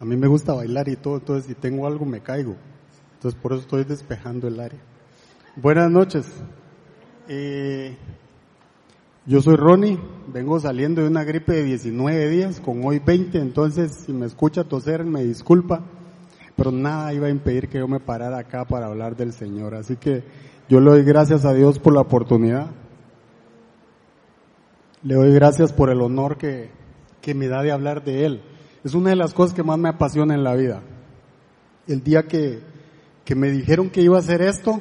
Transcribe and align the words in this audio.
A 0.00 0.04
mí 0.04 0.16
me 0.16 0.28
gusta 0.28 0.54
bailar 0.54 0.88
y 0.88 0.94
todo, 0.94 1.16
entonces 1.16 1.46
si 1.46 1.54
tengo 1.56 1.84
algo 1.84 2.04
me 2.04 2.20
caigo. 2.20 2.54
Entonces 3.14 3.40
por 3.40 3.52
eso 3.52 3.62
estoy 3.62 3.82
despejando 3.82 4.46
el 4.46 4.60
área. 4.60 4.78
Buenas 5.56 5.90
noches. 5.90 6.24
Eh, 7.26 7.96
yo 9.26 9.42
soy 9.42 9.56
Ronnie, 9.56 9.98
vengo 10.32 10.60
saliendo 10.60 11.02
de 11.02 11.08
una 11.08 11.24
gripe 11.24 11.52
de 11.52 11.64
19 11.64 12.28
días, 12.28 12.60
con 12.60 12.84
hoy 12.84 13.00
20, 13.00 13.38
entonces 13.38 14.04
si 14.06 14.12
me 14.12 14.26
escucha 14.26 14.62
toser 14.62 15.04
me 15.04 15.24
disculpa, 15.24 15.82
pero 16.54 16.70
nada 16.70 17.12
iba 17.12 17.26
a 17.26 17.30
impedir 17.30 17.68
que 17.68 17.78
yo 17.78 17.88
me 17.88 17.98
parara 17.98 18.38
acá 18.38 18.66
para 18.66 18.86
hablar 18.86 19.16
del 19.16 19.32
Señor. 19.32 19.74
Así 19.74 19.96
que 19.96 20.22
yo 20.68 20.78
le 20.78 20.90
doy 20.90 21.02
gracias 21.02 21.44
a 21.44 21.52
Dios 21.52 21.80
por 21.80 21.92
la 21.92 22.02
oportunidad. 22.02 22.70
Le 25.02 25.14
doy 25.16 25.34
gracias 25.34 25.72
por 25.72 25.90
el 25.90 26.00
honor 26.00 26.38
que, 26.38 26.70
que 27.20 27.34
me 27.34 27.48
da 27.48 27.64
de 27.64 27.72
hablar 27.72 28.04
de 28.04 28.26
Él. 28.26 28.42
Es 28.84 28.94
una 28.94 29.10
de 29.10 29.16
las 29.16 29.34
cosas 29.34 29.54
que 29.54 29.62
más 29.62 29.78
me 29.78 29.88
apasiona 29.88 30.34
en 30.34 30.44
la 30.44 30.54
vida. 30.54 30.82
El 31.86 32.02
día 32.02 32.24
que, 32.24 32.60
que 33.24 33.34
me 33.34 33.50
dijeron 33.50 33.90
que 33.90 34.02
iba 34.02 34.16
a 34.16 34.20
hacer 34.20 34.42
esto, 34.42 34.80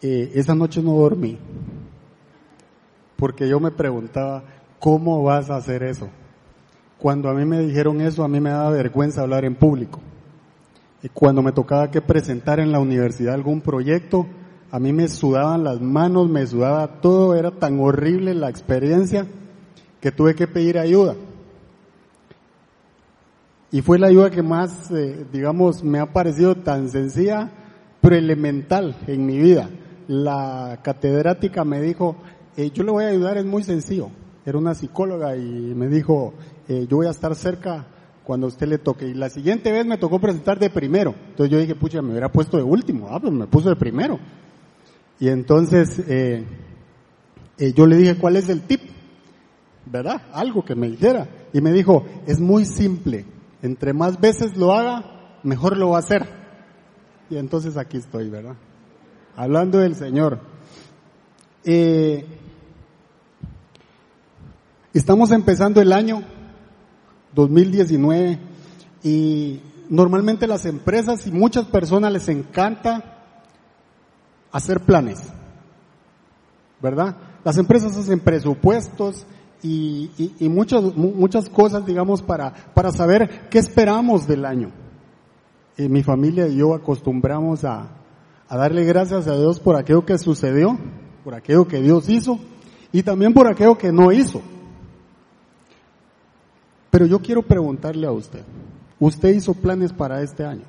eh, 0.00 0.32
esa 0.34 0.54
noche 0.54 0.82
no 0.82 0.94
dormí. 0.94 1.38
Porque 3.16 3.48
yo 3.48 3.60
me 3.60 3.70
preguntaba, 3.70 4.42
¿cómo 4.78 5.22
vas 5.22 5.50
a 5.50 5.56
hacer 5.56 5.82
eso? 5.82 6.08
Cuando 6.98 7.28
a 7.28 7.34
mí 7.34 7.44
me 7.44 7.60
dijeron 7.60 8.00
eso, 8.00 8.24
a 8.24 8.28
mí 8.28 8.40
me 8.40 8.50
daba 8.50 8.70
vergüenza 8.70 9.22
hablar 9.22 9.44
en 9.44 9.54
público. 9.54 10.00
Y 11.02 11.08
cuando 11.08 11.42
me 11.42 11.52
tocaba 11.52 11.90
que 11.90 12.00
presentar 12.00 12.60
en 12.60 12.72
la 12.72 12.78
universidad 12.78 13.34
algún 13.34 13.60
proyecto, 13.60 14.26
a 14.70 14.78
mí 14.78 14.92
me 14.92 15.08
sudaban 15.08 15.64
las 15.64 15.80
manos, 15.80 16.28
me 16.28 16.46
sudaba 16.46 17.00
todo, 17.00 17.34
era 17.34 17.50
tan 17.50 17.78
horrible 17.80 18.34
la 18.34 18.48
experiencia 18.48 19.26
que 20.00 20.12
tuve 20.12 20.34
que 20.34 20.46
pedir 20.46 20.78
ayuda. 20.78 21.14
Y 23.74 23.80
fue 23.80 23.98
la 23.98 24.08
ayuda 24.08 24.30
que 24.30 24.42
más, 24.42 24.90
eh, 24.90 25.24
digamos, 25.32 25.82
me 25.82 25.98
ha 25.98 26.12
parecido 26.12 26.54
tan 26.54 26.90
sencilla, 26.90 27.50
pero 28.02 28.14
elemental 28.14 28.98
en 29.06 29.24
mi 29.24 29.38
vida. 29.38 29.70
La 30.08 30.80
catedrática 30.82 31.64
me 31.64 31.80
dijo, 31.80 32.16
eh, 32.58 32.70
yo 32.70 32.84
le 32.84 32.92
voy 32.92 33.04
a 33.04 33.08
ayudar, 33.08 33.38
es 33.38 33.46
muy 33.46 33.62
sencillo. 33.62 34.10
Era 34.44 34.58
una 34.58 34.74
psicóloga 34.74 35.36
y 35.36 35.72
me 35.74 35.88
dijo, 35.88 36.34
eh, 36.68 36.86
yo 36.86 36.98
voy 36.98 37.06
a 37.06 37.12
estar 37.12 37.34
cerca 37.34 37.86
cuando 38.24 38.46
usted 38.46 38.68
le 38.68 38.76
toque. 38.76 39.08
Y 39.08 39.14
la 39.14 39.30
siguiente 39.30 39.72
vez 39.72 39.86
me 39.86 39.96
tocó 39.96 40.20
presentar 40.20 40.58
de 40.58 40.68
primero. 40.68 41.14
Entonces 41.30 41.50
yo 41.50 41.58
dije, 41.58 41.74
pucha, 41.74 42.02
me 42.02 42.10
hubiera 42.10 42.30
puesto 42.30 42.58
de 42.58 42.64
último. 42.64 43.08
Ah, 43.10 43.20
pues 43.20 43.32
me 43.32 43.46
puso 43.46 43.70
de 43.70 43.76
primero. 43.76 44.18
Y 45.18 45.28
entonces 45.28 45.96
yo 47.74 47.86
le 47.86 47.96
dije, 47.96 48.16
¿cuál 48.16 48.36
es 48.36 48.50
el 48.50 48.60
tip? 48.62 48.82
¿Verdad? 49.86 50.20
Algo 50.34 50.62
que 50.62 50.74
me 50.74 50.90
dijera. 50.90 51.26
Y 51.54 51.62
me 51.62 51.72
dijo, 51.72 52.04
es 52.26 52.38
muy 52.38 52.66
simple 52.66 53.31
entre 53.62 53.92
más 53.92 54.20
veces 54.20 54.56
lo 54.56 54.72
haga, 54.72 55.38
mejor 55.42 55.76
lo 55.76 55.90
va 55.90 55.96
a 55.96 56.00
hacer. 56.00 56.28
Y 57.30 57.36
entonces 57.36 57.76
aquí 57.76 57.96
estoy, 57.96 58.28
¿verdad? 58.28 58.56
Hablando 59.36 59.78
del 59.78 59.94
Señor. 59.94 60.40
Eh, 61.64 62.26
estamos 64.92 65.30
empezando 65.30 65.80
el 65.80 65.92
año 65.92 66.22
2019 67.34 68.38
y 69.04 69.60
normalmente 69.88 70.46
las 70.46 70.66
empresas 70.66 71.26
y 71.26 71.32
muchas 71.32 71.66
personas 71.66 72.12
les 72.12 72.28
encanta 72.28 73.12
hacer 74.50 74.80
planes, 74.80 75.20
¿verdad? 76.80 77.16
Las 77.44 77.58
empresas 77.58 77.96
hacen 77.96 78.20
presupuestos, 78.20 79.26
y, 79.62 80.10
y, 80.40 80.48
muchas, 80.48 80.82
muchas 80.96 81.48
cosas, 81.48 81.86
digamos, 81.86 82.20
para, 82.20 82.52
para 82.74 82.90
saber 82.90 83.48
qué 83.48 83.58
esperamos 83.58 84.26
del 84.26 84.44
año. 84.44 84.72
Y 85.78 85.88
mi 85.88 86.02
familia 86.02 86.48
y 86.48 86.56
yo 86.56 86.74
acostumbramos 86.74 87.64
a, 87.64 87.88
a 88.48 88.56
darle 88.56 88.84
gracias 88.84 89.28
a 89.28 89.36
Dios 89.36 89.60
por 89.60 89.76
aquello 89.76 90.04
que 90.04 90.18
sucedió, 90.18 90.76
por 91.22 91.34
aquello 91.34 91.68
que 91.68 91.80
Dios 91.80 92.08
hizo 92.08 92.38
y 92.90 93.02
también 93.02 93.32
por 93.32 93.46
aquello 93.46 93.78
que 93.78 93.92
no 93.92 94.10
hizo. 94.10 94.42
Pero 96.90 97.06
yo 97.06 97.20
quiero 97.20 97.42
preguntarle 97.42 98.06
a 98.06 98.12
usted, 98.12 98.42
¿usted 98.98 99.30
hizo 99.30 99.54
planes 99.54 99.92
para 99.92 100.22
este 100.22 100.44
año? 100.44 100.64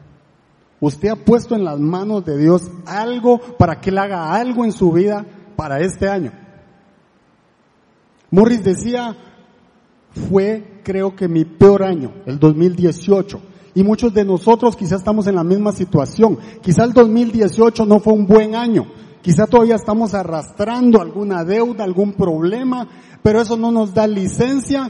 ¿Usted 0.79 1.09
ha 1.09 1.15
puesto 1.15 1.55
en 1.55 1.63
las 1.63 1.79
manos 1.79 2.23
de 2.25 2.37
Dios 2.37 2.69
algo 2.85 3.39
para 3.57 3.81
que 3.81 3.89
Él 3.89 3.97
haga 3.97 4.33
algo 4.33 4.63
en 4.63 4.71
su 4.71 4.91
vida 4.91 5.25
para 5.55 5.79
este 5.79 6.07
año? 6.07 6.42
Morris 8.33 8.63
decía, 8.63 9.15
fue 10.27 10.81
creo 10.83 11.15
que 11.15 11.27
mi 11.27 11.45
peor 11.45 11.83
año, 11.83 12.13
el 12.25 12.39
2018. 12.39 13.39
Y 13.75 13.83
muchos 13.83 14.11
de 14.11 14.25
nosotros 14.25 14.75
quizás 14.75 15.01
estamos 15.01 15.27
en 15.27 15.35
la 15.35 15.43
misma 15.43 15.71
situación. 15.71 16.39
Quizá 16.63 16.83
el 16.83 16.93
2018 16.93 17.85
no 17.85 17.99
fue 17.99 18.13
un 18.13 18.25
buen 18.25 18.55
año. 18.55 18.87
Quizá 19.21 19.45
todavía 19.45 19.75
estamos 19.75 20.15
arrastrando 20.15 20.99
alguna 20.99 21.43
deuda, 21.43 21.83
algún 21.83 22.13
problema, 22.13 22.87
pero 23.21 23.39
eso 23.39 23.55
no 23.55 23.71
nos 23.71 23.93
da 23.93 24.07
licencia 24.07 24.89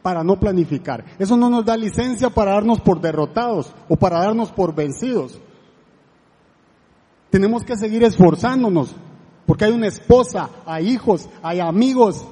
para 0.00 0.24
no 0.24 0.40
planificar. 0.40 1.04
Eso 1.18 1.36
no 1.36 1.50
nos 1.50 1.66
da 1.66 1.76
licencia 1.76 2.30
para 2.30 2.52
darnos 2.52 2.80
por 2.80 3.02
derrotados 3.02 3.70
o 3.90 3.96
para 3.96 4.20
darnos 4.20 4.50
por 4.50 4.74
vencidos. 4.74 5.38
Tenemos 7.28 7.64
que 7.64 7.76
seguir 7.76 8.02
esforzándonos 8.02 8.96
porque 9.44 9.66
hay 9.66 9.72
una 9.72 9.88
esposa, 9.88 10.48
hay 10.64 10.88
hijos, 10.88 11.28
hay 11.42 11.60
amigos, 11.60 12.26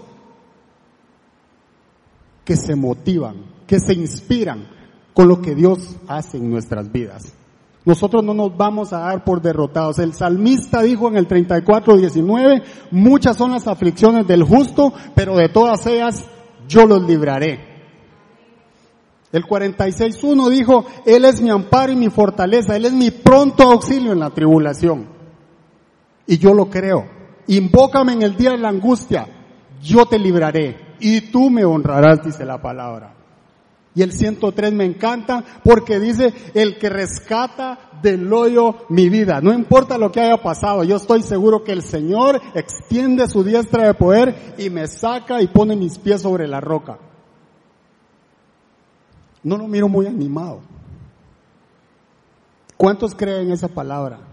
que 2.50 2.56
se 2.56 2.74
motivan, 2.74 3.36
que 3.64 3.78
se 3.78 3.92
inspiran 3.92 4.66
con 5.14 5.28
lo 5.28 5.40
que 5.40 5.54
Dios 5.54 5.94
hace 6.08 6.36
en 6.36 6.50
nuestras 6.50 6.90
vidas. 6.90 7.32
Nosotros 7.84 8.24
no 8.24 8.34
nos 8.34 8.56
vamos 8.56 8.92
a 8.92 8.98
dar 8.98 9.22
por 9.22 9.40
derrotados. 9.40 10.00
El 10.00 10.14
salmista 10.14 10.82
dijo 10.82 11.06
en 11.06 11.16
el 11.16 11.28
34, 11.28 11.96
19, 11.96 12.62
muchas 12.90 13.36
son 13.36 13.52
las 13.52 13.68
aflicciones 13.68 14.26
del 14.26 14.42
justo, 14.42 14.92
pero 15.14 15.36
de 15.36 15.48
todas 15.48 15.86
ellas 15.86 16.24
yo 16.66 16.86
los 16.86 17.06
libraré. 17.06 17.60
El 19.30 19.44
46.1 19.44 20.48
dijo, 20.48 20.84
Él 21.06 21.26
es 21.26 21.40
mi 21.40 21.50
amparo 21.50 21.92
y 21.92 21.96
mi 21.96 22.10
fortaleza, 22.10 22.74
Él 22.74 22.86
es 22.86 22.92
mi 22.92 23.12
pronto 23.12 23.62
auxilio 23.62 24.10
en 24.10 24.18
la 24.18 24.30
tribulación. 24.30 25.06
Y 26.26 26.38
yo 26.38 26.52
lo 26.52 26.68
creo. 26.68 27.06
Invócame 27.46 28.14
en 28.14 28.22
el 28.22 28.34
día 28.34 28.50
de 28.50 28.58
la 28.58 28.70
angustia, 28.70 29.28
yo 29.80 30.06
te 30.06 30.18
libraré 30.18 30.89
y 31.00 31.20
tú 31.32 31.50
me 31.50 31.64
honrarás, 31.64 32.24
dice 32.24 32.44
la 32.44 32.60
palabra. 32.60 33.14
Y 33.94 34.02
el 34.02 34.12
103 34.12 34.72
me 34.72 34.84
encanta 34.84 35.44
porque 35.64 35.98
dice, 35.98 36.32
el 36.54 36.78
que 36.78 36.88
rescata 36.88 37.90
del 38.00 38.32
hoyo 38.32 38.86
mi 38.88 39.08
vida. 39.08 39.40
No 39.40 39.52
importa 39.52 39.98
lo 39.98 40.12
que 40.12 40.20
haya 40.20 40.40
pasado, 40.40 40.84
yo 40.84 40.96
estoy 40.96 41.22
seguro 41.22 41.64
que 41.64 41.72
el 41.72 41.82
Señor 41.82 42.40
extiende 42.54 43.28
su 43.28 43.42
diestra 43.42 43.86
de 43.86 43.94
poder 43.94 44.54
y 44.58 44.70
me 44.70 44.86
saca 44.86 45.42
y 45.42 45.48
pone 45.48 45.74
mis 45.74 45.98
pies 45.98 46.22
sobre 46.22 46.46
la 46.46 46.60
roca. 46.60 46.98
No 49.42 49.56
lo 49.56 49.66
miro 49.66 49.88
muy 49.88 50.06
animado. 50.06 50.60
¿Cuántos 52.76 53.14
creen 53.14 53.50
esa 53.50 53.68
palabra? 53.68 54.29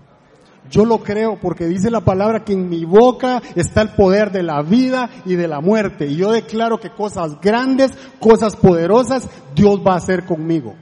Yo 0.70 0.86
lo 0.86 1.00
creo 1.00 1.40
porque 1.40 1.66
dice 1.66 1.90
la 1.90 2.02
palabra 2.02 2.44
que 2.44 2.54
en 2.54 2.70
mi 2.70 2.86
boca 2.86 3.42
está 3.56 3.82
el 3.82 3.90
poder 3.90 4.32
de 4.32 4.44
la 4.44 4.62
vida 4.62 5.10
y 5.26 5.36
de 5.36 5.48
la 5.48 5.62
muerte. 5.62 6.08
Y 6.08 6.18
yo 6.18 6.32
declaro 6.32 6.80
que 6.80 6.90
cosas 6.90 7.40
grandes, 7.42 7.92
cosas 8.20 8.56
poderosas, 8.56 9.28
Dios 9.56 9.82
va 9.86 9.94
a 9.94 9.98
hacer 9.98 10.26
conmigo. 10.26 10.76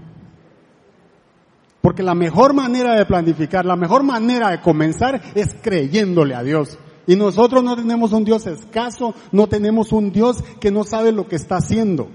Porque 1.81 2.01
la 2.01 2.15
mejor 2.15 2.53
manera 2.53 2.95
de 2.95 3.05
planificar, 3.05 3.63
la 3.63 3.75
mejor 3.75 4.01
manera 4.01 4.49
de 4.49 4.59
comenzar 4.59 5.21
es 5.35 5.55
creyéndole 5.61 6.33
a 6.33 6.41
Dios. 6.41 6.79
Y 7.05 7.15
nosotros 7.15 7.63
no 7.63 7.75
tenemos 7.75 8.11
un 8.11 8.23
Dios 8.23 8.47
escaso, 8.47 9.13
no 9.31 9.47
tenemos 9.47 9.91
un 9.91 10.11
Dios 10.11 10.43
que 10.59 10.71
no 10.71 10.83
sabe 10.83 11.11
lo 11.11 11.27
que 11.27 11.35
está 11.35 11.57
haciendo. 11.57 12.09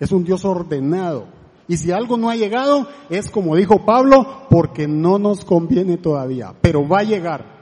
Es 0.00 0.12
un 0.12 0.24
Dios 0.24 0.46
ordenado. 0.46 1.37
Y 1.68 1.76
si 1.76 1.92
algo 1.92 2.16
no 2.16 2.30
ha 2.30 2.36
llegado, 2.36 2.88
es 3.10 3.30
como 3.30 3.54
dijo 3.54 3.84
Pablo, 3.84 4.46
porque 4.48 4.88
no 4.88 5.18
nos 5.18 5.44
conviene 5.44 5.98
todavía, 5.98 6.54
pero 6.62 6.88
va 6.88 7.00
a 7.00 7.04
llegar. 7.04 7.58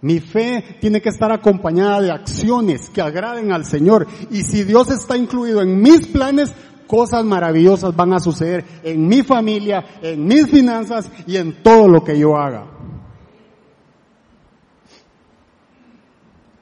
Mi 0.00 0.18
fe 0.18 0.76
tiene 0.80 1.00
que 1.00 1.08
estar 1.08 1.32
acompañada 1.32 2.02
de 2.02 2.10
acciones 2.10 2.90
que 2.90 3.00
agraden 3.00 3.52
al 3.52 3.64
Señor. 3.64 4.06
Y 4.30 4.42
si 4.42 4.64
Dios 4.64 4.90
está 4.90 5.16
incluido 5.16 5.62
en 5.62 5.80
mis 5.80 6.08
planes, 6.08 6.52
cosas 6.88 7.24
maravillosas 7.24 7.94
van 7.94 8.12
a 8.12 8.20
suceder 8.20 8.64
en 8.82 9.06
mi 9.06 9.22
familia, 9.22 9.84
en 10.02 10.26
mis 10.26 10.50
finanzas 10.50 11.10
y 11.26 11.36
en 11.36 11.62
todo 11.62 11.88
lo 11.88 12.02
que 12.02 12.18
yo 12.18 12.36
haga. 12.36 12.66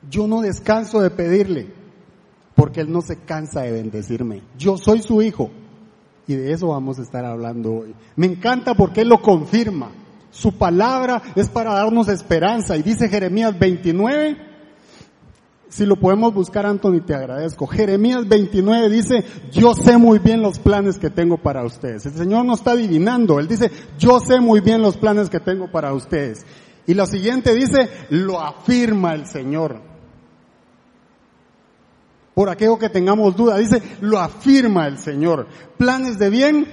Yo 0.09 0.27
no 0.29 0.43
descanso 0.43 1.01
de 1.01 1.11
pedirle, 1.11 1.73
porque 2.55 2.83
Él 2.83 2.93
no 2.93 3.01
se 3.01 3.17
cansa 3.17 3.63
de 3.63 3.73
bendecirme. 3.73 4.43
Yo 4.59 4.77
soy 4.77 5.03
su 5.03 5.23
hijo 5.23 5.51
y 6.27 6.35
de 6.35 6.53
eso 6.53 6.69
vamos 6.69 6.99
a 6.99 7.03
estar 7.03 7.25
hablando 7.25 7.73
hoy. 7.75 7.95
Me 8.17 8.27
encanta 8.27 8.75
porque 8.75 9.03
Él 9.03 9.09
lo 9.09 9.21
confirma. 9.21 9.91
Su 10.31 10.53
palabra 10.53 11.23
es 11.35 11.49
para 11.49 11.75
darnos 11.75 12.09
esperanza. 12.09 12.77
Y 12.77 12.83
dice 12.83 13.09
Jeremías 13.09 13.59
29, 13.59 14.37
si 15.69 15.87
lo 15.87 15.97
podemos 15.97 16.33
buscar, 16.33 16.67
Anthony, 16.67 17.01
te 17.05 17.15
agradezco. 17.15 17.67
Jeremías 17.67 18.29
29 18.29 18.89
dice, 18.89 19.25
yo 19.51 19.75
sé 19.75 19.97
muy 19.97 20.19
bien 20.19 20.43
los 20.43 20.59
planes 20.59 20.99
que 20.99 21.11
tengo 21.11 21.39
para 21.39 21.65
ustedes. 21.65 22.07
El 22.07 22.13
Señor 22.13 22.45
no 22.45 22.55
está 22.55 22.73
adivinando, 22.73 23.41
Él 23.41 23.49
dice, 23.49 23.71
yo 23.99 24.21
sé 24.21 24.41
muy 24.41 24.61
bien 24.61 24.83
los 24.83 24.97
planes 24.97 25.29
que 25.29 25.41
tengo 25.41 25.71
para 25.71 25.93
ustedes. 25.93 26.47
Y 26.87 26.95
lo 26.95 27.07
siguiente 27.07 27.55
dice, 27.55 27.89
lo 28.11 28.41
afirma 28.41 29.15
el 29.15 29.27
Señor. 29.27 29.92
Por 32.35 32.49
aquello 32.49 32.79
que 32.79 32.89
tengamos 32.89 33.37
duda, 33.37 33.59
dice, 33.59 33.83
lo 34.01 34.19
afirma 34.19 34.87
el 34.87 34.99
Señor. 34.99 35.47
Planes 35.77 36.19
de 36.19 36.31
bien 36.31 36.67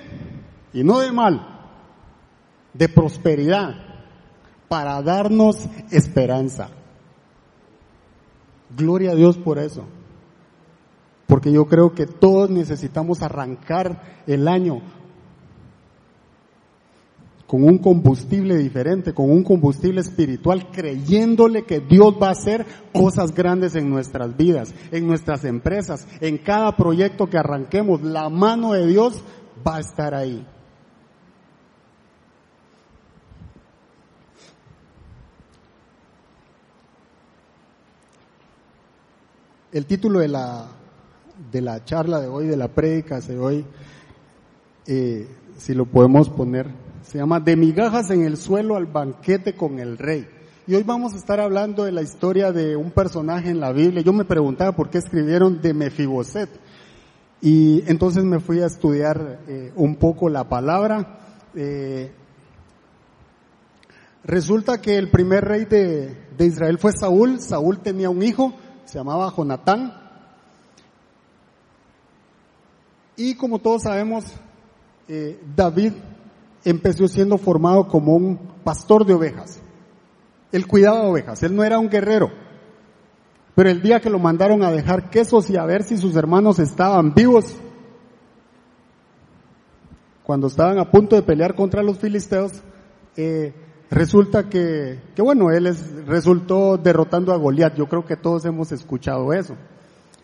y 0.73 0.83
no 0.83 0.99
de 0.99 1.11
mal, 1.11 1.69
de 2.73 2.87
prosperidad, 2.87 3.75
para 4.69 5.01
darnos 5.01 5.67
esperanza. 5.91 6.69
Gloria 8.77 9.11
a 9.11 9.15
Dios 9.15 9.37
por 9.37 9.59
eso. 9.59 9.83
Porque 11.27 11.51
yo 11.51 11.65
creo 11.67 11.93
que 11.93 12.07
todos 12.07 12.49
necesitamos 12.49 13.21
arrancar 13.21 14.21
el 14.27 14.47
año 14.47 14.81
con 17.49 17.63
un 17.63 17.79
combustible 17.79 18.55
diferente, 18.57 19.11
con 19.11 19.31
un 19.31 19.43
combustible 19.43 20.01
espiritual, 20.01 20.69
creyéndole 20.69 21.63
que 21.63 21.79
Dios 21.79 22.13
va 22.21 22.27
a 22.27 22.33
hacer 22.33 22.63
cosas 22.93 23.33
grandes 23.33 23.73
en 23.73 23.89
nuestras 23.89 24.37
vidas, 24.37 24.71
en 24.91 25.07
nuestras 25.07 25.43
empresas, 25.45 26.07
en 26.21 26.37
cada 26.37 26.77
proyecto 26.77 27.27
que 27.27 27.39
arranquemos. 27.39 28.03
La 28.03 28.29
mano 28.29 28.73
de 28.73 28.85
Dios 28.85 29.23
va 29.67 29.77
a 29.77 29.79
estar 29.79 30.13
ahí. 30.13 30.45
el 39.71 39.85
título 39.85 40.19
de 40.19 40.27
la, 40.27 40.67
de 41.51 41.61
la 41.61 41.83
charla 41.83 42.19
de 42.19 42.27
hoy, 42.27 42.45
de 42.47 42.57
la 42.57 42.67
prédica 42.67 43.19
de 43.21 43.39
hoy, 43.39 43.65
eh, 44.85 45.27
si 45.57 45.73
lo 45.73 45.85
podemos 45.85 46.29
poner, 46.29 46.88
se 47.03 47.17
llama 47.17 47.39
De 47.39 47.55
migajas 47.55 48.09
en 48.11 48.23
el 48.23 48.37
suelo 48.37 48.75
al 48.75 48.85
banquete 48.85 49.55
con 49.55 49.79
el 49.79 49.97
rey. 49.97 50.27
Y 50.67 50.75
hoy 50.75 50.83
vamos 50.83 51.13
a 51.13 51.17
estar 51.17 51.39
hablando 51.39 51.83
de 51.83 51.91
la 51.91 52.01
historia 52.01 52.51
de 52.51 52.75
un 52.75 52.91
personaje 52.91 53.49
en 53.49 53.59
la 53.59 53.71
Biblia. 53.71 54.03
Yo 54.03 54.13
me 54.13 54.25
preguntaba 54.25 54.75
por 54.75 54.89
qué 54.89 54.99
escribieron 54.99 55.61
de 55.61 55.73
Mefiboset. 55.73 56.49
Y 57.41 57.83
entonces 57.89 58.23
me 58.23 58.39
fui 58.39 58.61
a 58.61 58.67
estudiar 58.67 59.39
eh, 59.47 59.71
un 59.75 59.95
poco 59.95 60.29
la 60.29 60.47
palabra. 60.47 61.19
Eh, 61.55 62.11
resulta 64.23 64.79
que 64.79 64.97
el 64.97 65.09
primer 65.09 65.45
rey 65.45 65.65
de, 65.65 66.15
de 66.37 66.45
Israel 66.45 66.77
fue 66.77 66.91
Saúl. 66.93 67.39
Saúl 67.39 67.79
tenía 67.79 68.09
un 68.09 68.21
hijo 68.21 68.53
se 68.89 68.97
llamaba 68.97 69.31
Jonatán. 69.35 69.93
Y 73.15 73.35
como 73.35 73.59
todos 73.59 73.83
sabemos, 73.83 74.25
eh, 75.07 75.39
David 75.55 75.93
empezó 76.63 77.07
siendo 77.07 77.37
formado 77.37 77.87
como 77.87 78.15
un 78.15 78.37
pastor 78.63 79.05
de 79.05 79.13
ovejas. 79.13 79.61
Él 80.51 80.67
cuidaba 80.67 81.03
ovejas, 81.03 81.43
él 81.43 81.55
no 81.55 81.63
era 81.63 81.79
un 81.79 81.89
guerrero. 81.89 82.31
Pero 83.55 83.69
el 83.69 83.81
día 83.81 83.99
que 83.99 84.09
lo 84.09 84.19
mandaron 84.19 84.63
a 84.63 84.71
dejar 84.71 85.09
quesos 85.09 85.49
y 85.49 85.57
a 85.57 85.65
ver 85.65 85.83
si 85.83 85.97
sus 85.97 86.15
hermanos 86.15 86.59
estaban 86.59 87.13
vivos, 87.13 87.55
cuando 90.23 90.47
estaban 90.47 90.79
a 90.79 90.89
punto 90.89 91.15
de 91.15 91.23
pelear 91.23 91.55
contra 91.55 91.83
los 91.83 91.97
filisteos, 91.97 92.51
eh, 93.17 93.53
Resulta 93.91 94.49
que, 94.49 94.99
que 95.15 95.21
bueno, 95.21 95.49
él 95.49 95.67
resultó 96.05 96.77
derrotando 96.77 97.33
a 97.33 97.37
Goliat. 97.37 97.75
Yo 97.75 97.87
creo 97.87 98.05
que 98.05 98.15
todos 98.15 98.45
hemos 98.45 98.71
escuchado 98.71 99.33
eso. 99.33 99.55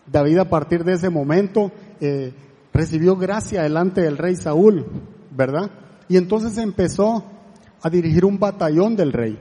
David 0.06 0.38
a 0.38 0.48
partir 0.48 0.84
de 0.84 0.92
ese 0.92 1.10
momento 1.10 1.72
eh, 2.00 2.32
recibió 2.72 3.16
gracia 3.16 3.62
delante 3.62 4.02
del 4.02 4.18
rey 4.18 4.36
Saúl, 4.36 4.86
¿verdad? 5.32 5.70
Y 6.08 6.16
entonces 6.16 6.58
empezó 6.58 7.24
a 7.82 7.90
dirigir 7.90 8.24
un 8.24 8.38
batallón 8.38 8.96
del 8.96 9.12
rey. 9.12 9.38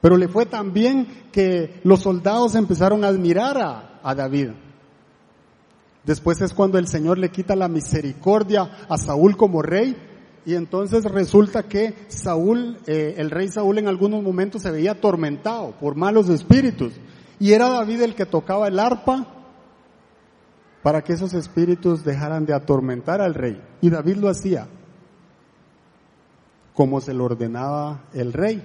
Pero 0.00 0.16
le 0.16 0.28
fue 0.28 0.46
tan 0.46 0.72
bien 0.72 1.06
que 1.32 1.80
los 1.82 2.00
soldados 2.00 2.54
empezaron 2.54 3.04
a 3.04 3.08
admirar 3.08 3.90
a, 4.02 4.14
David. 4.14 4.50
Después 6.04 6.42
es 6.42 6.52
cuando 6.52 6.76
el 6.76 6.88
Señor 6.88 7.16
le 7.16 7.30
quita 7.30 7.56
la 7.56 7.68
misericordia 7.68 8.70
a 8.86 8.98
Saúl 8.98 9.34
como 9.38 9.62
rey 9.62 9.96
y 10.44 10.56
entonces 10.56 11.04
resulta 11.04 11.62
que 11.62 11.94
Saúl, 12.08 12.76
eh, 12.86 13.14
el 13.16 13.30
rey 13.30 13.48
Saúl 13.48 13.78
en 13.78 13.88
algunos 13.88 14.22
momentos 14.22 14.60
se 14.60 14.70
veía 14.70 14.92
atormentado 14.92 15.72
por 15.80 15.94
malos 15.94 16.28
espíritus. 16.28 16.92
Y 17.40 17.52
era 17.52 17.70
David 17.70 18.02
el 18.02 18.14
que 18.14 18.26
tocaba 18.26 18.68
el 18.68 18.78
arpa 18.78 19.26
para 20.82 21.02
que 21.02 21.14
esos 21.14 21.32
espíritus 21.32 22.04
dejaran 22.04 22.44
de 22.44 22.52
atormentar 22.52 23.22
al 23.22 23.32
rey. 23.32 23.58
Y 23.80 23.88
David 23.88 24.16
lo 24.16 24.28
hacía 24.28 24.68
como 26.74 27.00
se 27.00 27.14
lo 27.14 27.24
ordenaba 27.24 28.04
el 28.12 28.32
rey. 28.32 28.62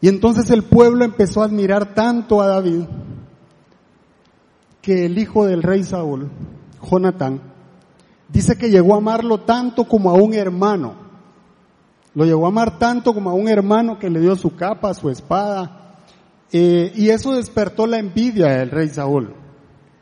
Y 0.00 0.08
entonces 0.08 0.50
el 0.50 0.62
pueblo 0.62 1.04
empezó 1.04 1.42
a 1.42 1.46
admirar 1.46 1.94
tanto 1.94 2.40
a 2.40 2.46
David 2.46 2.84
que 4.80 5.06
el 5.06 5.18
hijo 5.18 5.46
del 5.46 5.62
rey 5.62 5.82
Saúl, 5.82 6.30
Jonatán, 6.88 7.40
Dice 8.28 8.56
que 8.56 8.70
llegó 8.70 8.94
a 8.94 8.98
amarlo 8.98 9.40
tanto 9.40 9.84
como 9.84 10.10
a 10.10 10.14
un 10.14 10.34
hermano. 10.34 10.94
Lo 12.14 12.24
llegó 12.24 12.46
a 12.46 12.48
amar 12.48 12.78
tanto 12.78 13.14
como 13.14 13.30
a 13.30 13.34
un 13.34 13.48
hermano 13.48 13.98
que 13.98 14.10
le 14.10 14.20
dio 14.20 14.34
su 14.36 14.56
capa, 14.56 14.94
su 14.94 15.10
espada. 15.10 15.98
Eh, 16.50 16.92
y 16.96 17.10
eso 17.10 17.34
despertó 17.34 17.86
la 17.86 17.98
envidia 17.98 18.48
del 18.48 18.70
rey 18.70 18.88
Saúl. 18.88 19.34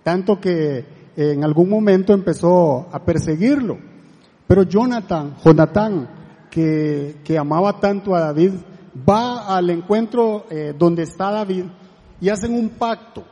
Tanto 0.03 0.41
que 0.41 0.87
en 1.17 1.45
algún 1.45 1.69
momento 1.69 2.13
empezó 2.13 2.89
a 2.93 3.05
perseguirlo. 3.05 3.79
Pero 4.47 4.63
Jonathan, 4.63 5.37
Jonathan, 5.45 6.09
que, 6.55 7.37
amaba 7.39 7.81
tanto 7.81 8.15
a 8.15 8.21
David, 8.21 8.53
va 9.09 9.57
al 9.57 9.71
encuentro 9.71 10.47
eh, 10.51 10.73
donde 10.79 11.03
está 11.03 11.33
David 11.33 11.65
y 12.21 12.29
hacen 12.29 12.55
un 12.55 12.71
pacto 12.71 13.25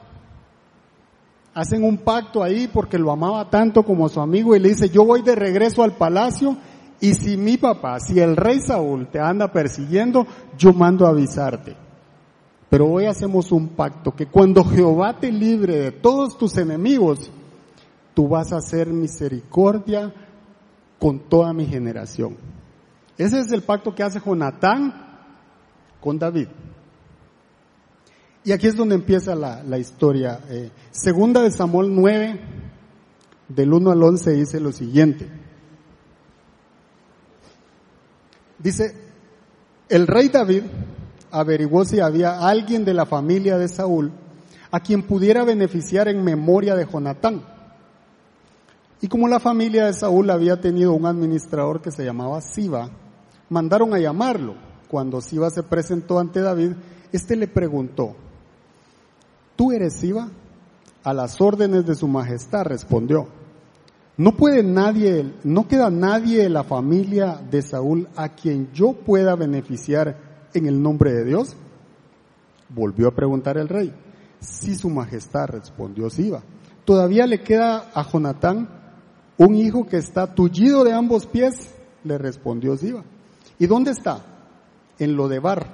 hacen 1.55 1.85
un 1.85 1.99
pacto 1.99 2.43
ahí 2.43 2.69
porque 2.73 2.99
lo 2.99 3.13
amaba 3.13 3.51
tanto 3.51 3.83
como 3.83 4.09
su 4.09 4.21
amigo 4.21 4.57
y 4.57 4.59
le 4.59 4.71
dice, 4.71 4.89
yo 4.89 5.05
voy 5.05 5.23
de 5.23 5.35
regreso 5.35 5.83
al 5.83 5.93
palacio 5.93 6.57
y 7.01 7.15
si 7.15 7.37
mi 7.37 7.59
papá, 7.59 8.01
si 8.01 8.21
el 8.21 8.37
rey 8.37 8.61
Saúl 8.61 9.09
te 9.09 9.21
anda 9.21 9.53
persiguiendo, 9.53 10.27
yo 10.57 10.73
mando 10.73 11.05
a 11.05 11.11
avisarte. 11.11 11.77
Pero 12.71 12.87
hoy 12.87 13.05
hacemos 13.05 13.53
un 13.53 13.69
pacto 13.69 14.13
que 14.13 14.27
cuando 14.27 14.65
Jehová 14.65 15.19
te 15.19 15.31
libre 15.31 15.77
de 15.77 15.93
todos 15.93 16.39
tus 16.39 16.57
enemigos, 16.57 17.31
tú 18.15 18.29
vas 18.29 18.53
a 18.53 18.59
hacer 18.59 18.89
misericordia 18.89 20.13
con 20.99 21.29
toda 21.29 21.53
mi 21.53 21.67
generación. 21.67 22.37
Ese 23.19 23.41
es 23.41 23.53
el 23.53 23.63
pacto 23.63 23.95
que 23.95 24.03
hace 24.03 24.21
Jonatán 24.21 24.95
con 26.01 26.19
David. 26.19 26.49
Y 28.45 28.53
aquí 28.53 28.67
es 28.67 28.77
donde 28.77 28.97
empieza 28.97 29.35
la, 29.35 29.79
historia. 29.79 30.41
Eh, 30.49 30.71
segunda 30.91 31.43
de 31.43 31.51
Samuel 31.51 31.95
9, 31.95 32.41
del 33.49 33.73
1 33.73 33.91
al 33.91 34.03
11, 34.03 34.31
dice 34.33 34.61
lo 34.61 34.73
siguiente. 34.73 35.29
Dice, 38.59 38.95
el 39.89 40.07
rey 40.07 40.29
David 40.29 40.63
averiguó 41.31 41.85
si 41.85 42.01
había 42.01 42.41
alguien 42.41 42.85
de 42.85 42.95
la 42.95 43.07
familia 43.07 43.59
de 43.59 43.69
Saúl 43.69 44.13
a 44.71 44.81
quien 44.81 45.03
pudiera 45.03 45.45
beneficiar 45.45 46.09
en 46.09 46.25
memoria 46.25 46.75
de 46.75 46.87
Jonatán. 46.87 47.45
Y 49.01 49.09
como 49.09 49.29
la 49.29 49.41
familia 49.41 49.87
de 49.87 49.93
Saúl 49.93 50.31
había 50.31 50.61
tenido 50.61 50.95
un 50.95 51.07
administrador 51.07 51.83
que 51.83 51.91
se 51.91 52.05
llamaba 52.05 52.41
Siba, 52.41 52.91
mandaron 53.53 53.93
a 53.93 53.99
llamarlo. 53.99 54.55
Cuando 54.89 55.21
Siba 55.21 55.51
se 55.51 55.63
presentó 55.63 56.19
ante 56.19 56.41
David, 56.41 56.73
este 57.13 57.37
le 57.37 57.47
preguntó, 57.47 58.17
¿tú 59.57 59.73
eres 59.73 59.95
Siba? 59.95 60.29
A 61.05 61.13
las 61.13 61.41
órdenes 61.41 61.87
de 61.87 61.95
su 61.95 62.09
majestad 62.09 62.65
respondió. 62.65 63.29
No 64.17 64.37
puede 64.37 64.63
nadie, 64.63 65.33
no 65.45 65.69
queda 65.69 65.91
nadie 65.91 66.43
de 66.43 66.49
la 66.49 66.65
familia 66.65 67.41
de 67.51 67.63
Saúl 67.63 68.09
a 68.17 68.31
quien 68.31 68.71
yo 68.73 68.93
pueda 68.93 69.37
beneficiar 69.37 70.17
en 70.55 70.67
el 70.67 70.83
nombre 70.83 71.13
de 71.13 71.25
Dios. 71.25 71.57
Volvió 72.69 73.09
a 73.09 73.15
preguntar 73.15 73.59
el 73.59 73.69
rey. 73.69 73.93
Sí, 74.41 74.75
su 74.77 74.91
majestad 74.91 75.49
respondió 75.49 76.09
Siba. 76.09 76.43
Todavía 76.85 77.27
le 77.27 77.43
queda 77.43 77.91
a 77.95 78.03
Jonatán 78.03 78.69
un 79.37 79.55
hijo 79.55 79.87
que 79.87 79.97
está 79.97 80.35
tullido 80.35 80.85
de 80.85 80.93
ambos 80.93 81.27
pies, 81.27 81.71
le 82.05 82.19
respondió 82.19 82.77
Siba. 82.77 83.05
¿Y 83.63 83.69
dónde 83.69 83.93
está? 83.93 84.19
En 84.99 85.15
Lodebar. 85.15 85.69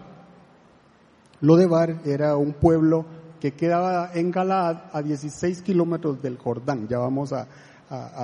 Lodebar 1.41 2.03
era 2.05 2.37
un 2.37 2.53
pueblo 2.53 3.07
que 3.41 3.53
quedaba 3.53 4.11
en 4.13 4.31
Galaad 4.31 4.91
a 4.93 5.01
16 5.01 5.63
kilómetros 5.63 6.21
del 6.21 6.37
Jordán. 6.37 6.87
Ya 6.87 6.99
vamos 6.99 7.33
a, 7.33 7.49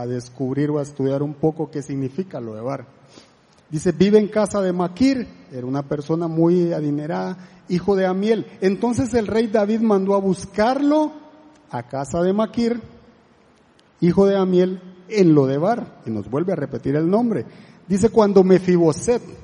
descubrir 0.07 0.69
o 0.69 0.81
a 0.81 0.83
estudiar 0.83 1.23
un 1.23 1.33
poco 1.33 1.71
qué 1.71 1.81
significa 1.81 2.43
lo 2.43 2.55
de 2.55 2.61
Bar. 2.61 2.85
Dice, 3.71 3.93
vive 3.93 4.19
en 4.19 4.29
casa 4.29 4.61
de 4.61 4.75
Maquir, 4.75 5.27
era 5.51 5.67
una 5.67 5.89
persona 5.89 6.29
muy 6.29 6.75
adinerada, 6.75 7.39
hijo 7.71 7.97
de 7.97 8.05
Amiel. 8.05 8.45
Entonces 8.61 9.15
el 9.15 9.27
rey 9.27 9.47
David 9.47 9.81
mandó 9.81 10.15
a 10.15 10.21
buscarlo 10.21 11.11
a 11.71 11.85
casa 11.85 12.21
de 12.21 12.35
Maquir, 12.35 12.83
hijo 14.03 14.27
de 14.27 14.37
Amiel, 14.37 14.83
en 15.09 15.35
Lodebar. 15.35 16.03
Y 16.05 16.11
nos 16.11 16.29
vuelve 16.29 16.53
a 16.53 16.57
repetir 16.57 16.97
el 16.97 17.09
nombre. 17.09 17.47
Dice 17.89 18.11
cuando 18.11 18.45
Mefiboset, 18.45 19.44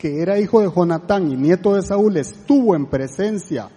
que 0.00 0.22
era 0.22 0.40
hijo 0.40 0.62
de 0.62 0.72
Jonatán 0.74 1.30
y 1.30 1.36
nieto 1.36 1.74
de 1.74 1.82
Saúl, 1.82 2.16
estuvo 2.16 2.74
en 2.74 2.86
presencia 2.86 3.68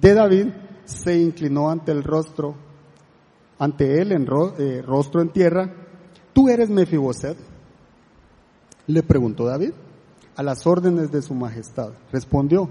de 0.00 0.12
David, 0.12 0.46
se 0.84 1.16
inclinó 1.16 1.70
ante 1.70 1.92
el 1.92 2.02
rostro, 2.02 2.56
ante 3.60 4.02
él 4.02 4.10
en 4.10 4.26
eh, 4.58 4.82
rostro 4.84 5.22
en 5.22 5.28
tierra. 5.28 5.72
¿Tú 6.32 6.48
eres 6.48 6.68
Mefiboset? 6.68 7.36
Le 8.88 9.04
preguntó 9.04 9.44
David. 9.44 9.70
A 10.34 10.42
las 10.42 10.66
órdenes 10.66 11.12
de 11.12 11.22
su 11.22 11.34
majestad. 11.34 11.90
Respondió, 12.10 12.68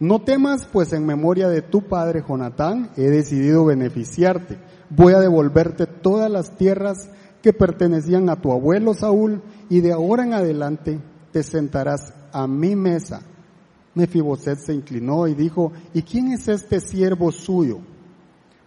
no 0.00 0.22
temas, 0.22 0.66
pues 0.66 0.92
en 0.92 1.06
memoria 1.06 1.48
de 1.48 1.62
tu 1.62 1.82
padre 1.82 2.24
Jonatán 2.26 2.90
he 2.96 3.10
decidido 3.10 3.64
beneficiarte. 3.64 4.58
Voy 4.90 5.12
a 5.12 5.20
devolverte 5.20 5.86
todas 5.86 6.28
las 6.28 6.56
tierras 6.56 7.10
que 7.42 7.52
pertenecían 7.52 8.28
a 8.28 8.40
tu 8.40 8.50
abuelo 8.50 8.92
Saúl 8.92 9.40
y 9.68 9.82
de 9.82 9.92
ahora 9.92 10.24
en 10.24 10.32
adelante 10.32 11.00
te 11.30 11.42
sentarás 11.42 12.14
a 12.34 12.46
mi 12.46 12.76
mesa. 12.76 13.22
Mefiboset 13.94 14.58
se 14.58 14.74
inclinó 14.74 15.28
y 15.28 15.34
dijo, 15.34 15.72
¿y 15.94 16.02
quién 16.02 16.32
es 16.32 16.48
este 16.48 16.80
siervo 16.80 17.30
suyo? 17.30 17.78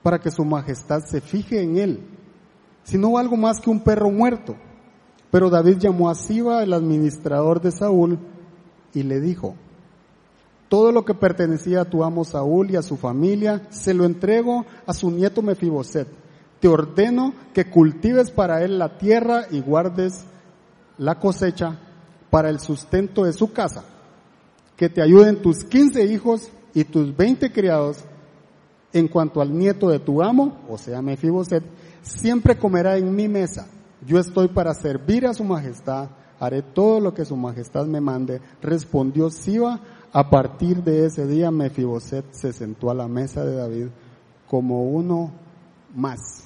Para 0.02 0.20
que 0.20 0.32
su 0.32 0.46
majestad 0.46 1.02
se 1.06 1.20
fije 1.20 1.62
en 1.62 1.78
él, 1.78 2.00
si 2.84 2.98
no 2.98 3.18
algo 3.18 3.36
más 3.36 3.60
que 3.60 3.70
un 3.70 3.82
perro 3.82 4.10
muerto. 4.10 4.56
Pero 5.30 5.50
David 5.50 5.80
llamó 5.80 6.10
a 6.10 6.16
Siba, 6.16 6.64
el 6.64 6.72
administrador 6.72 7.62
de 7.62 7.72
Saúl, 7.72 8.18
y 8.94 9.04
le 9.04 9.20
dijo, 9.20 9.56
todo 10.70 10.94
lo 10.94 11.04
que 11.04 11.14
pertenecía 11.14 11.82
a 11.82 11.90
tu 11.90 12.06
amo 12.06 12.24
Saúl 12.24 12.72
y 12.72 12.78
a 12.78 12.82
su 12.82 12.96
familia, 12.96 13.68
se 13.70 13.94
lo 13.94 14.06
entrego 14.06 14.66
a 14.86 14.94
su 14.94 15.12
nieto 15.12 15.42
Mefiboset. 15.42 16.08
Te 16.62 16.70
ordeno 16.70 17.34
que 17.54 17.70
cultives 17.70 18.32
para 18.32 18.64
él 18.64 18.80
la 18.80 18.98
tierra 18.98 19.44
y 19.52 19.60
guardes 19.60 20.26
la 20.98 21.20
cosecha 21.20 21.80
para 22.30 22.50
el 22.50 22.60
sustento 22.60 23.24
de 23.24 23.34
su 23.34 23.52
casa. 23.52 23.84
Que 24.76 24.90
te 24.90 25.02
ayuden 25.02 25.42
tus 25.42 25.64
quince 25.64 26.06
hijos 26.06 26.50
y 26.74 26.84
tus 26.84 27.16
veinte 27.16 27.52
criados. 27.52 28.04
En 28.94 29.08
cuanto 29.08 29.42
al 29.42 29.56
nieto 29.56 29.90
de 29.90 30.00
tu 30.00 30.24
amo, 30.24 30.60
o 30.70 30.78
sea 30.78 31.02
Mefiboset, 31.02 31.64
siempre 32.02 32.58
comerá 32.58 32.98
en 32.98 33.14
mi 33.14 33.28
mesa 33.28 33.68
yo 34.06 34.20
estoy 34.20 34.48
para 34.48 34.74
servir 34.74 35.26
a 35.26 35.34
su 35.34 35.44
majestad, 35.44 36.10
haré 36.40 36.62
todo 36.62 37.00
lo 37.00 37.14
que 37.14 37.26
su 37.26 37.36
majestad 37.36 37.86
me 37.86 38.02
mande. 38.02 38.42
Respondió 38.62 39.30
Siba, 39.30 39.80
a 40.14 40.30
partir 40.30 40.84
de 40.84 41.06
ese 41.06 41.26
día 41.26 41.52
Mefiboset 41.52 42.26
se 42.32 42.54
sentó 42.54 42.92
a 42.92 42.96
la 42.96 43.08
mesa 43.08 43.44
de 43.44 43.56
David 43.56 43.88
como 44.48 44.84
uno 44.84 45.32
más. 45.96 46.46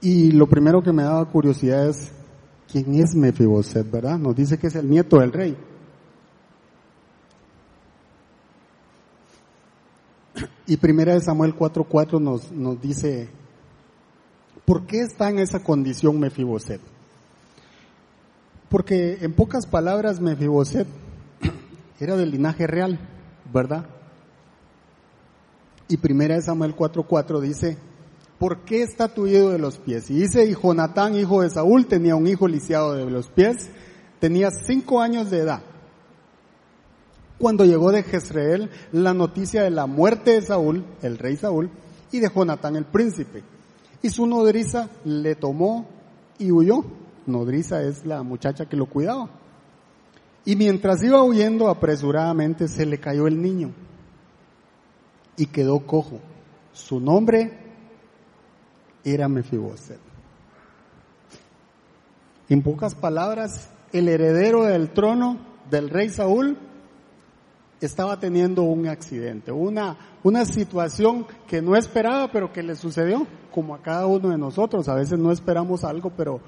Y 0.00 0.32
lo 0.32 0.46
primero 0.46 0.82
que 0.82 0.92
me 0.92 1.04
daba 1.04 1.24
curiosidad 1.26 1.88
es, 1.88 2.12
¿quién 2.84 3.00
es 3.02 3.14
Mefiboset, 3.14 3.90
verdad? 3.90 4.18
Nos 4.18 4.36
dice 4.36 4.58
que 4.58 4.66
es 4.66 4.74
el 4.74 4.90
nieto 4.90 5.20
del 5.20 5.32
rey. 5.32 5.56
Y 10.66 10.76
primera 10.76 11.14
de 11.14 11.20
Samuel 11.20 11.54
4.4 11.56 12.20
nos, 12.20 12.52
nos 12.52 12.80
dice 12.80 13.30
¿Por 14.66 14.84
qué 14.84 15.00
está 15.00 15.30
en 15.30 15.38
esa 15.38 15.60
condición 15.62 16.18
Mefiboset? 16.18 16.80
Porque 18.68 19.18
en 19.20 19.32
pocas 19.32 19.64
palabras 19.64 20.20
Mefiboset 20.20 20.88
era 22.00 22.16
del 22.16 22.32
linaje 22.32 22.66
real, 22.66 22.98
¿verdad? 23.54 23.86
Y 25.88 25.98
primera 25.98 26.34
de 26.34 26.42
Samuel 26.42 26.74
4:4 26.74 27.40
dice, 27.40 27.78
¿por 28.38 28.64
qué 28.64 28.82
está 28.82 29.08
tuido 29.08 29.50
de 29.50 29.58
los 29.58 29.78
pies? 29.78 30.10
Y 30.10 30.14
dice, 30.14 30.44
y 30.46 30.54
Jonatán, 30.54 31.14
hijo 31.14 31.42
de 31.42 31.50
Saúl, 31.50 31.86
tenía 31.86 32.16
un 32.16 32.26
hijo 32.26 32.48
lisiado 32.48 32.94
de 32.94 33.10
los 33.10 33.28
pies, 33.28 33.70
tenía 34.20 34.50
cinco 34.50 35.00
años 35.00 35.30
de 35.30 35.38
edad. 35.38 35.62
Cuando 37.38 37.64
llegó 37.64 37.92
de 37.92 38.02
Jezreel 38.02 38.70
la 38.92 39.12
noticia 39.12 39.62
de 39.62 39.70
la 39.70 39.86
muerte 39.86 40.32
de 40.32 40.42
Saúl, 40.42 40.84
el 41.02 41.18
rey 41.18 41.36
Saúl, 41.36 41.70
y 42.10 42.20
de 42.20 42.30
Jonatán 42.34 42.76
el 42.76 42.86
príncipe. 42.86 43.42
Y 44.02 44.10
su 44.10 44.26
nodriza 44.26 44.88
le 45.04 45.34
tomó 45.34 45.86
y 46.38 46.50
huyó. 46.50 46.84
Nodriza 47.26 47.82
es 47.82 48.06
la 48.06 48.22
muchacha 48.22 48.66
que 48.66 48.76
lo 48.76 48.86
cuidaba. 48.86 49.28
Y 50.44 50.56
mientras 50.56 51.02
iba 51.02 51.22
huyendo 51.22 51.68
apresuradamente 51.68 52.68
se 52.68 52.86
le 52.86 52.98
cayó 52.98 53.26
el 53.26 53.42
niño 53.42 53.72
y 55.36 55.46
quedó 55.46 55.80
cojo. 55.80 56.20
Su 56.72 57.00
nombre 57.00 57.65
era 59.06 59.28
Mefiboset. 59.28 60.00
En 62.48 62.62
pocas 62.62 62.94
palabras, 62.94 63.70
el 63.92 64.08
heredero 64.08 64.64
del 64.64 64.90
trono 64.90 65.38
del 65.70 65.90
rey 65.90 66.08
Saúl 66.08 66.58
estaba 67.80 68.18
teniendo 68.18 68.62
un 68.62 68.88
accidente, 68.88 69.52
una, 69.52 69.96
una 70.22 70.44
situación 70.44 71.26
que 71.46 71.62
no 71.62 71.76
esperaba, 71.76 72.30
pero 72.32 72.52
que 72.52 72.62
le 72.62 72.74
sucedió, 72.74 73.26
como 73.52 73.74
a 73.74 73.82
cada 73.82 74.06
uno 74.06 74.30
de 74.30 74.38
nosotros. 74.38 74.88
A 74.88 74.94
veces 74.94 75.18
no 75.18 75.30
esperamos 75.30 75.84
algo, 75.84 76.10
pero, 76.10 76.40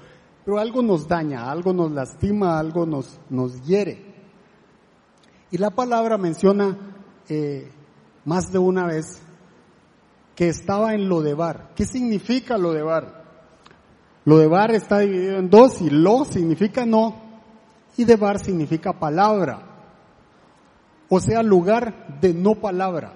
pero 0.43 0.59
algo 0.59 0.81
nos 0.81 1.07
daña, 1.07 1.49
algo 1.49 1.73
nos 1.73 1.91
lastima, 1.91 2.59
algo 2.59 2.85
nos, 2.85 3.19
nos 3.29 3.61
hiere. 3.65 4.05
Y 5.51 5.57
la 5.57 5.69
palabra 5.69 6.17
menciona 6.17 6.77
eh, 7.29 7.71
más 8.25 8.51
de 8.51 8.59
una 8.59 8.85
vez 8.85 9.21
que 10.39 10.47
estaba 10.47 10.95
en 10.95 11.09
Lodebar. 11.09 11.73
¿Qué 11.75 11.85
significa 11.85 12.57
Lodebar? 12.57 13.25
Lodebar 14.23 14.71
está 14.71 14.99
dividido 14.99 15.37
en 15.37 15.49
dos 15.49 15.81
y 15.81 15.89
lo 15.89 16.23
significa 16.23 16.85
no 16.85 17.13
y 17.97 18.05
debar 18.05 18.39
significa 18.39 18.93
palabra 18.93 19.69
o 21.09 21.19
sea, 21.19 21.41
lugar 21.41 22.19
de 22.21 22.33
no 22.33 22.55
palabra. 22.55 23.13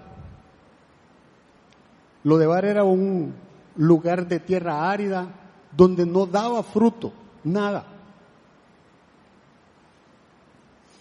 Lo 2.23 2.37
de 2.37 2.47
Bar 2.47 2.65
era 2.65 2.83
un 2.83 3.35
lugar 3.75 4.27
de 4.27 4.39
tierra 4.39 4.89
árida 4.89 5.27
donde 5.71 6.05
no 6.05 6.25
daba 6.25 6.63
fruto, 6.63 7.13
nada. 7.43 7.85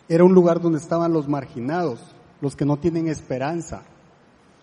Era 0.08 0.24
un 0.24 0.34
lugar 0.34 0.60
donde 0.60 0.78
estaban 0.78 1.12
los 1.12 1.26
marginados, 1.26 1.98
los 2.42 2.54
que 2.54 2.66
no 2.66 2.76
tienen 2.76 3.08
esperanza, 3.08 3.82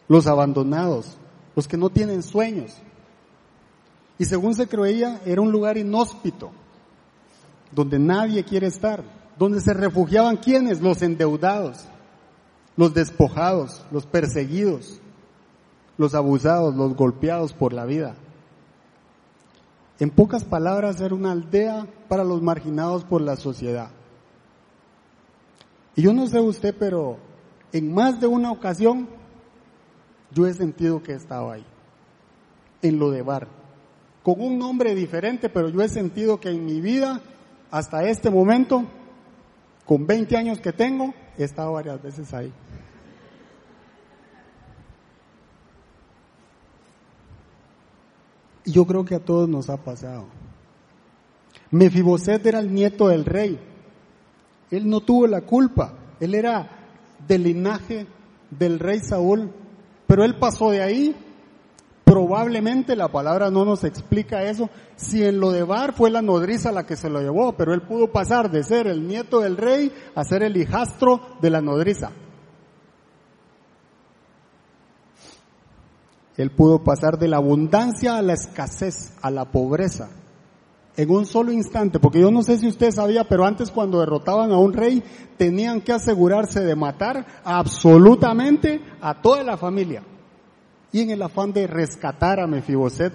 los 0.08 0.28
abandonados, 0.28 1.19
los 1.60 1.68
que 1.68 1.76
no 1.76 1.90
tienen 1.90 2.24
sueños. 2.24 2.72
Y 4.18 4.24
según 4.24 4.56
se 4.56 4.70
creía, 4.70 5.20
era 5.26 5.42
un 5.42 5.52
lugar 5.52 5.78
inhóspito, 5.78 6.52
donde 7.74 8.00
nadie 8.00 8.46
quiere 8.46 8.68
estar, 8.68 9.04
donde 9.38 9.60
se 9.60 9.74
refugiaban 9.74 10.38
quienes, 10.38 10.80
los 10.80 11.02
endeudados, 11.02 11.84
los 12.78 12.94
despojados, 12.94 13.86
los 13.92 14.06
perseguidos, 14.06 15.02
los 15.98 16.16
abusados, 16.16 16.78
los 16.78 16.96
golpeados 16.96 17.52
por 17.52 17.74
la 17.74 17.84
vida. 17.84 18.16
En 20.00 20.12
pocas 20.12 20.46
palabras, 20.46 21.02
era 21.02 21.14
una 21.14 21.34
aldea 21.34 21.88
para 22.08 22.24
los 22.24 22.42
marginados 22.42 23.04
por 23.04 23.20
la 23.20 23.36
sociedad. 23.36 23.90
Y 25.98 26.04
yo 26.04 26.14
no 26.14 26.26
sé 26.28 26.40
usted, 26.40 26.74
pero 26.80 27.18
en 27.74 27.94
más 27.94 28.22
de 28.22 28.28
una 28.28 28.50
ocasión 28.50 29.19
yo 30.32 30.48
he 30.48 30.54
sentido 30.54 31.02
que 31.02 31.14
he 31.14 31.16
estado 31.16 31.52
ahí, 31.52 31.66
en 32.82 33.00
lo 33.00 33.12
de 33.12 33.22
bar, 33.22 33.48
con 34.24 34.42
un 34.42 34.58
nombre 34.58 34.96
diferente, 34.96 35.50
pero 35.50 35.70
yo 35.70 35.82
he 35.82 35.90
sentido 35.90 36.40
que 36.40 36.50
en 36.50 36.66
mi 36.66 36.82
vida, 36.82 37.22
hasta 37.72 38.04
este 38.04 38.30
momento, 38.30 38.86
con 39.86 40.06
20 40.06 40.38
años 40.38 40.60
que 40.60 40.72
tengo, 40.72 41.14
he 41.38 41.44
estado 41.44 41.74
varias 41.74 42.02
veces 42.02 42.34
ahí. 42.34 42.54
yo 48.72 48.86
creo 48.86 49.06
que 49.06 49.16
a 49.16 49.20
todos 49.20 49.50
nos 49.50 49.70
ha 49.70 49.78
pasado. 49.78 50.26
Mefiboset 51.72 52.46
era 52.46 52.60
el 52.60 52.74
nieto 52.74 53.08
del 53.08 53.26
rey. 53.26 53.60
Él 54.72 54.90
no 54.90 55.02
tuvo 55.02 55.28
la 55.28 55.42
culpa. 55.42 55.94
Él 56.20 56.36
era 56.36 56.70
del 57.28 57.44
linaje 57.44 58.08
del 58.52 58.80
rey 58.80 59.00
Saúl. 59.00 59.52
Pero 60.10 60.24
él 60.24 60.36
pasó 60.40 60.72
de 60.72 60.82
ahí. 60.82 61.16
Probablemente 62.04 62.96
la 62.96 63.10
palabra 63.10 63.52
no 63.52 63.64
nos 63.64 63.84
explica 63.84 64.42
eso. 64.42 64.68
Si 64.96 65.24
en 65.24 65.40
lo 65.40 65.52
de 65.52 65.62
Bar 65.62 65.94
fue 65.94 66.10
la 66.10 66.24
nodriza 66.24 66.72
la 66.72 66.88
que 66.88 66.96
se 66.96 67.12
lo 67.12 67.22
llevó, 67.22 67.54
pero 67.56 67.76
él 67.76 67.84
pudo 67.84 68.12
pasar 68.12 68.50
de 68.50 68.64
ser 68.64 68.88
el 68.88 69.08
nieto 69.08 69.40
del 69.40 69.56
rey 69.56 69.94
a 70.16 70.24
ser 70.24 70.42
el 70.42 70.58
hijastro 70.58 71.22
de 71.40 71.52
la 71.52 71.62
nodriza. 71.62 72.10
Él 76.38 76.50
pudo 76.50 76.84
pasar 76.84 77.20
de 77.20 77.28
la 77.28 77.38
abundancia 77.38 78.18
a 78.18 78.24
la 78.24 78.34
escasez, 78.34 79.14
a 79.22 79.30
la 79.30 79.46
pobreza. 79.46 80.10
En 81.00 81.10
un 81.12 81.26
solo 81.26 81.54
instante, 81.54 81.98
porque 81.98 82.20
yo 82.20 82.30
no 82.30 82.44
sé 82.44 82.58
si 82.58 82.68
usted 82.68 82.92
sabía, 82.92 83.24
pero 83.24 83.46
antes 83.46 83.72
cuando 83.72 84.02
derrotaban 84.02 84.52
a 84.52 84.58
un 84.58 84.74
rey 84.74 85.02
tenían 85.38 85.80
que 85.80 85.94
asegurarse 85.94 86.60
de 86.60 86.76
matar 86.76 87.26
absolutamente 87.46 88.82
a 89.00 89.22
toda 89.22 89.42
la 89.46 89.56
familia. 89.56 90.04
Y 90.92 91.00
en 91.00 91.12
el 91.12 91.22
afán 91.22 91.54
de 91.54 91.68
rescatar 91.68 92.42
a 92.42 92.48
Mefiboset, 92.48 93.14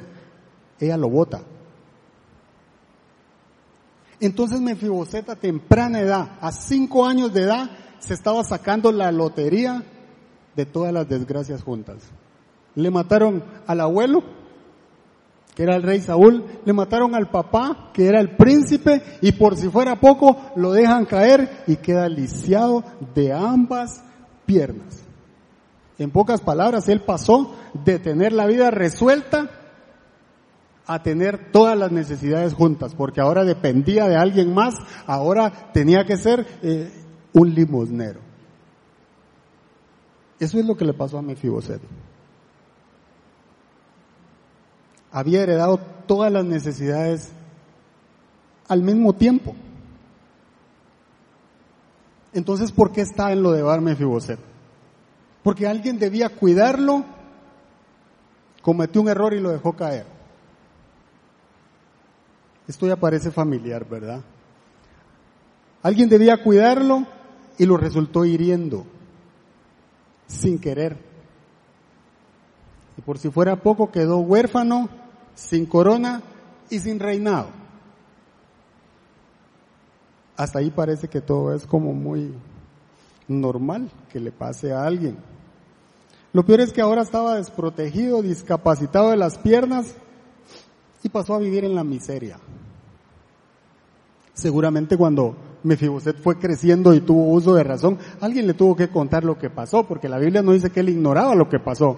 ella 0.81 0.97
lo 0.97 1.11
bota. 1.11 1.43
Entonces 4.19 4.63
Mefiboset 4.63 5.29
a 5.29 5.37
temprana 5.37 6.01
edad, 6.01 6.39
a 6.41 6.53
cinco 6.53 7.05
años 7.05 7.35
de 7.35 7.43
edad, 7.43 7.71
se 7.99 8.15
estaba 8.15 8.45
sacando 8.45 8.93
la 8.93 9.13
lotería 9.13 9.83
de 10.57 10.65
todas 10.65 10.91
las 10.91 11.07
desgracias 11.07 11.63
juntas. 11.63 11.99
Le 12.77 12.91
mataron 12.91 13.45
al 13.67 13.83
abuelo, 13.83 14.25
que 15.55 15.63
era 15.63 15.77
el 15.77 15.83
rey 15.83 16.01
Saúl, 16.01 16.45
le 16.65 16.73
mataron 16.73 17.15
al 17.15 17.31
papá, 17.31 17.91
que 17.93 18.07
era 18.07 18.21
el 18.21 18.37
príncipe, 18.37 19.03
y 19.21 19.33
por 19.33 19.57
si 19.57 19.69
fuera 19.69 20.01
poco, 20.01 20.37
lo 20.57 20.73
dejan 20.73 21.07
caer 21.07 21.63
y 21.67 21.77
queda 21.77 22.09
lisiado 22.09 22.83
de 23.15 23.33
ambas 23.33 24.03
piernas. 24.47 25.03
En 25.99 26.11
pocas 26.11 26.41
palabras, 26.41 26.89
él 26.89 27.01
pasó 27.01 27.55
de 27.85 28.01
tener 28.01 28.33
la 28.33 28.47
vida 28.47 28.71
resuelta 28.71 29.49
a 30.87 31.03
tener 31.03 31.53
todas 31.53 31.79
las 31.79 31.93
necesidades 31.93 32.53
juntas, 32.53 32.95
porque 32.95 33.21
ahora 33.21 33.45
dependía 33.45 34.07
de 34.07 34.17
alguien 34.17 34.53
más, 34.53 34.75
ahora 35.07 35.71
tenía 35.73 36.05
que 36.05 36.17
ser 36.17 36.47
eh, 36.63 36.91
un 37.33 37.55
limosnero. 37.55 38.21
Eso 40.41 40.59
es 40.59 40.67
lo 40.67 40.77
que 40.77 40.85
le 40.85 40.93
pasó 40.95 41.19
a 41.19 41.23
Mefiboset. 41.23 41.81
Había 45.15 45.45
heredado 45.45 45.79
todas 46.09 46.33
las 46.33 46.45
necesidades 46.45 47.31
al 48.67 48.83
mismo 48.83 49.13
tiempo. 49.13 49.55
Entonces, 52.33 52.73
¿por 52.73 52.91
qué 52.91 53.03
está 53.03 53.31
en 53.31 53.41
lo 53.41 53.53
de 53.53 53.63
Bar 53.63 53.81
Mefiboset? 53.81 54.41
Porque 55.45 55.69
alguien 55.69 56.01
debía 56.01 56.31
cuidarlo, 56.31 57.05
cometió 58.61 59.01
un 59.03 59.09
error 59.09 59.35
y 59.35 59.41
lo 59.41 59.51
dejó 59.51 59.75
caer. 59.75 60.05
Esto 62.67 62.89
ya 62.89 62.97
parece 62.97 63.31
familiar, 63.31 63.89
¿verdad? 63.89 64.21
Alguien 65.81 66.09
debía 66.09 66.43
cuidarlo 66.43 67.07
y 67.57 67.67
lo 67.67 67.77
resultó 67.77 68.25
hiriendo, 68.25 68.85
sin 70.27 70.59
querer. 70.59 70.97
Y 72.97 73.03
por 73.03 73.19
si 73.19 73.31
fuera 73.31 73.55
poco, 73.63 73.93
quedó 73.93 74.19
huérfano, 74.19 74.89
sin 75.35 75.67
corona 75.67 76.23
y 76.71 76.79
sin 76.79 76.99
reinado. 76.99 77.49
Hasta 80.37 80.59
ahí 80.59 80.71
parece 80.71 81.09
que 81.09 81.21
todo 81.21 81.55
es 81.55 81.67
como 81.67 81.93
muy 81.93 82.33
normal 83.29 83.91
que 84.13 84.21
le 84.21 84.33
pase 84.33 84.73
a 84.73 84.85
alguien. 84.85 85.17
Lo 86.33 86.45
peor 86.45 86.61
es 86.61 86.73
que 86.73 86.81
ahora 86.81 87.03
estaba 87.03 87.37
desprotegido, 87.37 88.21
discapacitado 88.21 89.11
de 89.11 89.17
las 89.17 89.39
piernas 89.39 89.95
y 91.03 91.09
pasó 91.09 91.35
a 91.35 91.39
vivir 91.39 91.65
en 91.65 91.77
la 91.77 91.85
miseria. 91.85 92.39
Seguramente 94.33 94.97
cuando 94.97 95.37
Mefiboset 95.63 96.21
fue 96.21 96.39
creciendo 96.39 96.93
y 96.93 97.01
tuvo 97.01 97.33
uso 97.33 97.55
de 97.55 97.63
razón, 97.63 97.99
alguien 98.21 98.49
le 98.49 98.55
tuvo 98.55 98.75
que 98.75 98.89
contar 98.89 99.23
lo 99.23 99.39
que 99.39 99.49
pasó, 99.49 99.87
porque 99.87 100.09
la 100.09 100.19
Biblia 100.19 100.43
no 100.43 100.53
dice 100.53 100.71
que 100.71 100.81
él 100.81 100.89
ignoraba 100.89 101.37
lo 101.37 101.49
que 101.49 101.61
pasó. 101.61 101.97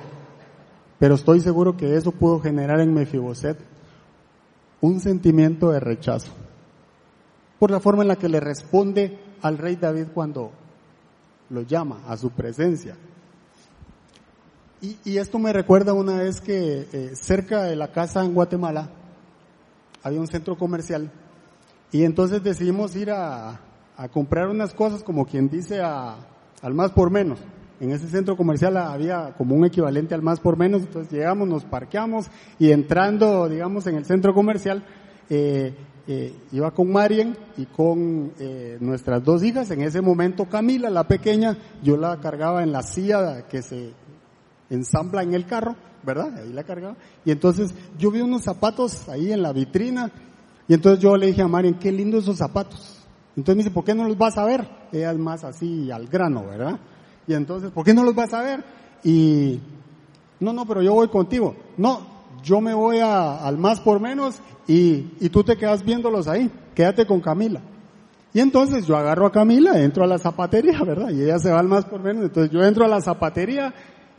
Pero 0.99 1.15
estoy 1.15 1.41
seguro 1.41 1.77
que 1.77 1.97
eso 1.97 2.13
pudo 2.13 2.41
generar 2.41 2.81
en 2.81 2.95
Mefiboset 2.95 3.59
un 4.81 5.01
sentimiento 5.01 5.71
de 5.71 5.81
rechazo 5.81 6.33
por 7.59 7.71
la 7.71 7.81
forma 7.81 8.03
en 8.03 8.09
la 8.09 8.17
que 8.17 8.29
le 8.29 8.41
responde 8.41 9.19
al 9.43 9.59
rey 9.59 9.77
David 9.77 10.09
cuando 10.15 10.53
lo 11.51 11.63
llama 11.63 12.03
a 12.07 12.17
su 12.17 12.31
presencia. 12.31 12.97
Y, 14.83 15.17
esto 15.17 15.39
me 15.39 15.53
recuerda 15.53 15.95
una 15.95 16.19
vez 16.19 16.41
que 16.41 16.87
eh, 16.93 17.11
cerca 17.15 17.65
de 17.65 17.75
la 17.75 17.91
casa 17.91 18.23
en 18.25 18.35
Guatemala 18.35 18.91
había 20.03 20.21
un 20.21 20.29
centro 20.29 20.57
comercial 20.57 21.11
y 21.91 22.05
entonces 22.05 22.43
decidimos 22.43 22.95
ir 22.95 23.11
a, 23.11 23.61
comprar 24.13 24.49
unas 24.49 24.75
cosas 24.75 25.03
como 25.03 25.25
quien 25.25 25.49
dice 25.49 25.81
al 25.81 26.75
más 26.75 26.93
por 26.93 27.11
menos. 27.11 27.41
En 27.79 27.91
ese 27.91 28.09
centro 28.09 28.37
comercial 28.37 28.77
había 28.79 29.35
como 29.37 29.55
un 29.55 29.67
equivalente 29.67 30.15
al 30.15 30.23
más 30.23 30.41
por 30.41 30.57
menos, 30.57 30.83
entonces 30.83 31.13
llegamos, 31.13 31.47
nos 31.47 31.65
parqueamos 31.65 32.27
y 32.59 32.71
entrando, 32.71 33.49
digamos, 33.49 33.87
en 33.87 33.97
el 33.97 34.07
centro 34.07 34.33
comercial, 34.33 34.83
eh, 35.29 35.75
eh, 36.09 36.35
iba 36.53 36.71
con 36.71 36.91
Marien 36.91 37.37
y 37.59 37.67
con 37.67 38.33
eh, 38.39 38.79
nuestras 38.81 39.23
dos 39.23 39.43
hijas. 39.43 39.71
En 39.71 39.83
ese 39.83 40.01
momento 40.01 40.47
Camila, 40.47 40.89
la 40.89 41.07
pequeña, 41.07 41.59
yo 41.83 41.99
la 41.99 42.19
cargaba 42.19 42.63
en 42.63 42.73
la 42.73 42.83
silla 42.83 43.47
que 43.47 43.61
se 43.61 43.93
ensambla 44.71 45.23
en 45.23 45.35
el 45.35 45.45
carro, 45.45 45.77
¿verdad? 46.03 46.39
Ahí 46.39 46.53
la 46.55 46.65
cargaba. 46.65 46.97
Y 47.27 47.31
entonces 47.31 47.75
yo 47.99 48.11
vi 48.11 48.23
unos 48.23 48.43
zapatos 48.43 49.07
ahí 49.11 49.33
en 49.33 49.43
la 49.43 49.53
vitrina 49.53 50.11
y 50.67 50.75
entonces 50.75 51.03
yo 51.03 51.17
le 51.17 51.27
dije 51.27 51.43
a 51.43 51.49
Marien, 51.49 51.75
qué 51.75 51.93
lindo 51.93 52.19
esos 52.19 52.39
zapatos. 52.39 53.05
Entonces 53.37 53.57
me 53.57 53.63
dice, 53.65 53.75
¿por 53.75 53.85
qué 53.85 53.95
no 53.95 54.05
los 54.09 54.17
vas 54.17 54.39
a 54.39 54.45
ver? 54.45 54.67
Ella 54.93 55.13
es 55.13 55.19
más 55.19 55.45
así 55.45 55.91
al 55.91 56.07
grano, 56.07 56.47
¿verdad? 56.47 56.79
Y 57.27 57.35
entonces, 57.35 57.71
¿por 57.71 57.85
qué 57.85 57.95
no 57.95 58.05
los 58.05 58.15
vas 58.15 58.33
a 58.33 58.43
ver? 58.43 58.65
Y, 59.03 59.61
no, 60.41 60.53
no, 60.53 60.67
pero 60.67 60.83
yo 60.83 60.95
voy 60.95 61.09
contigo. 61.09 61.57
No, 61.77 62.01
yo 62.43 62.61
me 62.61 62.75
voy 62.75 63.01
al 63.01 63.59
más 63.59 63.81
por 63.81 64.01
menos 64.01 64.41
y, 64.67 65.13
y 65.21 65.29
tú 65.31 65.43
te 65.43 65.57
quedas 65.57 65.85
viéndolos 65.85 66.29
ahí. 66.29 66.51
Quédate 66.75 67.07
con 67.07 67.21
Camila. 67.21 67.61
Y 68.37 68.41
entonces 68.41 68.87
yo 68.87 68.99
agarro 68.99 69.25
a 69.25 69.33
Camila, 69.33 69.81
entro 69.81 70.05
a 70.05 70.07
la 70.07 70.19
zapatería, 70.19 70.79
¿verdad? 70.87 71.09
Y 71.09 71.23
ella 71.23 71.39
se 71.39 71.51
va 71.51 71.59
al 71.59 71.69
más 71.69 71.87
por 71.87 72.03
menos. 72.03 72.25
Entonces 72.25 72.53
yo 72.53 72.63
entro 72.63 72.85
a 72.85 72.89
la 72.89 73.01
zapatería 73.01 73.73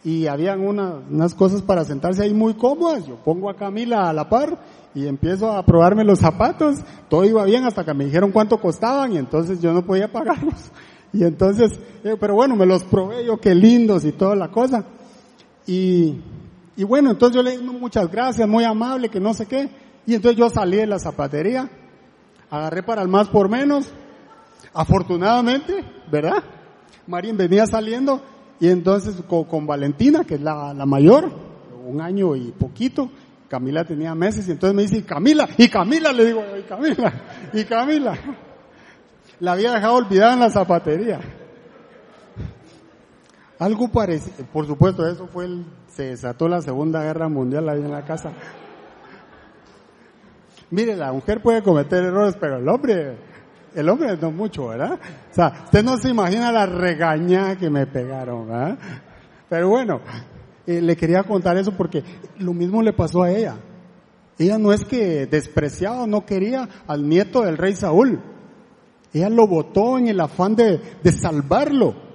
y 0.03 0.25
habían 0.27 0.61
unas 0.61 1.35
cosas 1.35 1.61
para 1.61 1.83
sentarse 1.83 2.23
ahí 2.23 2.33
muy 2.33 2.55
cómodas. 2.55 3.05
Yo 3.05 3.17
pongo 3.17 3.49
a 3.49 3.55
Camila 3.55 4.09
a 4.09 4.13
la 4.13 4.27
par 4.27 4.57
y 4.95 5.05
empiezo 5.05 5.51
a 5.51 5.63
probarme 5.63 6.03
los 6.03 6.17
zapatos. 6.17 6.77
Todo 7.09 7.25
iba 7.25 7.43
bien 7.45 7.65
hasta 7.65 7.85
que 7.85 7.93
me 7.93 8.05
dijeron 8.05 8.31
cuánto 8.31 8.59
costaban 8.59 9.13
y 9.13 9.17
entonces 9.17 9.61
yo 9.61 9.71
no 9.71 9.85
podía 9.85 10.11
pagarlos. 10.11 10.71
Y 11.13 11.23
entonces, 11.23 11.79
eh, 12.03 12.15
pero 12.19 12.35
bueno, 12.35 12.55
me 12.55 12.65
los 12.65 12.83
probé 12.83 13.25
yo, 13.25 13.37
qué 13.37 13.55
lindos 13.55 14.05
y 14.05 14.11
toda 14.11 14.35
la 14.35 14.49
cosa. 14.49 14.85
Y, 15.65 16.21
y 16.75 16.83
bueno, 16.83 17.11
entonces 17.11 17.35
yo 17.35 17.43
le 17.43 17.51
dije 17.51 17.63
muchas 17.63 18.11
gracias, 18.11 18.47
muy 18.47 18.63
amable, 18.63 19.09
que 19.09 19.19
no 19.19 19.33
sé 19.33 19.45
qué. 19.45 19.69
Y 20.05 20.15
entonces 20.15 20.37
yo 20.37 20.49
salí 20.49 20.77
de 20.77 20.87
la 20.87 20.99
zapatería, 20.99 21.69
agarré 22.49 22.83
para 22.83 23.01
el 23.01 23.07
más 23.07 23.27
por 23.27 23.49
menos. 23.49 23.91
Afortunadamente, 24.73 25.83
¿verdad? 26.11 26.43
Marín 27.07 27.37
venía 27.37 27.65
saliendo 27.65 28.21
y 28.59 28.69
entonces 28.69 29.15
con, 29.27 29.65
Valentina, 29.65 30.23
que 30.23 30.35
es 30.35 30.41
la, 30.41 30.73
la, 30.73 30.85
mayor, 30.85 31.31
un 31.85 32.01
año 32.01 32.35
y 32.35 32.51
poquito, 32.51 33.09
Camila 33.47 33.85
tenía 33.85 34.13
meses 34.13 34.47
y 34.47 34.51
entonces 34.51 34.75
me 34.75 34.81
dice, 34.83 35.03
Camila, 35.03 35.47
y 35.57 35.69
Camila 35.69 36.11
le 36.11 36.25
digo, 36.25 36.43
y 36.59 36.63
Camila, 36.63 37.13
y 37.53 37.63
Camila. 37.63 38.17
La 39.39 39.51
había 39.53 39.73
dejado 39.73 39.95
olvidada 39.95 40.33
en 40.33 40.39
la 40.39 40.49
zapatería. 40.49 41.19
Algo 43.59 43.87
parecido, 43.87 44.45
por 44.53 44.67
supuesto, 44.67 45.07
eso 45.07 45.27
fue 45.27 45.45
el, 45.45 45.65
se 45.87 46.03
desató 46.09 46.47
la 46.47 46.61
Segunda 46.61 47.01
Guerra 47.01 47.27
Mundial 47.27 47.67
ahí 47.69 47.79
en 47.79 47.91
la 47.91 48.05
casa. 48.05 48.31
Mire, 50.69 50.95
la 50.95 51.11
mujer 51.11 51.41
puede 51.41 51.63
cometer 51.63 52.03
errores, 52.03 52.35
pero 52.39 52.57
el 52.57 52.67
hombre, 52.67 53.17
el 53.73 53.89
hombre 53.89 54.15
no 54.17 54.31
mucho, 54.31 54.67
¿verdad? 54.67 54.99
O 55.31 55.33
sea, 55.33 55.61
usted 55.65 55.83
no 55.83 55.97
se 55.97 56.09
imagina 56.09 56.51
la 56.51 56.65
regaña 56.65 57.55
que 57.55 57.69
me 57.69 57.87
pegaron, 57.87 58.47
¿verdad? 58.47 58.77
Pero 59.49 59.69
bueno, 59.69 60.01
eh, 60.67 60.81
le 60.81 60.95
quería 60.95 61.23
contar 61.23 61.57
eso 61.57 61.71
porque 61.71 62.03
lo 62.37 62.53
mismo 62.53 62.83
le 62.83 62.93
pasó 62.93 63.23
a 63.23 63.31
ella. 63.31 63.55
Ella 64.37 64.57
no 64.57 64.71
es 64.71 64.85
que 64.85 65.25
despreciaba 65.25 66.03
o 66.03 66.07
no 66.07 66.25
quería 66.25 66.67
al 66.85 67.07
nieto 67.07 67.41
del 67.41 67.57
rey 67.57 67.73
Saúl. 67.73 68.21
Ella 69.17 69.29
lo 69.29 69.47
votó 69.47 69.97
en 69.97 70.07
el 70.07 70.19
afán 70.19 70.55
de, 70.55 70.79
de 71.03 71.11
salvarlo. 71.11 72.07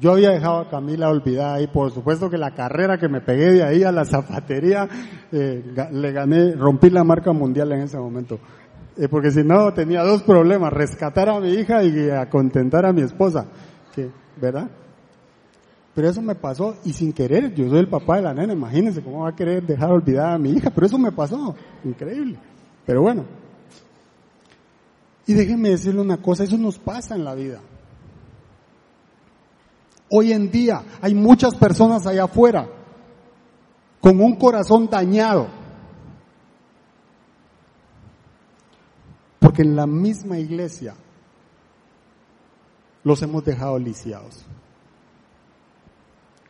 Yo 0.00 0.12
había 0.12 0.30
dejado 0.30 0.60
a 0.60 0.68
Camila 0.70 1.10
olvidada 1.10 1.60
y 1.60 1.66
por 1.66 1.90
supuesto 1.92 2.30
que 2.30 2.38
la 2.38 2.54
carrera 2.54 2.96
que 2.96 3.08
me 3.08 3.20
pegué 3.20 3.52
de 3.52 3.62
ahí 3.62 3.84
a 3.84 3.92
la 3.92 4.06
zapatería, 4.06 4.88
eh, 5.30 5.62
le 5.92 6.12
gané, 6.12 6.52
rompí 6.52 6.88
la 6.88 7.04
marca 7.04 7.32
mundial 7.32 7.72
en 7.72 7.82
ese 7.82 7.98
momento. 7.98 8.38
Eh, 8.96 9.08
porque 9.08 9.30
si 9.30 9.44
no 9.44 9.72
tenía 9.74 10.02
dos 10.02 10.22
problemas, 10.22 10.72
rescatar 10.72 11.28
a 11.28 11.38
mi 11.38 11.50
hija 11.50 11.82
y 11.84 12.08
a 12.08 12.28
contentar 12.30 12.86
a 12.86 12.92
mi 12.92 13.02
esposa. 13.02 13.46
Que, 13.94 14.10
¿Verdad? 14.40 14.70
Pero 15.94 16.08
eso 16.08 16.22
me 16.22 16.34
pasó 16.34 16.76
y 16.84 16.92
sin 16.92 17.12
querer, 17.12 17.52
yo 17.52 17.68
soy 17.68 17.80
el 17.80 17.88
papá 17.88 18.16
de 18.16 18.22
la 18.22 18.32
nena, 18.32 18.52
imagínense 18.52 19.02
cómo 19.02 19.24
va 19.24 19.30
a 19.30 19.36
querer 19.36 19.66
dejar 19.66 19.90
olvidada 19.90 20.34
a 20.34 20.38
mi 20.38 20.50
hija, 20.50 20.70
pero 20.70 20.86
eso 20.86 20.98
me 20.98 21.12
pasó, 21.12 21.54
increíble. 21.84 22.38
Pero 22.86 23.02
bueno, 23.02 23.24
y 25.30 25.32
déjenme 25.32 25.68
decirle 25.68 26.00
una 26.00 26.16
cosa, 26.16 26.42
eso 26.42 26.58
nos 26.58 26.76
pasa 26.76 27.14
en 27.14 27.24
la 27.24 27.36
vida. 27.36 27.60
Hoy 30.10 30.32
en 30.32 30.50
día 30.50 30.82
hay 31.00 31.14
muchas 31.14 31.54
personas 31.54 32.04
allá 32.04 32.24
afuera 32.24 32.68
con 34.00 34.20
un 34.20 34.34
corazón 34.34 34.88
dañado, 34.90 35.46
Porque 39.38 39.62
en 39.62 39.76
la 39.76 39.86
misma 39.86 40.38
iglesia 40.38 40.94
los 43.04 43.22
hemos 43.22 43.44
dejado 43.44 43.78
lisiados. 43.78 44.44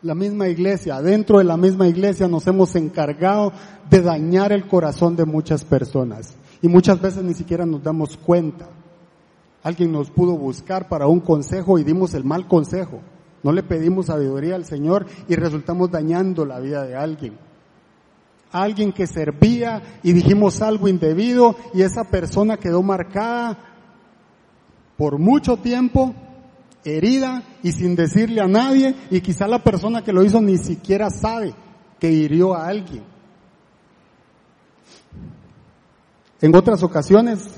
La 0.00 0.14
misma 0.14 0.48
iglesia, 0.48 1.02
dentro 1.02 1.38
de 1.38 1.44
la 1.44 1.58
misma 1.58 1.86
iglesia 1.86 2.28
nos 2.28 2.46
hemos 2.46 2.74
encargado 2.76 3.52
de 3.90 4.00
dañar 4.00 4.52
el 4.52 4.66
corazón 4.66 5.16
de 5.16 5.26
muchas 5.26 5.64
personas. 5.66 6.34
Y 6.62 6.68
muchas 6.68 7.00
veces 7.00 7.22
ni 7.22 7.34
siquiera 7.34 7.64
nos 7.64 7.82
damos 7.82 8.16
cuenta. 8.16 8.68
Alguien 9.62 9.92
nos 9.92 10.10
pudo 10.10 10.36
buscar 10.36 10.88
para 10.88 11.06
un 11.06 11.20
consejo 11.20 11.78
y 11.78 11.84
dimos 11.84 12.14
el 12.14 12.24
mal 12.24 12.46
consejo. 12.46 13.00
No 13.42 13.52
le 13.52 13.62
pedimos 13.62 14.06
sabiduría 14.06 14.54
al 14.54 14.64
Señor 14.64 15.06
y 15.28 15.34
resultamos 15.34 15.90
dañando 15.90 16.44
la 16.44 16.60
vida 16.60 16.84
de 16.84 16.96
alguien. 16.96 17.38
Alguien 18.52 18.92
que 18.92 19.06
servía 19.06 20.00
y 20.02 20.12
dijimos 20.12 20.60
algo 20.60 20.88
indebido 20.88 21.56
y 21.72 21.82
esa 21.82 22.04
persona 22.04 22.56
quedó 22.56 22.82
marcada 22.82 23.58
por 24.96 25.18
mucho 25.18 25.56
tiempo, 25.56 26.14
herida 26.84 27.42
y 27.62 27.72
sin 27.72 27.96
decirle 27.96 28.40
a 28.40 28.48
nadie 28.48 28.94
y 29.10 29.20
quizá 29.20 29.46
la 29.46 29.62
persona 29.62 30.02
que 30.02 30.12
lo 30.12 30.24
hizo 30.24 30.40
ni 30.40 30.58
siquiera 30.58 31.10
sabe 31.10 31.54
que 31.98 32.10
hirió 32.10 32.54
a 32.54 32.66
alguien. 32.66 33.04
En 36.40 36.54
otras 36.56 36.82
ocasiones, 36.82 37.48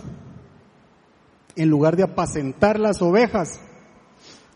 en 1.55 1.69
lugar 1.69 1.97
de 1.97 2.03
apacentar 2.03 2.81
las 2.81 3.01
ovejas, 3.01 3.61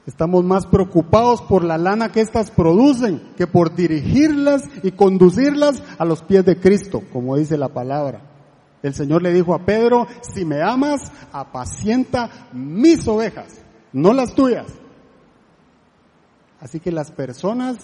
estamos 0.06 0.44
más 0.44 0.66
preocupados 0.66 1.42
por 1.42 1.62
la 1.62 1.78
lana 1.78 2.10
que 2.10 2.20
éstas 2.20 2.50
producen 2.50 3.22
que 3.36 3.46
por 3.46 3.74
dirigirlas 3.76 4.64
y 4.82 4.92
conducirlas 4.92 5.82
a 5.98 6.04
los 6.04 6.22
pies 6.22 6.44
de 6.44 6.58
Cristo, 6.58 7.02
como 7.12 7.36
dice 7.36 7.56
la 7.56 7.68
palabra. 7.68 8.22
El 8.82 8.94
Señor 8.94 9.22
le 9.22 9.32
dijo 9.32 9.54
a 9.54 9.64
Pedro, 9.64 10.06
si 10.22 10.44
me 10.44 10.62
amas, 10.62 11.12
apacienta 11.32 12.48
mis 12.52 13.06
ovejas, 13.06 13.60
no 13.92 14.12
las 14.12 14.34
tuyas. 14.34 14.66
Así 16.60 16.80
que 16.80 16.90
las 16.90 17.12
personas 17.12 17.76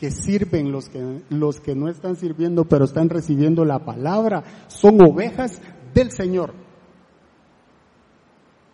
que 0.00 0.10
sirven, 0.10 0.72
los 0.72 0.88
que, 0.88 1.20
los 1.28 1.60
que 1.60 1.74
no 1.74 1.86
están 1.90 2.16
sirviendo, 2.16 2.64
pero 2.64 2.86
están 2.86 3.10
recibiendo 3.10 3.66
la 3.66 3.80
palabra, 3.80 4.42
son 4.68 4.98
ovejas 5.02 5.60
del 5.92 6.10
Señor. 6.10 6.54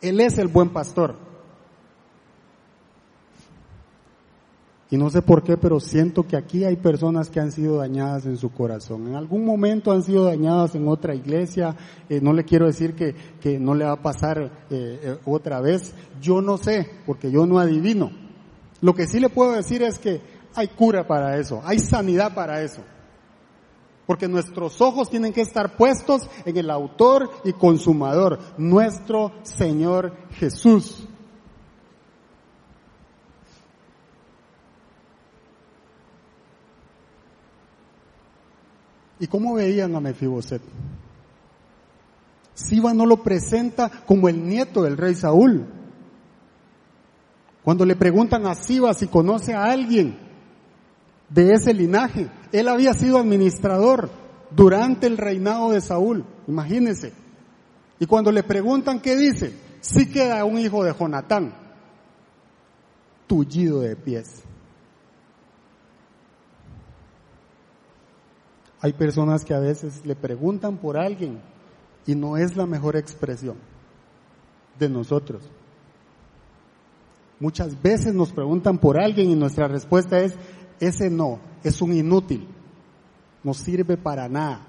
Él 0.00 0.20
es 0.20 0.38
el 0.38 0.46
buen 0.46 0.68
pastor. 0.68 1.16
Y 4.88 4.96
no 4.96 5.10
sé 5.10 5.20
por 5.20 5.42
qué, 5.42 5.56
pero 5.56 5.80
siento 5.80 6.22
que 6.28 6.36
aquí 6.36 6.62
hay 6.62 6.76
personas 6.76 7.28
que 7.28 7.40
han 7.40 7.50
sido 7.50 7.78
dañadas 7.78 8.24
en 8.26 8.36
su 8.36 8.52
corazón. 8.52 9.08
En 9.08 9.16
algún 9.16 9.44
momento 9.44 9.90
han 9.90 10.04
sido 10.04 10.26
dañadas 10.26 10.76
en 10.76 10.86
otra 10.86 11.12
iglesia. 11.16 11.74
Eh, 12.08 12.20
no 12.22 12.32
le 12.34 12.44
quiero 12.44 12.66
decir 12.66 12.94
que, 12.94 13.16
que, 13.40 13.58
no 13.58 13.74
le 13.74 13.84
va 13.84 13.94
a 13.94 14.00
pasar 14.02 14.38
eh, 14.38 14.50
eh, 14.70 15.18
otra 15.24 15.60
vez. 15.60 15.92
Yo 16.22 16.40
no 16.40 16.56
sé, 16.56 16.88
porque 17.04 17.32
yo 17.32 17.46
no 17.46 17.58
adivino. 17.58 18.12
Lo 18.80 18.94
que 18.94 19.08
sí 19.08 19.18
le 19.18 19.28
puedo 19.28 19.50
decir 19.52 19.82
es 19.82 19.98
que 19.98 20.35
hay 20.56 20.68
cura 20.68 21.06
para 21.06 21.38
eso, 21.38 21.60
hay 21.64 21.78
sanidad 21.78 22.34
para 22.34 22.62
eso. 22.62 22.82
Porque 24.06 24.26
nuestros 24.26 24.80
ojos 24.80 25.10
tienen 25.10 25.32
que 25.32 25.42
estar 25.42 25.76
puestos 25.76 26.28
en 26.44 26.56
el 26.56 26.70
autor 26.70 27.30
y 27.44 27.52
consumador, 27.52 28.38
nuestro 28.56 29.32
Señor 29.42 30.16
Jesús. 30.32 31.06
¿Y 39.18 39.26
cómo 39.26 39.54
veían 39.54 39.94
a 39.94 40.00
Mefiboset? 40.00 40.62
Siba 42.54 42.94
no 42.94 43.04
lo 43.04 43.22
presenta 43.22 43.90
como 44.06 44.28
el 44.28 44.46
nieto 44.46 44.82
del 44.82 44.96
rey 44.96 45.14
Saúl. 45.14 45.66
Cuando 47.62 47.84
le 47.84 47.96
preguntan 47.96 48.46
a 48.46 48.54
Siba 48.54 48.94
si 48.94 49.08
conoce 49.08 49.52
a 49.52 49.64
alguien, 49.64 50.25
de 51.28 51.54
ese 51.54 51.74
linaje. 51.74 52.28
Él 52.52 52.68
había 52.68 52.94
sido 52.94 53.18
administrador 53.18 54.10
durante 54.50 55.06
el 55.06 55.18
reinado 55.18 55.70
de 55.70 55.80
Saúl, 55.80 56.24
imagínense. 56.46 57.12
Y 57.98 58.06
cuando 58.06 58.30
le 58.30 58.42
preguntan 58.42 59.00
qué 59.00 59.16
dice, 59.16 59.52
sí 59.80 60.10
queda 60.10 60.44
un 60.44 60.58
hijo 60.58 60.84
de 60.84 60.92
Jonatán, 60.92 61.54
tullido 63.26 63.80
de 63.80 63.96
pies. 63.96 64.42
Hay 68.80 68.92
personas 68.92 69.44
que 69.44 69.54
a 69.54 69.58
veces 69.58 70.04
le 70.04 70.14
preguntan 70.14 70.76
por 70.76 70.96
alguien 70.96 71.40
y 72.06 72.14
no 72.14 72.36
es 72.36 72.56
la 72.56 72.66
mejor 72.66 72.96
expresión 72.96 73.56
de 74.78 74.88
nosotros. 74.88 75.42
Muchas 77.40 77.82
veces 77.82 78.14
nos 78.14 78.32
preguntan 78.32 78.78
por 78.78 78.98
alguien 78.98 79.30
y 79.30 79.34
nuestra 79.34 79.68
respuesta 79.68 80.20
es, 80.20 80.34
ese 80.80 81.10
no, 81.10 81.38
es 81.62 81.80
un 81.80 81.92
inútil, 81.92 82.46
no 83.42 83.54
sirve 83.54 83.96
para 83.96 84.28
nada. 84.28 84.66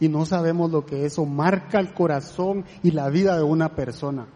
Y 0.00 0.08
no 0.08 0.26
sabemos 0.26 0.70
lo 0.70 0.84
que 0.84 1.04
eso 1.04 1.24
marca 1.24 1.78
el 1.78 1.94
corazón 1.94 2.64
y 2.82 2.90
la 2.90 3.08
vida 3.08 3.36
de 3.36 3.44
una 3.44 3.76
persona. 3.76 4.26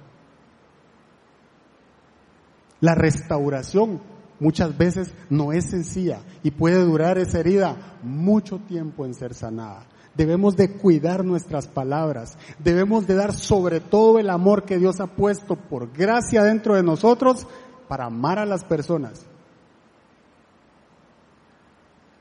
La 2.81 2.95
restauración 2.95 4.01
muchas 4.39 4.77
veces 4.77 5.12
no 5.31 5.53
es 5.53 5.71
sencilla 5.71 6.21
y 6.43 6.51
puede 6.51 6.85
durar 6.85 7.19
esa 7.19 7.41
herida 7.41 7.99
mucho 8.03 8.59
tiempo 8.59 9.07
en 9.07 9.15
ser 9.15 9.35
sanada. 9.35 9.87
Debemos 10.15 10.57
de 10.57 10.73
cuidar 10.73 11.25
nuestras 11.25 11.67
palabras, 11.67 12.39
debemos 12.59 13.07
de 13.07 13.15
dar 13.17 13.35
sobre 13.35 13.81
todo 13.81 14.19
el 14.19 14.31
amor 14.31 14.65
que 14.65 14.79
Dios 14.79 15.01
ha 15.01 15.09
puesto 15.09 15.57
por 15.57 15.93
gracia 15.93 16.43
dentro 16.43 16.75
de 16.75 16.83
nosotros 16.83 17.47
para 17.89 18.07
amar 18.07 18.39
a 18.39 18.47
las 18.47 18.65
personas 18.65 19.27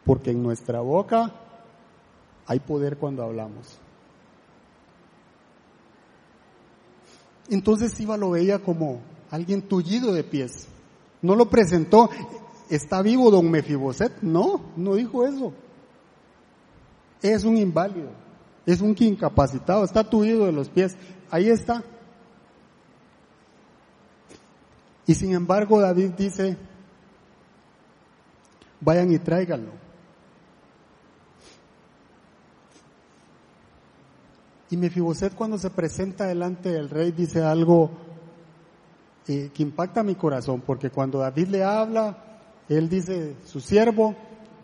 porque 0.06 0.32
en 0.32 0.44
nuestra 0.44 0.82
boca 0.82 1.32
hay 2.46 2.60
poder 2.60 2.98
cuando 2.98 3.24
hablamos. 3.24 3.80
Entonces 7.50 8.00
Iba 8.00 8.18
lo 8.18 8.32
veía 8.32 8.60
como 8.60 9.02
alguien 9.32 9.64
tullido 9.64 10.14
de 10.14 10.24
pies. 10.24 10.68
No 11.22 11.36
lo 11.36 11.50
presentó, 11.50 12.10
¿está 12.70 13.02
vivo 13.02 13.32
don 13.32 13.50
Mefiboset? 13.50 14.22
No, 14.22 14.62
no 14.76 14.96
dijo 14.96 15.26
eso. 15.26 15.54
Es 17.22 17.44
un 17.44 17.58
inválido, 17.58 18.10
es 18.66 18.82
un 18.82 18.96
incapacitado, 19.00 19.84
está 19.84 20.04
tullido 20.08 20.46
de 20.46 20.52
los 20.52 20.70
pies. 20.70 20.96
Ahí 21.32 21.50
está. 21.50 21.84
Y 25.08 25.16
sin 25.16 25.34
embargo 25.34 25.80
David 25.80 26.12
dice, 26.18 26.58
vayan 28.82 29.12
y 29.12 29.20
tráiganlo. 29.20 29.85
Y 34.70 34.78
Mefiboset 34.78 35.36
cuando 35.36 35.58
se 35.58 35.70
presenta 35.70 36.26
delante 36.26 36.70
del 36.70 36.90
rey 36.90 37.12
dice 37.12 37.44
algo 37.44 37.92
eh, 39.28 39.52
que 39.54 39.64
impacta 39.64 40.04
mi 40.04 40.16
corazón, 40.16 40.62
porque 40.66 40.90
cuando 40.90 41.20
David 41.20 41.48
le 41.50 41.64
habla, 41.64 42.18
él 42.68 42.90
dice, 42.90 43.36
su 43.46 43.60
siervo, 43.60 44.16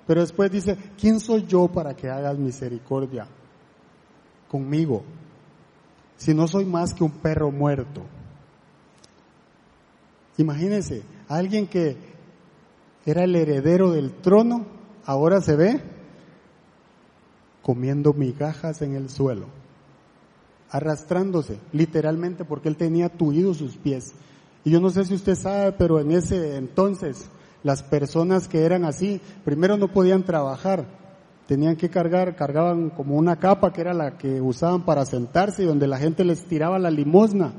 pero 0.07 0.21
después 0.21 0.51
dice, 0.51 0.75
¿quién 0.99 1.19
soy 1.19 1.45
yo 1.45 1.67
para 1.67 1.95
que 1.95 2.09
hagas 2.09 2.37
misericordia 2.37 3.27
conmigo? 4.49 5.03
Si 6.17 6.33
no 6.33 6.47
soy 6.47 6.65
más 6.65 6.93
que 6.93 7.03
un 7.03 7.11
perro 7.11 7.51
muerto. 7.51 8.01
Imagínense, 10.37 11.03
alguien 11.27 11.67
que 11.67 11.97
era 13.05 13.23
el 13.23 13.35
heredero 13.35 13.91
del 13.91 14.11
trono, 14.13 14.65
ahora 15.05 15.41
se 15.41 15.55
ve 15.55 15.81
comiendo 17.61 18.13
migajas 18.13 18.81
en 18.81 18.95
el 18.95 19.09
suelo 19.09 19.60
arrastrándose, 20.71 21.59
literalmente, 21.73 22.45
porque 22.45 22.69
él 22.69 22.77
tenía 22.77 23.09
tuidos 23.09 23.57
sus 23.57 23.77
pies. 23.77 24.13
Y 24.63 24.71
yo 24.71 24.79
no 24.79 24.89
sé 24.89 25.05
si 25.05 25.13
usted 25.13 25.35
sabe, 25.35 25.73
pero 25.73 25.99
en 25.99 26.11
ese 26.11 26.55
entonces 26.55 27.29
las 27.63 27.83
personas 27.83 28.47
que 28.47 28.63
eran 28.63 28.85
así, 28.85 29.21
primero 29.43 29.77
no 29.77 29.89
podían 29.89 30.23
trabajar, 30.23 30.85
tenían 31.47 31.75
que 31.75 31.89
cargar, 31.89 32.35
cargaban 32.35 32.89
como 32.89 33.15
una 33.15 33.35
capa 33.35 33.73
que 33.73 33.81
era 33.81 33.93
la 33.93 34.17
que 34.17 34.41
usaban 34.41 34.83
para 34.85 35.05
sentarse 35.05 35.63
y 35.63 35.67
donde 35.67 35.87
la 35.87 35.97
gente 35.97 36.23
les 36.23 36.45
tiraba 36.45 36.79
la 36.79 36.89
limosna. 36.89 37.53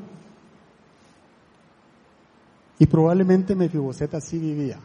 Y 2.78 2.86
probablemente 2.86 3.54
Mefiboset 3.54 4.14
así 4.14 4.38
vivía. 4.38 4.78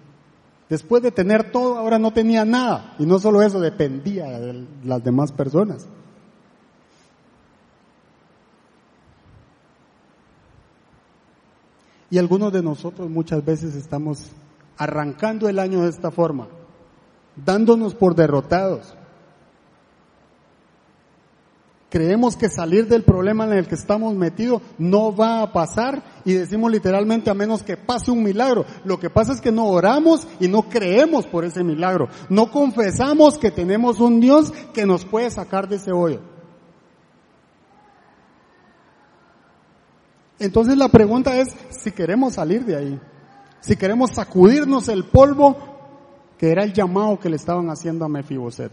Después 0.70 1.02
de 1.02 1.12
tener 1.12 1.52
todo, 1.52 1.78
ahora 1.78 1.98
no 1.98 2.12
tenía 2.12 2.44
nada. 2.44 2.96
Y 3.00 3.06
no 3.06 3.18
solo 3.20 3.42
eso, 3.42 3.60
dependía 3.60 4.26
de 4.40 4.68
las 4.84 5.04
demás 5.04 5.32
personas. 5.32 5.88
Y 12.10 12.17
algunos 12.17 12.54
de 12.54 12.63
nosotros 12.63 13.10
muchas 13.10 13.43
veces 13.43 13.76
estamos 13.76 14.32
arrancando 14.78 15.50
el 15.50 15.60
año 15.60 15.84
de 15.84 15.89
esta 15.89 16.12
forma, 16.12 16.48
dándonos 17.36 17.96
por 17.96 18.15
derrotados. 18.15 18.96
Creemos 21.89 22.36
que 22.36 22.50
salir 22.50 22.88
del 22.88 23.04
problema 23.04 23.46
en 23.46 23.54
el 23.54 23.67
que 23.67 23.76
estamos 23.76 24.13
metidos 24.13 24.62
no 24.78 25.15
va 25.15 25.41
a 25.41 25.54
pasar 25.54 26.04
y 26.26 26.34
decimos 26.34 26.70
literalmente 26.70 27.30
a 27.30 27.34
menos 27.34 27.63
que 27.63 27.78
pase 27.78 28.12
un 28.12 28.24
milagro. 28.24 28.65
Lo 28.84 29.00
que 29.00 29.10
pasa 29.10 29.32
es 29.32 29.39
que 29.39 29.54
no 29.54 29.67
oramos 29.67 30.28
y 30.41 30.50
no 30.50 30.63
creemos 30.63 31.26
por 31.26 31.46
ese 31.46 31.63
milagro. 31.63 32.10
No 32.30 32.52
confesamos 32.52 33.38
que 33.38 33.52
tenemos 33.52 34.02
un 34.02 34.20
Dios 34.20 34.52
que 34.74 34.86
nos 34.86 35.06
puede 35.06 35.32
sacar 35.32 35.70
de 35.70 35.78
ese 35.78 35.93
hoyo. 35.93 36.20
Entonces 40.39 40.78
la 40.78 40.89
pregunta 40.89 41.36
es 41.38 41.56
si 41.69 41.91
queremos 41.91 42.34
salir 42.34 42.63
de 42.65 42.76
ahí, 42.76 43.00
si 43.60 43.76
queremos 43.76 44.12
sacudirnos 44.12 44.88
el 44.88 45.06
polvo 45.06 45.58
que 46.38 46.52
era 46.52 46.63
el 46.63 46.73
llamado 46.73 47.19
que 47.19 47.30
le 47.30 47.36
estaban 47.36 47.69
haciendo 47.69 48.06
a 48.06 48.10
Mefiboset. 48.10 48.71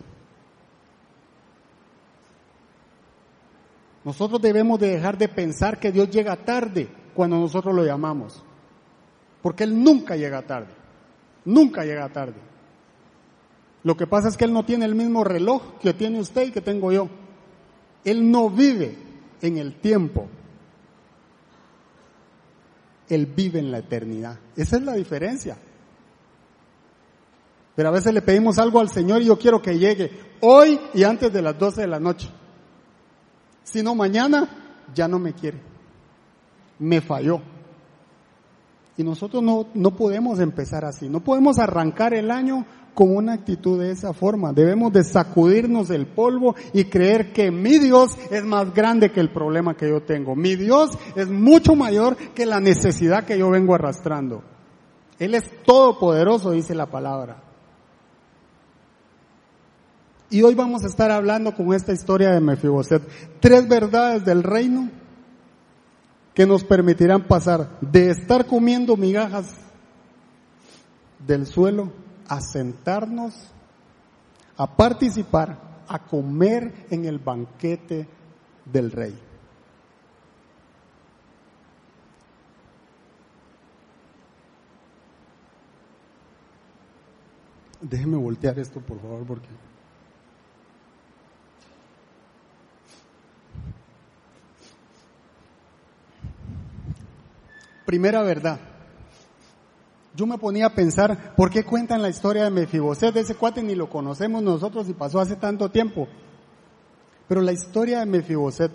Nosotros 4.04 4.40
debemos 4.42 4.78
de 4.78 4.88
dejar 4.88 5.16
de 5.16 5.28
pensar 5.28 5.80
que 5.80 5.90
Dios 5.90 6.10
llega 6.10 6.36
tarde 6.36 6.88
cuando 7.14 7.38
nosotros 7.38 7.74
lo 7.74 7.84
llamamos. 7.84 8.44
Porque 9.40 9.64
Él 9.64 9.82
nunca 9.82 10.14
llega 10.14 10.42
tarde. 10.42 10.72
Nunca 11.46 11.84
llega 11.84 12.08
tarde. 12.10 12.36
Lo 13.82 13.96
que 13.96 14.06
pasa 14.06 14.28
es 14.28 14.36
que 14.36 14.44
Él 14.44 14.52
no 14.52 14.64
tiene 14.64 14.84
el 14.84 14.94
mismo 14.94 15.24
reloj 15.24 15.78
que 15.80 15.94
tiene 15.94 16.20
usted 16.20 16.48
y 16.48 16.50
que 16.50 16.60
tengo 16.60 16.92
yo. 16.92 17.08
Él 18.04 18.30
no 18.30 18.50
vive 18.50 18.96
en 19.40 19.56
el 19.56 19.74
tiempo. 19.80 20.28
Él 23.08 23.26
vive 23.26 23.58
en 23.58 23.70
la 23.70 23.78
eternidad. 23.78 24.38
Esa 24.56 24.76
es 24.76 24.82
la 24.82 24.94
diferencia. 24.94 25.56
Pero 27.74 27.88
a 27.88 27.92
veces 27.92 28.14
le 28.14 28.22
pedimos 28.22 28.58
algo 28.58 28.80
al 28.80 28.88
Señor 28.88 29.22
y 29.22 29.26
yo 29.26 29.38
quiero 29.38 29.60
que 29.60 29.78
llegue 29.78 30.10
hoy 30.40 30.78
y 30.94 31.02
antes 31.02 31.32
de 31.32 31.42
las 31.42 31.58
12 31.58 31.82
de 31.82 31.86
la 31.86 31.98
noche. 31.98 32.28
Si 33.64 33.82
no, 33.82 33.94
mañana 33.94 34.48
ya 34.94 35.08
no 35.08 35.18
me 35.18 35.32
quiere. 35.32 35.60
Me 36.78 37.00
falló. 37.00 37.40
Y 38.96 39.02
nosotros 39.02 39.42
no, 39.42 39.66
no 39.74 39.96
podemos 39.96 40.38
empezar 40.38 40.84
así. 40.84 41.08
No 41.08 41.20
podemos 41.20 41.58
arrancar 41.58 42.14
el 42.14 42.30
año 42.30 42.64
con 42.94 43.14
una 43.14 43.32
actitud 43.34 43.80
de 43.80 43.90
esa 43.90 44.12
forma. 44.12 44.52
Debemos 44.52 44.92
de 44.92 45.02
sacudirnos 45.02 45.90
el 45.90 46.06
polvo 46.06 46.54
y 46.72 46.84
creer 46.84 47.32
que 47.32 47.50
mi 47.50 47.78
Dios 47.78 48.16
es 48.30 48.44
más 48.44 48.72
grande 48.72 49.10
que 49.10 49.20
el 49.20 49.32
problema 49.32 49.76
que 49.76 49.88
yo 49.88 50.02
tengo. 50.02 50.36
Mi 50.36 50.54
Dios 50.54 50.90
es 51.16 51.28
mucho 51.28 51.74
mayor 51.74 52.16
que 52.16 52.46
la 52.46 52.60
necesidad 52.60 53.24
que 53.24 53.38
yo 53.38 53.50
vengo 53.50 53.74
arrastrando. 53.74 54.44
Él 55.18 55.34
es 55.34 55.44
todopoderoso, 55.64 56.52
dice 56.52 56.74
la 56.74 56.86
palabra. 56.86 57.42
Y 60.30 60.42
hoy 60.42 60.54
vamos 60.54 60.84
a 60.84 60.88
estar 60.88 61.10
hablando 61.10 61.54
con 61.54 61.74
esta 61.74 61.92
historia 61.92 62.30
de 62.30 62.40
Mefiboset. 62.40 63.02
Tres 63.40 63.68
verdades 63.68 64.24
del 64.24 64.42
reino 64.42 64.90
que 66.34 66.46
nos 66.46 66.64
permitirán 66.64 67.22
pasar 67.22 67.78
de 67.80 68.10
estar 68.10 68.46
comiendo 68.46 68.96
migajas 68.96 69.54
del 71.24 71.46
suelo 71.46 71.92
a 72.28 72.40
sentarnos, 72.40 73.34
a 74.56 74.76
participar, 74.76 75.84
a 75.86 75.98
comer 76.00 76.86
en 76.90 77.04
el 77.04 77.18
banquete 77.18 78.08
del 78.64 78.90
rey. 78.90 79.16
Déjeme 87.80 88.16
voltear 88.16 88.58
esto, 88.58 88.80
por 88.80 88.98
favor, 88.98 89.24
porque... 89.26 89.63
Primera 97.84 98.22
verdad. 98.22 98.58
Yo 100.14 100.26
me 100.26 100.38
ponía 100.38 100.66
a 100.66 100.74
pensar, 100.74 101.34
¿por 101.34 101.50
qué 101.50 101.64
cuentan 101.64 102.00
la 102.00 102.08
historia 102.08 102.44
de 102.44 102.50
Mefiboset? 102.50 103.16
Ese 103.16 103.34
cuate 103.34 103.62
ni 103.62 103.74
lo 103.74 103.90
conocemos 103.90 104.42
nosotros 104.42 104.88
y 104.88 104.94
pasó 104.94 105.20
hace 105.20 105.36
tanto 105.36 105.70
tiempo. 105.70 106.06
Pero 107.26 107.40
la 107.40 107.52
historia 107.52 108.00
de 108.00 108.06
Mefiboset 108.06 108.70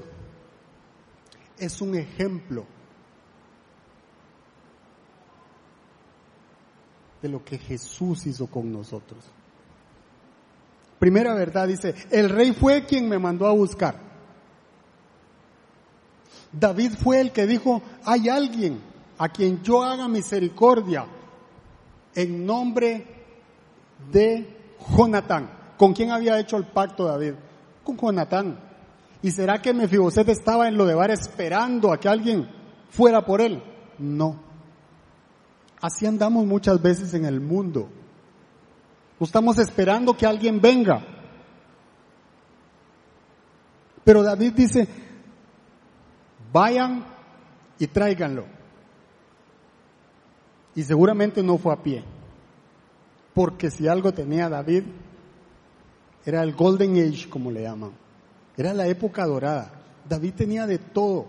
es 1.58 1.82
un 1.82 1.96
ejemplo 1.96 2.66
de 7.22 7.30
lo 7.30 7.44
que 7.44 7.58
Jesús 7.58 8.26
hizo 8.26 8.48
con 8.48 8.72
nosotros. 8.72 9.24
Primera 11.00 11.34
verdad 11.34 11.68
dice, 11.68 11.96
el 12.12 12.30
rey 12.30 12.52
fue 12.52 12.86
quien 12.86 13.08
me 13.08 13.18
mandó 13.18 13.48
a 13.48 13.54
buscar. 13.54 13.96
David 16.52 16.94
fue 17.02 17.22
el 17.22 17.32
que 17.32 17.46
dijo, 17.46 17.82
hay 18.04 18.28
alguien 18.28 18.89
a 19.20 19.28
quien 19.30 19.62
yo 19.62 19.84
haga 19.84 20.08
misericordia 20.08 21.06
en 22.16 22.46
nombre 22.46 23.06
de 24.12 24.76
Jonatán. 24.98 25.50
¿Con 25.78 25.94
quién 25.94 26.12
había 26.12 26.40
hecho 26.40 26.56
el 26.58 26.66
pacto 26.66 27.06
David? 27.06 27.34
Con 27.84 27.98
Jonatán. 27.98 28.58
¿Y 29.22 29.32
será 29.32 29.62
que 29.62 29.74
Mefiboset 29.74 30.28
estaba 30.30 30.70
en 30.70 30.78
lo 30.78 30.86
de 30.86 30.96
bar 30.96 31.12
esperando 31.12 31.92
a 31.92 32.00
que 32.00 32.08
alguien 32.08 32.50
fuera 32.90 33.26
por 33.26 33.42
él? 33.42 33.62
No. 33.98 34.40
Así 35.82 36.06
andamos 36.06 36.46
muchas 36.46 36.82
veces 36.82 37.14
en 37.14 37.26
el 37.26 37.42
mundo. 37.42 37.90
Estamos 39.20 39.60
esperando 39.60 40.16
que 40.16 40.26
alguien 40.26 40.62
venga. 40.62 41.06
Pero 44.06 44.24
David 44.24 44.54
dice, 44.54 44.88
vayan 46.54 47.06
y 47.78 47.88
tráiganlo. 47.88 48.59
Y 50.80 50.84
seguramente 50.84 51.44
no 51.44 51.58
fue 51.58 51.74
a 51.74 51.84
pie. 51.84 52.06
Porque 53.34 53.70
si 53.70 53.90
algo 53.90 54.14
tenía 54.14 54.48
David, 54.48 54.84
era 56.26 56.42
el 56.42 56.54
Golden 56.54 56.96
Age, 56.96 57.28
como 57.30 57.52
le 57.52 57.64
llaman. 57.64 57.92
Era 58.56 58.74
la 58.74 58.88
época 58.88 59.26
dorada. 59.26 59.74
David 60.08 60.36
tenía 60.38 60.66
de 60.68 60.78
todo 60.78 61.26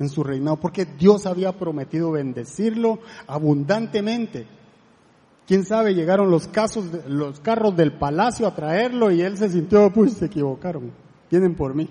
en 0.00 0.08
su 0.08 0.24
reinado, 0.24 0.56
porque 0.56 0.84
Dios 0.84 1.26
había 1.26 1.52
prometido 1.52 2.10
bendecirlo 2.10 2.98
abundantemente. 3.28 4.48
Quién 5.46 5.64
sabe, 5.64 5.94
llegaron 5.94 6.32
los 6.32 6.48
casos, 6.48 6.86
los 7.06 7.38
carros 7.38 7.76
del 7.76 7.92
palacio 7.92 8.48
a 8.48 8.56
traerlo 8.56 9.12
y 9.12 9.22
él 9.22 9.36
se 9.38 9.48
sintió, 9.48 9.92
pues 9.92 10.14
se 10.14 10.24
equivocaron, 10.24 10.90
vienen 11.30 11.54
por 11.54 11.72
mí. 11.72 11.88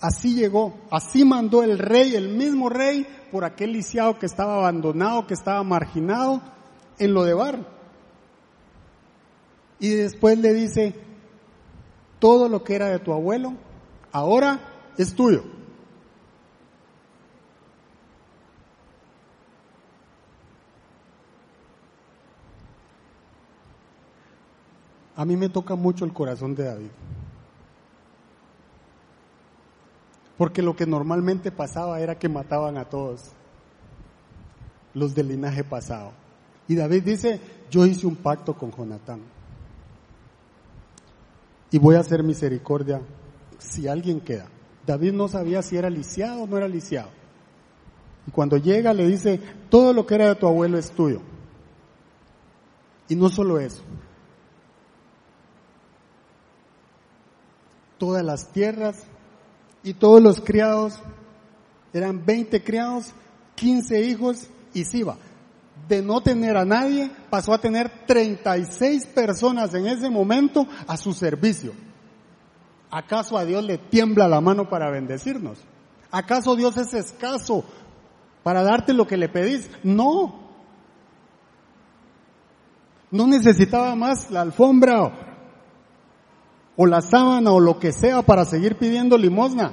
Así 0.00 0.34
llegó, 0.34 0.74
así 0.90 1.24
mandó 1.24 1.62
el 1.62 1.78
rey, 1.78 2.14
el 2.14 2.30
mismo 2.30 2.70
rey, 2.70 3.06
por 3.30 3.44
aquel 3.44 3.72
lisiado 3.72 4.18
que 4.18 4.26
estaba 4.26 4.54
abandonado, 4.54 5.26
que 5.26 5.34
estaba 5.34 5.62
marginado, 5.62 6.40
en 6.98 7.12
lo 7.12 7.24
de 7.24 7.34
Bar. 7.34 7.66
Y 9.78 9.90
después 9.90 10.38
le 10.38 10.54
dice, 10.54 10.94
todo 12.18 12.48
lo 12.48 12.64
que 12.64 12.74
era 12.76 12.88
de 12.88 12.98
tu 12.98 13.12
abuelo, 13.12 13.54
ahora 14.12 14.92
es 14.96 15.14
tuyo. 15.14 15.44
A 25.16 25.26
mí 25.26 25.36
me 25.36 25.50
toca 25.50 25.74
mucho 25.74 26.06
el 26.06 26.14
corazón 26.14 26.54
de 26.54 26.64
David. 26.64 26.90
Porque 30.40 30.62
lo 30.62 30.74
que 30.74 30.86
normalmente 30.86 31.52
pasaba 31.52 32.00
era 32.00 32.18
que 32.18 32.26
mataban 32.26 32.78
a 32.78 32.86
todos 32.86 33.32
los 34.94 35.14
del 35.14 35.28
linaje 35.28 35.64
pasado. 35.64 36.12
Y 36.66 36.76
David 36.76 37.02
dice, 37.02 37.40
yo 37.70 37.84
hice 37.84 38.06
un 38.06 38.16
pacto 38.16 38.54
con 38.54 38.72
Jonatán. 38.72 39.20
Y 41.70 41.78
voy 41.78 41.96
a 41.96 42.00
hacer 42.00 42.22
misericordia 42.22 43.02
si 43.58 43.86
alguien 43.86 44.18
queda. 44.18 44.46
David 44.86 45.12
no 45.12 45.28
sabía 45.28 45.60
si 45.60 45.76
era 45.76 45.90
lisiado 45.90 46.44
o 46.44 46.46
no 46.46 46.56
era 46.56 46.68
lisiado. 46.68 47.10
Y 48.26 48.30
cuando 48.30 48.56
llega 48.56 48.94
le 48.94 49.06
dice, 49.06 49.38
todo 49.68 49.92
lo 49.92 50.06
que 50.06 50.14
era 50.14 50.28
de 50.28 50.36
tu 50.36 50.46
abuelo 50.46 50.78
es 50.78 50.90
tuyo. 50.90 51.20
Y 53.10 53.14
no 53.14 53.28
solo 53.28 53.60
eso. 53.60 53.82
Todas 57.98 58.24
las 58.24 58.50
tierras 58.52 59.04
y 59.82 59.94
todos 59.94 60.22
los 60.22 60.40
criados, 60.40 60.98
eran 61.92 62.24
20 62.24 62.62
criados, 62.62 63.12
15 63.54 64.02
hijos 64.02 64.48
y 64.74 64.84
Siba. 64.84 65.16
De 65.88 66.02
no 66.02 66.20
tener 66.20 66.56
a 66.56 66.64
nadie, 66.64 67.10
pasó 67.30 67.52
a 67.52 67.60
tener 67.60 68.06
36 68.06 69.06
personas 69.06 69.74
en 69.74 69.86
ese 69.86 70.08
momento 70.08 70.66
a 70.86 70.96
su 70.96 71.12
servicio. 71.12 71.72
¿Acaso 72.90 73.38
a 73.38 73.44
Dios 73.44 73.64
le 73.64 73.78
tiembla 73.78 74.28
la 74.28 74.40
mano 74.40 74.68
para 74.68 74.90
bendecirnos? 74.90 75.58
¿Acaso 76.10 76.56
Dios 76.56 76.76
es 76.76 76.92
escaso 76.92 77.64
para 78.42 78.62
darte 78.62 78.92
lo 78.92 79.06
que 79.06 79.16
le 79.16 79.28
pedís? 79.28 79.70
No. 79.82 80.50
No 83.10 83.26
necesitaba 83.26 83.94
más 83.96 84.30
la 84.30 84.42
alfombra 84.42 85.29
o 86.76 86.86
la 86.86 87.02
sábana 87.02 87.52
o 87.52 87.60
lo 87.60 87.78
que 87.78 87.92
sea 87.92 88.22
para 88.22 88.44
seguir 88.44 88.76
pidiendo 88.76 89.18
limosna. 89.18 89.72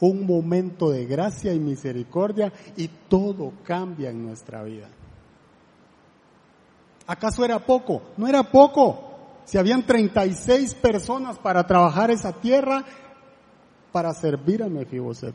Un 0.00 0.26
momento 0.26 0.90
de 0.90 1.04
gracia 1.04 1.52
y 1.52 1.60
misericordia 1.60 2.52
y 2.76 2.88
todo 3.08 3.52
cambia 3.64 4.10
en 4.10 4.24
nuestra 4.24 4.62
vida. 4.62 4.88
¿Acaso 7.06 7.44
era 7.44 7.58
poco? 7.58 8.02
No 8.16 8.26
era 8.26 8.42
poco. 8.44 9.10
Si 9.44 9.58
habían 9.58 9.84
36 9.84 10.74
personas 10.74 11.38
para 11.38 11.66
trabajar 11.66 12.10
esa 12.10 12.32
tierra, 12.32 12.84
para 13.92 14.14
servir 14.14 14.62
a 14.62 14.68
Mefiboset. 14.68 15.34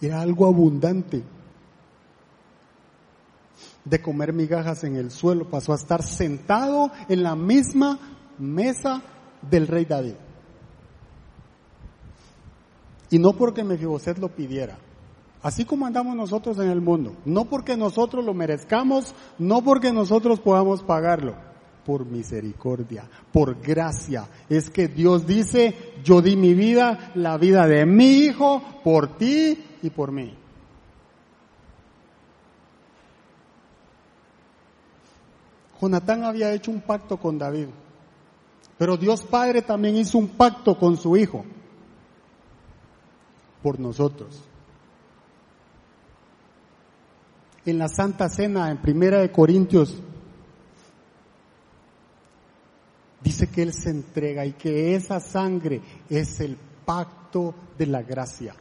Era 0.00 0.20
algo 0.20 0.46
abundante. 0.46 1.24
De 3.86 4.02
comer 4.02 4.34
migajas 4.34 4.84
en 4.84 4.96
el 4.96 5.10
suelo, 5.10 5.48
pasó 5.48 5.72
a 5.72 5.76
estar 5.76 6.02
sentado 6.02 6.90
en 7.08 7.22
la 7.22 7.34
misma 7.34 7.98
mesa 8.38 9.00
del 9.48 9.66
rey 9.66 9.86
David. 9.86 10.14
Y 13.10 13.18
no 13.18 13.32
porque 13.32 13.64
Mefiboset 13.64 14.18
lo 14.18 14.28
pidiera, 14.28 14.76
así 15.42 15.64
como 15.64 15.86
andamos 15.86 16.16
nosotros 16.16 16.58
en 16.58 16.68
el 16.68 16.80
mundo, 16.80 17.14
no 17.24 17.44
porque 17.44 17.76
nosotros 17.76 18.24
lo 18.24 18.34
merezcamos, 18.34 19.14
no 19.38 19.62
porque 19.62 19.92
nosotros 19.92 20.40
podamos 20.40 20.82
pagarlo, 20.82 21.36
por 21.84 22.04
misericordia, 22.04 23.08
por 23.32 23.60
gracia. 23.60 24.26
Es 24.48 24.70
que 24.70 24.88
Dios 24.88 25.24
dice, 25.24 25.94
yo 26.02 26.20
di 26.20 26.36
mi 26.36 26.52
vida, 26.52 27.12
la 27.14 27.38
vida 27.38 27.66
de 27.68 27.86
mi 27.86 28.24
hijo, 28.24 28.60
por 28.82 29.16
ti 29.16 29.64
y 29.82 29.90
por 29.90 30.10
mí. 30.10 30.34
Jonatán 35.80 36.24
había 36.24 36.52
hecho 36.52 36.70
un 36.70 36.80
pacto 36.80 37.18
con 37.18 37.38
David, 37.38 37.68
pero 38.78 38.96
Dios 38.96 39.22
Padre 39.22 39.62
también 39.62 39.96
hizo 39.96 40.18
un 40.18 40.28
pacto 40.28 40.78
con 40.78 40.96
su 40.96 41.16
hijo, 41.16 41.44
por 43.62 43.78
nosotros. 43.78 44.42
En 47.64 47.78
la 47.78 47.88
Santa 47.88 48.28
Cena, 48.28 48.70
en 48.70 48.78
Primera 48.78 49.18
de 49.18 49.32
Corintios 49.32 50.00
dice 53.20 53.48
que 53.50 53.62
Él 53.62 53.72
se 53.72 53.90
entrega 53.90 54.46
y 54.46 54.52
que 54.52 54.94
esa 54.94 55.18
sangre 55.18 55.80
es 56.08 56.38
el 56.40 56.56
pacto 56.84 57.54
de 57.76 57.86
la 57.86 58.02
gracia. 58.02 58.54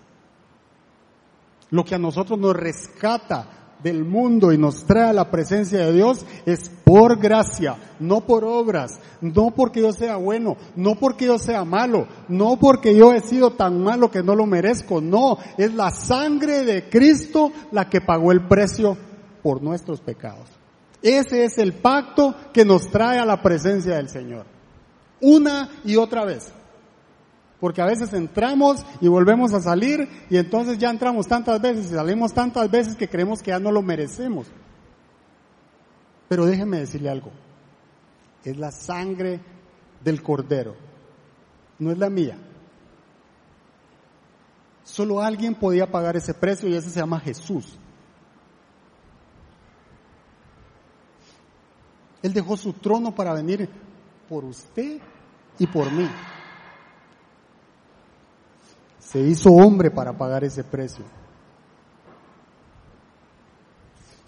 Lo 1.69 1.85
que 1.85 1.95
a 1.95 1.99
nosotros 1.99 2.39
nos 2.39 2.55
rescata 2.55 3.64
del 3.85 4.03
mundo 4.03 4.51
y 4.51 4.57
nos 4.57 4.83
trae 4.87 5.11
a 5.11 5.13
la 5.13 5.29
presencia 5.29 5.85
de 5.85 5.93
Dios 5.93 6.25
es 6.47 6.71
por 6.83 7.19
gracia, 7.19 7.75
no 7.99 8.21
por 8.21 8.43
obras, 8.43 8.99
no 9.21 9.51
porque 9.51 9.81
yo 9.81 9.91
sea 9.91 10.15
bueno, 10.15 10.57
no 10.75 10.95
porque 10.95 11.25
yo 11.25 11.37
sea 11.37 11.63
malo, 11.65 12.07
no 12.27 12.57
porque 12.57 12.95
yo 12.95 13.13
he 13.13 13.21
sido 13.21 13.51
tan 13.51 13.83
malo 13.83 14.09
que 14.09 14.23
no 14.23 14.35
lo 14.35 14.47
merezco, 14.47 15.01
no, 15.01 15.37
es 15.59 15.75
la 15.75 15.91
sangre 15.91 16.65
de 16.65 16.89
Cristo 16.89 17.51
la 17.71 17.87
que 17.87 18.01
pagó 18.01 18.31
el 18.31 18.47
precio 18.47 18.97
por 19.43 19.61
nuestros 19.61 20.01
pecados. 20.01 20.49
Ese 21.03 21.43
es 21.45 21.59
el 21.59 21.73
pacto 21.73 22.33
que 22.51 22.65
nos 22.65 22.89
trae 22.89 23.19
a 23.19 23.25
la 23.25 23.43
presencia 23.43 23.97
del 23.97 24.09
Señor 24.09 24.47
una 25.21 25.69
y 25.83 25.95
otra 25.97 26.25
vez. 26.25 26.51
Porque 27.59 27.81
a 27.81 27.85
veces 27.85 28.13
entramos 28.13 28.85
y 29.01 29.07
volvemos 29.07 29.53
a 29.53 29.61
salir 29.61 30.09
y 30.29 30.37
entonces 30.37 30.77
ya 30.77 30.89
entramos 30.89 31.27
tantas 31.27 31.61
veces 31.61 31.85
y 31.85 31.95
salimos 31.95 32.33
tantas 32.33 32.69
veces 32.69 32.95
que 32.95 33.07
creemos 33.07 33.41
que 33.41 33.51
ya 33.51 33.59
no 33.59 33.71
lo 33.71 33.81
merecemos. 33.81 34.47
Pero 36.27 36.45
déjeme 36.45 36.79
decirle 36.79 37.09
algo. 37.09 37.31
Es 38.43 38.57
la 38.57 38.71
sangre 38.71 39.39
del 40.03 40.21
cordero. 40.21 40.75
No 41.79 41.91
es 41.91 41.97
la 41.97 42.09
mía. 42.09 42.37
Solo 44.83 45.21
alguien 45.21 45.55
podía 45.55 45.89
pagar 45.89 46.15
ese 46.15 46.33
precio 46.33 46.69
y 46.69 46.75
ese 46.75 46.89
se 46.89 46.99
llama 46.99 47.19
Jesús. 47.19 47.77
Él 52.21 52.33
dejó 52.33 52.57
su 52.57 52.73
trono 52.73 53.13
para 53.13 53.33
venir 53.33 53.69
por 54.27 54.45
usted 54.45 54.99
y 55.59 55.67
por 55.67 55.91
mí. 55.91 56.07
Se 59.05 59.19
hizo 59.19 59.51
hombre 59.51 59.91
para 59.91 60.17
pagar 60.17 60.43
ese 60.43 60.63
precio. 60.63 61.05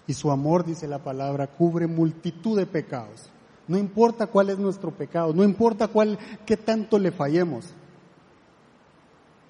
Y 0.06 0.14
su 0.14 0.30
amor, 0.30 0.64
dice 0.64 0.88
la 0.88 0.98
palabra, 0.98 1.46
cubre 1.46 1.86
multitud 1.86 2.56
de 2.56 2.64
pecados. 2.64 3.30
No 3.66 3.76
importa 3.76 4.26
cuál 4.26 4.48
es 4.48 4.58
nuestro 4.58 4.90
pecado, 4.90 5.34
no 5.34 5.44
importa 5.44 5.88
cuál, 5.88 6.18
qué 6.46 6.56
tanto 6.56 6.98
le 6.98 7.12
fallemos. 7.12 7.66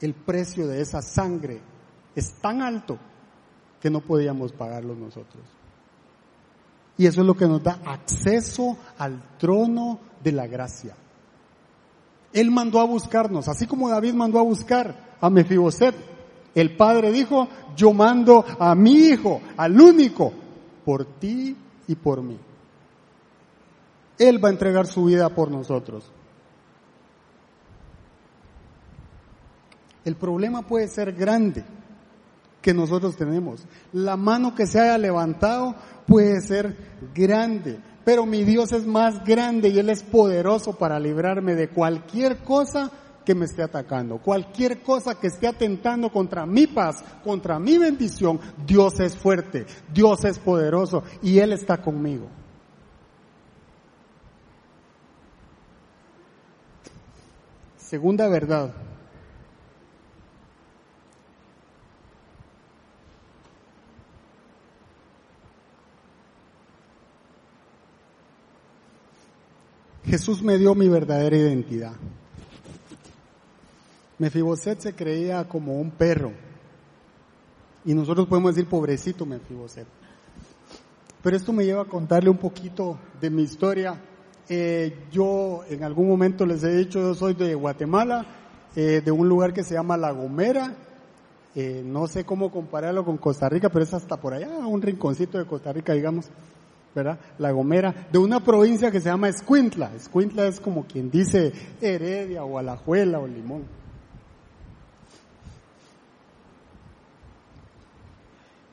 El 0.00 0.14
precio 0.14 0.66
de 0.66 0.80
esa 0.80 1.02
sangre 1.02 1.60
es 2.16 2.32
tan 2.40 2.62
alto 2.62 2.98
que 3.80 3.90
no 3.90 4.00
podíamos 4.00 4.52
pagarlo 4.52 4.96
nosotros. 4.96 5.44
Y 6.96 7.06
eso 7.06 7.20
es 7.20 7.26
lo 7.26 7.34
que 7.34 7.46
nos 7.46 7.62
da 7.62 7.78
acceso 7.84 8.76
al 8.98 9.38
trono 9.38 10.00
de 10.24 10.32
la 10.32 10.48
gracia. 10.48 10.96
Él 12.32 12.50
mandó 12.50 12.80
a 12.80 12.84
buscarnos, 12.84 13.48
así 13.48 13.66
como 13.66 13.88
David 13.88 14.14
mandó 14.14 14.38
a 14.38 14.42
buscar 14.42 15.16
a 15.20 15.30
Mefiboset. 15.30 15.94
El 16.54 16.76
padre 16.76 17.12
dijo, 17.12 17.48
yo 17.76 17.92
mando 17.92 18.44
a 18.58 18.74
mi 18.74 18.92
hijo, 18.92 19.40
al 19.56 19.80
único, 19.80 20.32
por 20.84 21.04
ti 21.04 21.56
y 21.86 21.94
por 21.94 22.22
mí. 22.22 22.38
Él 24.18 24.42
va 24.42 24.48
a 24.48 24.52
entregar 24.52 24.86
su 24.86 25.04
vida 25.04 25.28
por 25.28 25.50
nosotros. 25.50 26.10
El 30.04 30.16
problema 30.16 30.62
puede 30.62 30.88
ser 30.88 31.12
grande 31.12 31.64
que 32.62 32.74
nosotros 32.74 33.16
tenemos. 33.16 33.66
La 33.92 34.16
mano 34.16 34.54
que 34.54 34.66
se 34.66 34.80
haya 34.80 34.98
levantado 34.98 35.74
puede 36.06 36.40
ser 36.40 36.76
grande, 37.14 37.78
pero 38.08 38.24
mi 38.24 38.42
Dios 38.42 38.72
es 38.72 38.86
más 38.86 39.22
grande 39.22 39.68
y 39.68 39.78
Él 39.78 39.90
es 39.90 40.02
poderoso 40.02 40.78
para 40.78 40.98
librarme 40.98 41.54
de 41.54 41.68
cualquier 41.68 42.38
cosa 42.38 42.90
que 43.22 43.34
me 43.34 43.44
esté 43.44 43.62
atacando, 43.62 44.16
cualquier 44.16 44.80
cosa 44.80 45.20
que 45.20 45.26
esté 45.26 45.46
atentando 45.46 46.10
contra 46.10 46.46
mi 46.46 46.66
paz, 46.66 47.04
contra 47.22 47.58
mi 47.58 47.76
bendición, 47.76 48.40
Dios 48.66 48.98
es 49.00 49.14
fuerte, 49.14 49.66
Dios 49.92 50.24
es 50.24 50.38
poderoso 50.38 51.02
y 51.20 51.38
Él 51.40 51.52
está 51.52 51.82
conmigo. 51.82 52.30
Segunda 57.76 58.26
verdad, 58.28 58.72
Jesús 70.08 70.42
me 70.42 70.56
dio 70.56 70.74
mi 70.74 70.88
verdadera 70.88 71.36
identidad. 71.36 71.92
Mefiboset 74.18 74.80
se 74.80 74.94
creía 74.94 75.46
como 75.46 75.78
un 75.78 75.90
perro. 75.90 76.32
Y 77.84 77.92
nosotros 77.92 78.26
podemos 78.26 78.54
decir, 78.54 78.68
pobrecito 78.68 79.26
Mefiboset. 79.26 79.86
Pero 81.22 81.36
esto 81.36 81.52
me 81.52 81.66
lleva 81.66 81.82
a 81.82 81.84
contarle 81.84 82.30
un 82.30 82.38
poquito 82.38 82.98
de 83.20 83.28
mi 83.28 83.42
historia. 83.42 84.00
Eh, 84.48 85.08
yo 85.12 85.60
en 85.68 85.84
algún 85.84 86.08
momento 86.08 86.46
les 86.46 86.64
he 86.64 86.74
dicho, 86.74 87.00
yo 87.00 87.14
soy 87.14 87.34
de 87.34 87.54
Guatemala, 87.54 88.24
eh, 88.76 89.02
de 89.04 89.10
un 89.10 89.28
lugar 89.28 89.52
que 89.52 89.62
se 89.62 89.74
llama 89.74 89.98
La 89.98 90.10
Gomera. 90.12 90.74
Eh, 91.54 91.82
no 91.84 92.06
sé 92.06 92.24
cómo 92.24 92.50
compararlo 92.50 93.04
con 93.04 93.18
Costa 93.18 93.46
Rica, 93.50 93.68
pero 93.68 93.84
es 93.84 93.92
hasta 93.92 94.16
por 94.16 94.32
allá, 94.32 94.48
un 94.48 94.80
rinconcito 94.80 95.36
de 95.36 95.44
Costa 95.44 95.70
Rica, 95.70 95.92
digamos. 95.92 96.30
¿Verdad? 96.94 97.18
La 97.38 97.52
Gomera, 97.52 98.08
de 98.10 98.18
una 98.18 98.40
provincia 98.40 98.90
que 98.90 99.00
se 99.00 99.08
llama 99.08 99.28
Escuintla. 99.28 99.92
Escuintla 99.94 100.46
es 100.46 100.60
como 100.60 100.84
quien 100.86 101.10
dice 101.10 101.52
Heredia 101.80 102.44
o 102.44 102.58
Alajuela 102.58 103.20
o 103.20 103.26
Limón. 103.26 103.64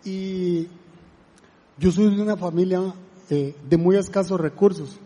Y 0.03 0.67
yo 1.77 1.91
soy 1.91 2.15
de 2.15 2.21
una 2.21 2.37
familia 2.37 2.93
eh, 3.29 3.55
de 3.67 3.77
muy 3.77 3.97
escasos 3.97 4.39
recursos. 4.39 4.99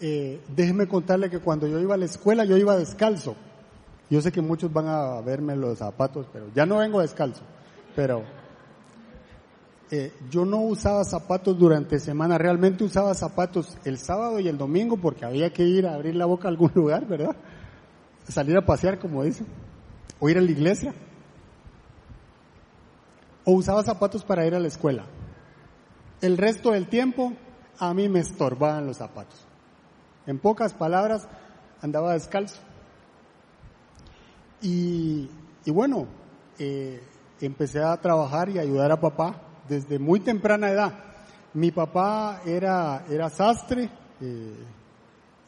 Eh, 0.00 0.42
déjeme 0.54 0.86
contarle 0.86 1.30
que 1.30 1.38
cuando 1.38 1.66
yo 1.66 1.80
iba 1.80 1.94
a 1.94 1.98
la 1.98 2.04
escuela 2.04 2.44
yo 2.44 2.58
iba 2.58 2.76
descalzo. 2.76 3.36
Yo 4.10 4.20
sé 4.20 4.30
que 4.30 4.42
muchos 4.42 4.70
van 4.70 4.86
a 4.86 5.20
verme 5.22 5.56
los 5.56 5.78
zapatos, 5.78 6.26
pero 6.30 6.46
ya 6.54 6.66
no 6.66 6.78
vengo 6.78 7.00
descalzo. 7.00 7.42
Pero 7.96 8.22
eh, 9.90 10.12
yo 10.30 10.44
no 10.44 10.62
usaba 10.62 11.04
zapatos 11.04 11.58
durante 11.58 11.98
semana, 11.98 12.38
realmente 12.38 12.84
usaba 12.84 13.14
zapatos 13.14 13.76
el 13.84 13.98
sábado 13.98 14.40
y 14.40 14.48
el 14.48 14.56
domingo 14.56 14.96
porque 14.96 15.24
había 15.24 15.52
que 15.52 15.64
ir 15.64 15.86
a 15.86 15.94
abrir 15.94 16.16
la 16.16 16.26
boca 16.26 16.48
a 16.48 16.50
algún 16.50 16.72
lugar, 16.74 17.06
¿verdad? 17.06 17.36
Salir 18.26 18.56
a 18.56 18.64
pasear, 18.64 18.98
como 18.98 19.22
dicen, 19.22 19.46
o 20.18 20.28
ir 20.28 20.38
a 20.38 20.40
la 20.40 20.50
iglesia. 20.50 20.94
O 23.44 23.52
usaba 23.52 23.82
zapatos 23.82 24.24
para 24.24 24.46
ir 24.46 24.54
a 24.54 24.58
la 24.58 24.68
escuela. 24.68 25.04
El 26.22 26.38
resto 26.38 26.70
del 26.70 26.88
tiempo 26.88 27.34
a 27.78 27.92
mí 27.92 28.08
me 28.08 28.20
estorbaban 28.20 28.86
los 28.86 28.96
zapatos. 28.96 29.46
En 30.26 30.38
pocas 30.38 30.72
palabras, 30.72 31.28
andaba 31.82 32.14
descalzo. 32.14 32.56
Y, 34.62 35.28
bueno, 35.66 36.06
eh, 36.58 37.02
empecé 37.42 37.82
a 37.82 37.94
trabajar 37.98 38.48
y 38.48 38.58
ayudar 38.58 38.90
a 38.90 39.00
papá 39.00 39.42
desde 39.68 39.98
muy 39.98 40.20
temprana 40.20 40.70
edad. 40.70 40.92
Mi 41.54 41.70
papá 41.70 42.42
era, 42.44 43.04
era 43.08 43.30
sastre 43.30 43.88
eh, 44.20 44.56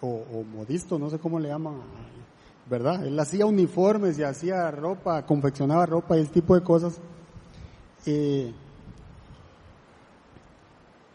o, 0.01 0.45
modisto, 0.45 0.99
no 0.99 1.11
sé 1.11 1.19
cómo 1.19 1.41
le 1.41 1.49
llaman, 1.49 1.81
¿verdad? 2.69 3.05
Él 3.05 3.19
hacía 3.19 3.47
uniformes 3.47 4.19
y 4.19 4.23
hacía 4.23 4.71
ropa, 4.71 5.25
confeccionaba 5.27 5.87
ropa 5.87 6.17
y 6.17 6.21
ese 6.21 6.33
tipo 6.33 6.55
de 6.55 6.63
cosas. 6.63 7.01
Eh, 8.05 8.53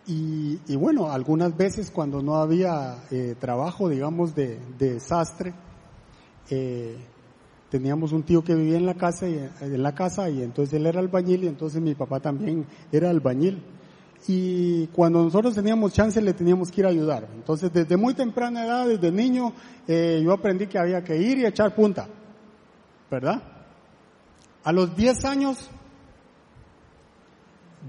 y, 0.08 0.76
bueno, 0.76 1.12
algunas 1.12 1.56
veces 1.56 1.90
cuando 1.90 2.22
no 2.22 2.36
había 2.36 2.98
eh, 3.12 3.36
trabajo, 3.40 3.88
digamos, 3.88 4.36
de, 4.36 5.00
sastre, 5.00 5.54
eh, 6.50 6.98
teníamos 7.72 8.12
un 8.12 8.24
tío 8.24 8.44
que 8.44 8.54
vivía 8.54 8.78
en 8.78 8.86
la 8.86 8.96
casa 8.96 9.28
y, 9.30 9.50
en 9.62 9.82
la 9.82 9.96
casa 9.96 10.30
y 10.30 10.44
entonces 10.44 10.74
él 10.74 10.86
era 10.86 11.00
albañil 11.00 11.46
y 11.46 11.48
entonces 11.48 11.82
mi 11.82 11.96
papá 11.96 12.20
también 12.20 12.68
era 12.92 13.10
albañil. 13.10 13.64
Y 14.28 14.88
cuando 14.88 15.24
nosotros 15.24 15.56
teníamos 15.56 15.94
chance 15.94 16.22
le 16.22 16.34
teníamos 16.34 16.70
que 16.70 16.82
ir 16.82 16.86
a 16.86 16.90
ayudar. 16.90 17.28
Entonces 17.34 17.72
desde 17.74 17.96
muy 17.96 18.14
temprana 18.14 18.66
edad, 18.66 18.88
desde 18.88 19.10
niño, 19.12 19.54
eh, 19.88 20.22
yo 20.24 20.34
aprendí 20.34 20.68
que 20.68 20.78
había 20.78 21.02
que 21.02 21.18
ir 21.18 21.40
y 21.40 21.46
echar 21.46 21.74
punta. 21.74 22.08
¿Verdad? 23.10 23.42
A 24.64 24.72
los 24.72 24.96
10 24.96 25.26
años 25.26 25.70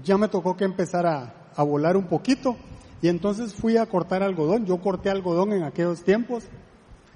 ya 0.03 0.17
me 0.17 0.29
tocó 0.29 0.55
que 0.55 0.63
empezar 0.63 1.05
a 1.05 1.63
volar 1.63 1.97
un 1.97 2.07
poquito 2.07 2.57
y 3.03 3.09
entonces 3.09 3.53
fui 3.53 3.75
a 3.75 3.85
cortar 3.85 4.23
algodón. 4.23 4.65
Yo 4.65 4.79
corté 4.79 5.09
algodón 5.09 5.51
en 5.51 5.63
aquellos 5.63 6.03
tiempos. 6.05 6.45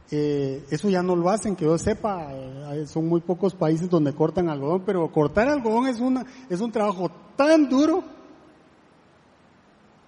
Eh, 0.09 0.65
eso 0.69 0.89
ya 0.89 1.03
no 1.03 1.15
lo 1.15 1.29
hacen, 1.29 1.55
que 1.55 1.65
yo 1.65 1.77
sepa, 1.77 2.29
eh, 2.31 2.85
son 2.87 3.07
muy 3.07 3.19
pocos 3.19 3.53
países 3.53 3.89
donde 3.89 4.13
cortan 4.13 4.47
algodón, 4.47 4.83
pero 4.85 5.11
cortar 5.11 5.49
algodón 5.49 5.87
es, 5.87 5.99
una, 5.99 6.25
es 6.49 6.61
un 6.61 6.71
trabajo 6.71 7.11
tan 7.35 7.67
duro 7.67 8.03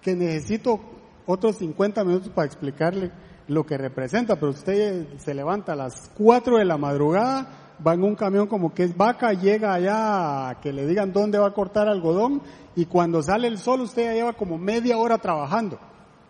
que 0.00 0.16
necesito 0.16 0.80
otros 1.26 1.56
50 1.56 2.02
minutos 2.04 2.30
para 2.30 2.46
explicarle 2.46 3.12
lo 3.46 3.66
que 3.66 3.76
representa, 3.76 4.36
pero 4.36 4.52
usted 4.52 5.18
se 5.18 5.34
levanta 5.34 5.72
a 5.72 5.76
las 5.76 6.10
4 6.16 6.58
de 6.58 6.64
la 6.64 6.78
madrugada, 6.78 7.76
va 7.86 7.94
en 7.94 8.02
un 8.02 8.14
camión 8.14 8.46
como 8.46 8.72
que 8.72 8.84
es 8.84 8.96
vaca, 8.96 9.32
llega 9.32 9.74
allá 9.74 10.48
a 10.48 10.60
que 10.60 10.72
le 10.72 10.86
digan 10.86 11.12
dónde 11.12 11.38
va 11.38 11.48
a 11.48 11.54
cortar 11.54 11.88
algodón 11.88 12.42
y 12.76 12.86
cuando 12.86 13.22
sale 13.22 13.48
el 13.48 13.58
sol 13.58 13.82
usted 13.82 14.04
ya 14.04 14.14
lleva 14.14 14.32
como 14.32 14.56
media 14.56 14.96
hora 14.96 15.18
trabajando. 15.18 15.78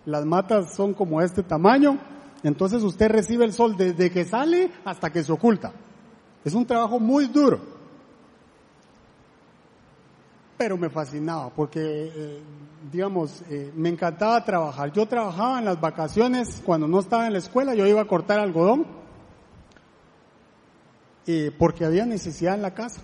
Las 0.07 0.25
matas 0.25 0.75
son 0.75 0.95
como 0.95 1.21
este 1.21 1.43
tamaño, 1.43 1.99
entonces 2.43 2.83
usted 2.83 3.11
recibe 3.11 3.45
el 3.45 3.53
sol 3.53 3.77
desde 3.77 4.11
que 4.11 4.25
sale 4.25 4.71
hasta 4.85 5.11
que 5.11 5.23
se 5.23 5.33
oculta. 5.33 5.73
Es 6.45 6.55
un 6.55 6.67
trabajo 6.67 6.99
muy 6.99 7.27
duro. 7.27 7.61
Pero 10.57 10.77
me 10.77 10.91
fascinaba 10.91 11.51
porque, 11.51 11.81
eh, 11.81 12.43
digamos, 12.93 13.43
eh, 13.49 13.73
me 13.75 13.89
encantaba 13.89 14.45
trabajar. 14.45 14.93
Yo 14.93 15.07
trabajaba 15.07 15.59
en 15.59 15.65
las 15.65 15.81
vacaciones, 15.81 16.63
cuando 16.65 16.87
no 16.87 17.01
estaba 17.01 17.27
en 17.27 17.33
la 17.33 17.39
escuela, 17.39 17.75
yo 17.75 17.87
iba 17.87 18.01
a 18.01 18.07
cortar 18.07 18.41
algodón, 18.41 18.87
eh, 21.27 21.51
porque 21.59 21.85
había 21.85 22.05
necesidad 22.05 22.55
en 22.55 22.63
la 22.63 22.75
casa. 22.75 23.03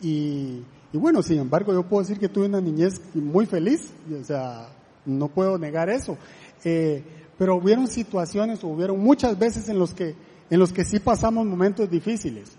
Y, 0.00 0.62
y 0.92 0.98
bueno, 0.98 1.22
sin 1.22 1.38
embargo, 1.38 1.72
yo 1.72 1.82
puedo 1.84 2.02
decir 2.02 2.20
que 2.20 2.28
tuve 2.28 2.46
una 2.46 2.60
niñez 2.60 3.00
muy 3.14 3.46
feliz, 3.46 3.92
o 4.20 4.24
sea, 4.24 4.68
no 5.04 5.28
puedo 5.28 5.58
negar 5.58 5.88
eso. 5.88 6.16
Eh, 6.64 7.02
pero 7.38 7.56
hubieron 7.56 7.88
situaciones, 7.88 8.62
hubieron 8.62 9.00
muchas 9.00 9.38
veces 9.38 9.68
en 9.68 9.78
los 9.78 9.94
que, 9.94 10.14
en 10.50 10.58
los 10.58 10.72
que 10.72 10.84
sí 10.84 11.00
pasamos 11.00 11.46
momentos 11.46 11.90
difíciles. 11.90 12.56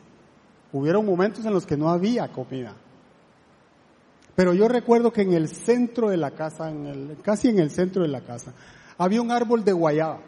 Hubieron 0.73 1.05
momentos 1.05 1.45
en 1.45 1.53
los 1.53 1.65
que 1.65 1.78
no 1.78 1.89
había 1.89 2.28
comida. 2.28 2.76
Pero 4.36 4.53
yo 4.53 4.67
recuerdo 4.67 5.13
que 5.13 5.21
en 5.21 5.34
el 5.34 5.47
centro 5.47 6.09
de 6.09 6.17
la 6.17 6.32
casa, 6.32 6.69
en 6.69 6.86
el, 6.86 7.17
casi 7.21 7.47
en 7.47 7.59
el 7.59 7.71
centro 7.71 8.01
de 8.01 8.09
la 8.09 8.21
casa, 8.21 8.53
había 8.97 9.21
un 9.21 9.32
árbol 9.32 9.63
de 9.63 9.71
guayaba. 9.71 10.19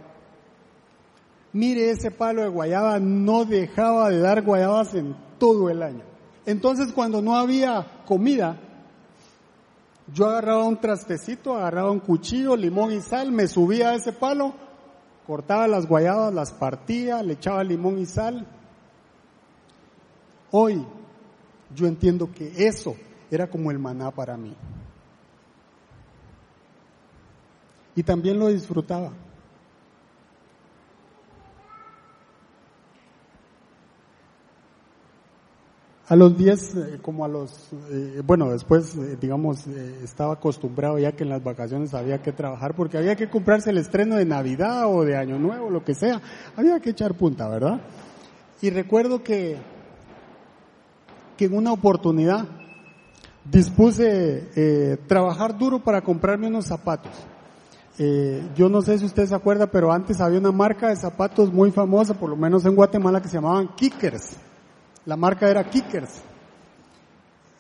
Mire, 1.52 1.90
ese 1.90 2.12
palo 2.12 2.44
de 2.44 2.48
guayaba 2.48 3.00
no 3.00 3.44
dejaba 3.44 4.10
de 4.10 4.20
dar 4.20 4.44
guayabas 4.44 4.94
en 4.94 5.16
todo 5.38 5.70
el 5.70 5.82
año. 5.82 6.04
Entonces 6.46 6.94
cuando 6.94 7.22
no 7.22 7.36
había 7.36 8.04
comida, 8.06 8.58
yo 10.14 10.30
agarraba 10.30 10.64
un 10.64 10.80
trastecito, 10.80 11.56
agarraba 11.56 11.92
un 11.92 12.00
cuchillo, 12.00 12.56
limón 12.56 12.92
y 12.92 13.02
sal, 13.02 13.32
me 13.32 13.48
subía 13.48 13.90
a 13.90 13.96
ese 13.96 14.14
palo, 14.14 14.54
cortaba 15.26 15.68
las 15.68 15.86
guayabas, 15.86 16.34
las 16.34 16.52
partía, 16.52 17.22
le 17.24 17.34
echaba 17.34 17.64
limón 17.64 18.00
y 18.00 18.06
sal. 18.06 18.48
Hoy 20.52 20.86
yo 21.76 21.88
entiendo 21.88 22.32
que 22.32 22.68
eso 22.68 22.96
era 23.30 23.50
como 23.50 23.70
el 23.72 23.80
maná 23.80 24.12
para 24.12 24.38
mí. 24.38 24.56
Y 27.96 28.04
también 28.04 28.40
lo 28.40 28.48
disfrutaba. 28.48 29.12
A 36.10 36.16
los 36.16 36.38
10, 36.38 36.76
eh, 36.76 37.00
como 37.02 37.26
a 37.26 37.28
los, 37.28 37.52
eh, 37.92 38.22
bueno, 38.26 38.50
después, 38.50 38.96
eh, 38.96 39.18
digamos, 39.20 39.68
estaba 39.68 40.36
acostumbrado 40.36 40.98
ya 40.98 41.12
que 41.12 41.24
en 41.24 41.30
las 41.30 41.44
vacaciones 41.44 41.94
había 41.94 42.22
que 42.22 42.32
trabajar 42.32 42.76
porque 42.76 42.98
había 42.98 43.18
que 43.18 43.30
comprarse 43.30 43.72
el 43.72 43.78
estreno 43.78 44.16
de 44.16 44.24
Navidad 44.24 44.88
o 44.88 45.04
de 45.04 45.18
Año 45.18 45.38
Nuevo, 45.38 45.70
lo 45.70 45.84
que 45.84 45.94
sea. 45.94 46.22
Había 46.56 46.80
que 46.80 46.92
echar 46.92 47.16
punta, 47.16 47.50
¿verdad? 47.50 47.82
Y 48.62 48.70
recuerdo 48.70 49.22
que, 49.22 49.58
que 51.36 51.46
en 51.46 51.58
una 51.58 51.74
oportunidad 51.74 52.46
dispuse 53.44 54.98
trabajar 55.08 55.58
duro 55.58 55.84
para 55.84 56.02
comprarme 56.02 56.48
unos 56.48 56.66
zapatos. 56.66 57.12
yo 58.56 58.70
no 58.70 58.82
sé 58.82 58.98
si 58.98 59.06
usted 59.06 59.26
se 59.26 59.36
acuerda, 59.36 59.68
pero 59.68 59.92
antes 59.92 60.22
había 60.22 60.40
una 60.40 60.54
marca 60.54 60.88
de 60.88 60.96
zapatos 60.96 61.52
muy 61.52 61.72
famosa, 61.72 62.14
por 62.14 62.30
lo 62.30 62.38
menos 62.38 62.66
en 62.66 62.76
Guatemala, 62.76 63.22
que 63.22 63.28
se 63.28 63.36
llamaban 63.36 63.76
Kickers 63.76 64.38
la 65.08 65.16
marca 65.16 65.50
era 65.50 65.68
Kickers. 65.68 66.22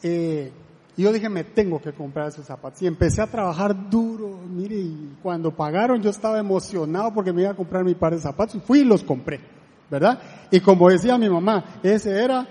Eh, 0.03 0.51
y 0.97 1.01
yo 1.01 1.13
dije, 1.13 1.29
me 1.29 1.45
tengo 1.45 1.81
que 1.81 1.93
comprar 1.93 2.27
esos 2.27 2.45
zapatos. 2.45 2.81
Y 2.81 2.87
empecé 2.87 3.21
a 3.21 3.27
trabajar 3.27 3.89
duro, 3.89 4.37
mire, 4.49 4.75
y 4.75 5.15
cuando 5.23 5.55
pagaron 5.55 6.01
yo 6.01 6.09
estaba 6.09 6.39
emocionado 6.39 7.13
porque 7.13 7.31
me 7.31 7.43
iba 7.43 7.51
a 7.51 7.55
comprar 7.55 7.85
mi 7.85 7.95
par 7.95 8.13
de 8.13 8.19
zapatos. 8.19 8.61
Fui 8.63 8.79
y 8.79 8.83
los 8.83 9.01
compré, 9.01 9.39
¿verdad? 9.89 10.19
Y 10.51 10.59
como 10.59 10.89
decía 10.89 11.17
mi 11.17 11.29
mamá, 11.29 11.79
ese 11.83 12.21
era 12.21 12.45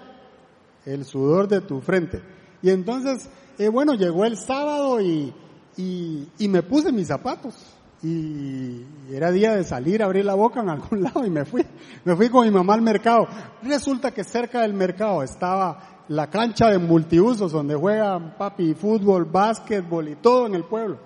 el 0.87 1.05
sudor 1.05 1.47
de 1.47 1.61
tu 1.61 1.83
frente. 1.83 2.23
Y 2.63 2.71
entonces, 2.71 3.29
eh, 3.59 3.69
bueno, 3.69 3.95
llegó 3.95 4.25
el 4.25 4.39
sábado 4.39 4.99
y, 5.03 5.35
y, 5.77 6.27
y 6.39 6.49
me 6.49 6.63
puse 6.63 6.91
mis 6.91 7.09
zapatos 7.09 7.76
y 8.07 8.87
era 9.11 9.33
día 9.33 9.57
de 9.57 9.65
salir, 9.65 10.01
abrir 10.01 10.25
la 10.25 10.35
boca 10.35 10.61
en 10.61 10.69
algún 10.69 11.03
lado 11.05 11.27
y 11.27 11.31
me 11.31 11.45
fui. 11.45 11.67
Me 12.05 12.15
fui 12.15 12.29
con 12.29 12.45
mi 12.45 12.53
mamá 12.53 12.75
al 12.75 12.83
mercado. 12.83 13.27
Resulta 13.63 14.13
que 14.13 14.23
cerca 14.23 14.61
del 14.61 14.75
mercado 14.75 15.25
estaba 15.25 16.05
la 16.09 16.31
cancha 16.31 16.71
de 16.71 16.79
multiusos 16.79 17.51
donde 17.51 17.75
juegan 17.75 18.37
papi 18.39 18.75
fútbol, 18.75 19.25
básquetbol 19.25 20.09
y 20.09 20.15
todo 20.15 20.47
en 20.47 20.55
el 20.55 20.63
pueblo. 20.63 20.99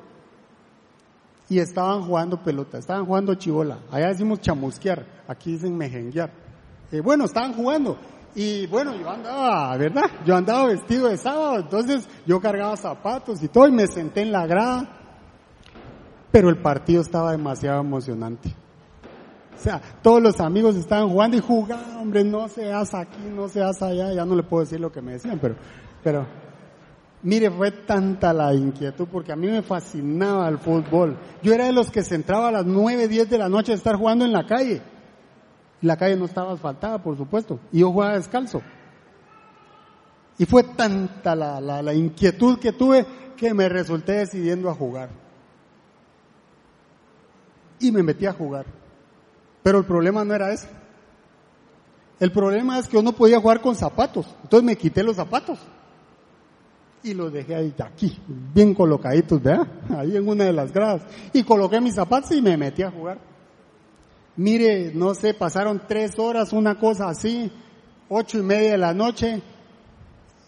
Y 1.48 1.59
estaban 1.59 2.03
jugando 2.03 2.42
pelota, 2.42 2.76
estaban 2.78 3.07
jugando 3.07 3.34
chivola. 3.34 3.78
Allá 3.90 4.09
decimos 4.09 4.40
chamusquear, 4.40 5.05
aquí 5.26 5.53
dicen 5.53 5.76
mejenguear. 5.76 6.30
Eh, 6.92 7.01
bueno, 7.01 7.24
estaban 7.24 7.55
jugando. 7.55 7.96
Y 8.34 8.66
bueno, 8.66 8.94
yo 8.94 9.09
andaba, 9.09 9.76
¿verdad? 9.76 10.05
Yo 10.24 10.36
andaba 10.36 10.66
vestido 10.66 11.09
de 11.09 11.16
sábado, 11.16 11.61
entonces 11.61 12.07
yo 12.26 12.40
cargaba 12.40 12.76
zapatos 12.76 13.42
y 13.42 13.48
todo 13.48 13.66
y 13.66 13.72
me 13.72 13.86
senté 13.86 14.20
en 14.20 14.30
la 14.30 14.46
grada 14.46 14.99
pero 16.31 16.49
el 16.49 16.59
partido 16.59 17.03
estaba 17.03 17.33
demasiado 17.33 17.81
emocionante. 17.81 18.55
O 19.57 19.62
sea, 19.62 19.81
todos 20.03 20.22
los 20.22 20.41
amigos 20.41 20.76
estaban 20.76 21.09
jugando 21.11 21.37
y 21.37 21.41
jugaban, 21.41 21.99
hombre, 21.99 22.24
no 22.24 22.49
seas 22.49 22.95
aquí, 22.95 23.20
no 23.35 23.49
seas 23.49 23.83
allá, 23.83 24.12
ya 24.12 24.24
no 24.24 24.35
le 24.35 24.43
puedo 24.43 24.64
decir 24.64 24.81
lo 24.81 24.91
que 24.91 25.03
me 25.03 25.12
decían, 25.12 25.39
pero, 25.39 25.55
pero, 26.03 26.26
mire, 27.22 27.51
fue 27.51 27.70
tanta 27.70 28.33
la 28.33 28.55
inquietud 28.55 29.07
porque 29.12 29.33
a 29.33 29.37
mí 29.37 29.49
me 29.49 29.61
fascinaba 29.61 30.49
el 30.49 30.57
fútbol. 30.57 31.18
Yo 31.43 31.53
era 31.53 31.66
de 31.66 31.72
los 31.72 31.91
que 31.91 32.03
se 32.03 32.14
entraba 32.14 32.49
a 32.49 32.53
las 32.53 32.64
nueve, 32.64 33.07
diez 33.07 33.28
de 33.28 33.37
la 33.37 33.51
noche 33.51 33.72
a 33.72 33.74
estar 33.74 33.97
jugando 33.97 34.24
en 34.24 34.33
la 34.33 34.47
calle. 34.47 34.81
La 35.83 35.97
calle 35.97 36.16
no 36.16 36.24
estaba 36.24 36.53
asfaltada, 36.53 37.03
por 37.03 37.16
supuesto, 37.18 37.59
y 37.70 37.81
yo 37.81 37.93
jugaba 37.93 38.14
descalzo. 38.14 38.62
Y 40.39 40.47
fue 40.47 40.62
tanta 40.62 41.35
la, 41.35 41.61
la, 41.61 41.83
la 41.83 41.93
inquietud 41.93 42.59
que 42.59 42.72
tuve 42.72 43.05
que 43.37 43.53
me 43.53 43.68
resulté 43.68 44.12
decidiendo 44.12 44.70
a 44.70 44.74
jugar 44.74 45.11
y 47.81 47.91
me 47.91 48.03
metí 48.03 48.26
a 48.26 48.33
jugar. 48.33 48.66
Pero 49.62 49.78
el 49.78 49.85
problema 49.85 50.24
no 50.24 50.35
era 50.35 50.53
ese. 50.53 50.68
El 52.20 52.31
problema 52.33 52.78
es 52.78 52.87
que 52.87 52.95
yo 52.95 53.03
no 53.03 53.12
podía 53.12 53.41
jugar 53.41 53.61
con 53.61 53.74
zapatos. 53.74 54.26
Entonces 54.43 54.64
me 54.64 54.76
quité 54.76 55.03
los 55.03 55.16
zapatos. 55.16 55.59
y 57.03 57.14
los 57.14 57.33
dejé 57.33 57.55
ahí, 57.55 57.74
aquí, 57.83 58.18
bien 58.55 58.74
colocaditos, 58.74 59.43
¿verdad? 59.43 59.66
Ahí 59.97 60.16
en 60.16 60.28
una 60.28 60.45
de 60.45 60.53
las 60.53 60.72
gradas. 60.72 61.03
Y 61.33 61.43
coloqué 61.43 61.81
mis 61.81 61.95
zapatos 61.95 62.31
y 62.33 62.43
me 62.43 62.57
metí 62.57 62.83
a 62.83 62.91
jugar. 62.91 63.18
Mire, 64.37 64.93
no 64.95 65.14
sé, 65.14 65.35
pasaron 65.35 65.83
tres 65.89 66.18
horas, 66.18 66.53
una 66.53 66.78
cosa 66.78 67.09
así, 67.09 67.51
ocho 68.09 68.39
y 68.39 68.43
media 68.43 68.72
de 68.72 68.78
la 68.78 68.95
noche, 68.95 69.43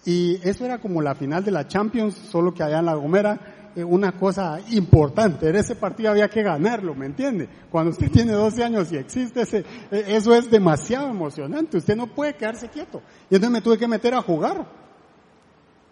y 0.05 0.37
eso 0.49 0.65
era 0.65 0.79
como 0.79 1.01
la 1.01 1.15
final 1.15 1.45
de 1.45 1.53
la 1.53 1.67
Champions, 1.69 2.15
solo 2.15 2.53
que 2.53 2.63
allá 2.63 2.81
en 2.81 2.87
La 2.87 2.95
Gomera, 2.95 3.52
una 3.77 4.13
cosa 4.13 4.61
importante, 4.71 5.49
en 5.49 5.57
ese 5.57 5.77
partido 5.77 6.11
había 6.11 6.29
que 6.29 6.43
ganarlo, 6.43 6.95
¿me 6.95 7.07
entiende? 7.07 7.49
Cuando 7.71 7.91
usted 7.91 8.11
tiene 8.13 8.33
12 8.33 8.65
años 8.65 8.93
y 8.93 8.97
existe 8.97 9.43
ese, 9.43 9.65
eh, 9.91 10.05
eso 10.09 10.35
es 10.35 10.51
demasiado 10.51 11.09
emocionante, 11.09 11.79
usted 11.79 11.97
no 11.97 12.07
puede 12.07 12.35
quedarse 12.35 12.69
quieto. 12.69 13.03
Y 13.31 13.37
entonces 13.37 13.51
me 13.51 13.63
tuve 13.63 13.79
que 13.79 13.89
meter 13.89 14.15
a 14.15 14.23
jugar, 14.23 14.67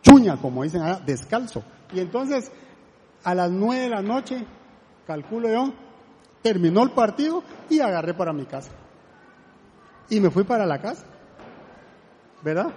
chuña, 0.03 0.37
como 0.37 0.63
dicen 0.63 0.83
descalzo. 1.07 1.63
Y 1.93 2.01
entonces, 2.01 2.51
a 3.25 3.35
las 3.35 3.51
nueve 3.51 3.83
de 3.83 3.89
la 3.89 4.03
noche, 4.03 4.45
calculo 5.07 5.49
yo, 5.49 5.73
terminó 6.43 6.83
el 6.83 6.91
partido 6.91 7.43
y 7.69 7.81
agarré 7.81 8.15
para 8.15 8.33
mi 8.33 8.45
casa. 8.45 8.71
Y 10.09 10.21
me 10.21 10.31
fui 10.31 10.45
para 10.45 10.67
la 10.67 10.81
casa, 10.81 11.05
¿verdad? 12.43 12.73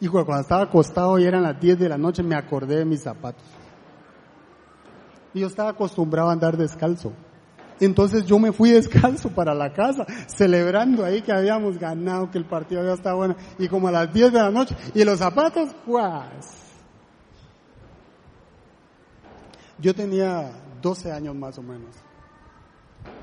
Y 0.00 0.06
cuando 0.06 0.40
estaba 0.40 0.62
acostado 0.62 1.18
y 1.18 1.24
eran 1.24 1.42
las 1.42 1.60
10 1.60 1.78
de 1.78 1.88
la 1.88 1.98
noche, 1.98 2.22
me 2.22 2.36
acordé 2.36 2.76
de 2.76 2.84
mis 2.84 3.02
zapatos. 3.02 3.42
Yo 5.38 5.46
estaba 5.46 5.70
acostumbrado 5.70 6.28
a 6.28 6.32
andar 6.32 6.56
descalzo. 6.56 7.12
Entonces 7.80 8.26
yo 8.26 8.38
me 8.38 8.52
fui 8.52 8.70
descalzo 8.70 9.30
para 9.30 9.54
la 9.54 9.72
casa, 9.72 10.04
celebrando 10.26 11.04
ahí 11.04 11.22
que 11.22 11.32
habíamos 11.32 11.78
ganado, 11.78 12.30
que 12.30 12.38
el 12.38 12.44
partido 12.44 12.80
había 12.80 12.94
estado 12.94 13.16
bueno. 13.16 13.36
Y 13.58 13.68
como 13.68 13.88
a 13.88 13.92
las 13.92 14.12
10 14.12 14.32
de 14.32 14.38
la 14.38 14.50
noche, 14.50 14.76
y 14.94 15.04
los 15.04 15.18
zapatos, 15.18 15.70
pues. 15.86 16.58
Yo 19.78 19.94
tenía 19.94 20.50
12 20.82 21.12
años 21.12 21.36
más 21.36 21.56
o 21.58 21.62
menos. 21.62 21.94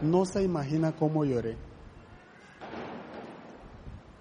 No 0.01 0.25
se 0.25 0.41
imagina 0.41 0.93
cómo 0.95 1.25
lloré. 1.25 1.57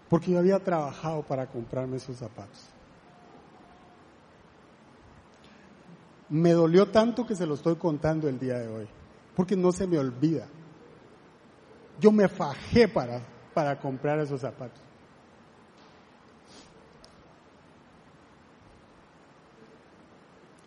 Porque 0.09 0.33
yo 0.33 0.39
había 0.39 0.59
trabajado 0.59 1.23
para 1.23 1.47
comprarme 1.47 1.97
esos 1.97 2.17
zapatos. 2.17 2.74
Me 6.29 6.53
dolió 6.53 6.89
tanto 6.89 7.27
que 7.27 7.35
se 7.35 7.47
lo 7.47 7.55
estoy 7.55 7.77
contando 7.77 8.29
el 8.29 8.39
día 8.39 8.59
de 8.59 8.69
hoy 8.69 8.89
porque 9.35 9.57
no 9.57 9.73
se 9.73 9.87
me 9.87 9.99
olvida. 9.99 10.47
Yo 12.01 12.13
me 12.13 12.29
fajé 12.29 12.89
para, 12.89 13.21
para 13.53 13.79
comprar 13.79 14.19
esos 14.21 14.41
zapatos. 14.41 14.81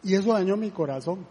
Y 0.03 0.15
eso 0.15 0.33
dañó 0.33 0.55
mi 0.55 0.71
corazón. 0.71 1.25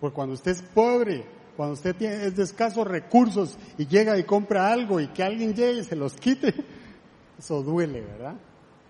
Porque 0.00 0.14
cuando 0.14 0.34
usted 0.34 0.52
es 0.52 0.62
pobre, 0.62 1.26
cuando 1.56 1.74
usted 1.74 1.94
tiene, 1.94 2.26
es 2.26 2.36
de 2.36 2.42
escasos 2.42 2.86
recursos 2.86 3.58
y 3.76 3.86
llega 3.86 4.18
y 4.18 4.24
compra 4.24 4.72
algo 4.72 5.00
y 5.00 5.08
que 5.08 5.22
alguien 5.22 5.54
llegue 5.54 5.80
y 5.80 5.84
se 5.84 5.96
los 5.96 6.14
quite, 6.14 6.54
eso 7.38 7.62
duele, 7.62 8.00
¿verdad? 8.00 8.36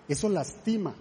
Eso 0.08 0.28
lastima. 0.28 0.94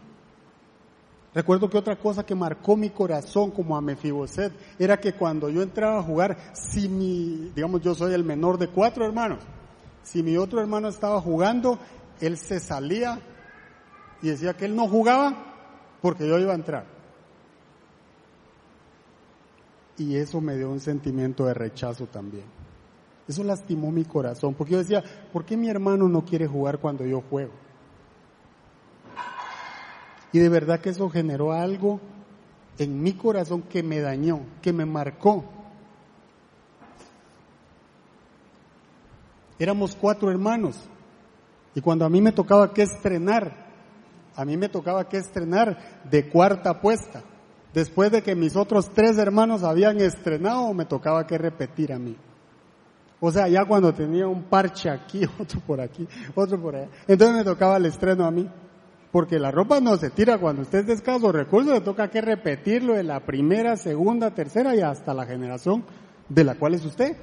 Recuerdo 1.33 1.69
que 1.69 1.77
otra 1.77 1.97
cosa 1.97 2.25
que 2.25 2.35
marcó 2.35 2.75
mi 2.75 2.89
corazón 2.89 3.51
como 3.51 3.77
a 3.77 3.81
Mefiboset 3.81 4.51
era 4.77 4.99
que 4.99 5.13
cuando 5.13 5.49
yo 5.49 5.61
entraba 5.61 5.99
a 5.99 6.03
jugar, 6.03 6.37
si 6.53 6.89
mi, 6.89 7.51
digamos 7.55 7.81
yo 7.81 7.95
soy 7.95 8.13
el 8.13 8.25
menor 8.25 8.57
de 8.57 8.67
cuatro 8.67 9.05
hermanos, 9.05 9.39
si 10.03 10.23
mi 10.23 10.35
otro 10.35 10.59
hermano 10.59 10.89
estaba 10.89 11.21
jugando, 11.21 11.79
él 12.19 12.37
se 12.37 12.59
salía 12.59 13.19
y 14.21 14.27
decía 14.27 14.55
que 14.55 14.65
él 14.65 14.75
no 14.75 14.89
jugaba 14.89 15.51
porque 16.01 16.27
yo 16.27 16.37
iba 16.37 16.51
a 16.51 16.55
entrar. 16.55 16.85
Y 19.97 20.17
eso 20.17 20.41
me 20.41 20.57
dio 20.57 20.69
un 20.69 20.79
sentimiento 20.79 21.45
de 21.45 21.53
rechazo 21.53 22.07
también. 22.07 22.45
Eso 23.27 23.43
lastimó 23.43 23.91
mi 23.91 24.03
corazón, 24.03 24.53
porque 24.53 24.73
yo 24.73 24.79
decía, 24.79 25.03
¿por 25.31 25.45
qué 25.45 25.55
mi 25.55 25.69
hermano 25.69 26.09
no 26.09 26.25
quiere 26.25 26.47
jugar 26.47 26.79
cuando 26.79 27.05
yo 27.05 27.21
juego? 27.21 27.51
Y 30.31 30.39
de 30.39 30.49
verdad 30.49 30.79
que 30.79 30.89
eso 30.89 31.09
generó 31.09 31.51
algo 31.51 31.99
en 32.77 33.01
mi 33.01 33.13
corazón 33.13 33.63
que 33.63 33.83
me 33.83 33.99
dañó, 33.99 34.41
que 34.61 34.73
me 34.73 34.85
marcó. 34.85 35.43
Éramos 39.59 39.95
cuatro 39.95 40.31
hermanos. 40.31 40.77
Y 41.75 41.81
cuando 41.81 42.05
a 42.05 42.09
mí 42.09 42.21
me 42.21 42.31
tocaba 42.31 42.73
que 42.73 42.81
estrenar, 42.81 43.67
a 44.35 44.45
mí 44.45 44.57
me 44.57 44.69
tocaba 44.69 45.07
que 45.07 45.17
estrenar 45.17 46.01
de 46.09 46.27
cuarta 46.29 46.81
puesta. 46.81 47.23
Después 47.73 48.11
de 48.11 48.21
que 48.21 48.35
mis 48.35 48.55
otros 48.55 48.89
tres 48.89 49.17
hermanos 49.17 49.63
habían 49.63 49.99
estrenado, 50.01 50.73
me 50.73 50.85
tocaba 50.85 51.25
que 51.25 51.37
repetir 51.37 51.93
a 51.93 51.99
mí. 51.99 52.17
O 53.19 53.31
sea, 53.31 53.47
ya 53.47 53.63
cuando 53.65 53.93
tenía 53.93 54.27
un 54.27 54.43
parche 54.43 54.89
aquí, 54.89 55.21
otro 55.39 55.59
por 55.61 55.79
aquí, 55.79 56.07
otro 56.35 56.59
por 56.59 56.75
allá. 56.75 56.89
Entonces 57.07 57.37
me 57.37 57.43
tocaba 57.43 57.77
el 57.77 57.85
estreno 57.85 58.25
a 58.25 58.31
mí. 58.31 58.49
Porque 59.11 59.39
la 59.39 59.51
ropa 59.51 59.79
no 59.81 59.97
se 59.97 60.09
tira 60.09 60.37
cuando 60.37 60.61
usted 60.61 60.79
es 60.79 60.87
de 60.87 60.93
escasos 60.93 61.33
recursos, 61.33 61.73
le 61.73 61.81
toca 61.81 62.09
que 62.09 62.21
repetirlo 62.21 62.93
de 62.93 63.03
la 63.03 63.19
primera, 63.19 63.75
segunda, 63.75 64.31
tercera 64.31 64.75
y 64.75 64.81
hasta 64.81 65.13
la 65.13 65.25
generación 65.25 65.83
de 66.29 66.43
la 66.43 66.55
cual 66.55 66.75
es 66.75 66.85
usted. 66.85 67.17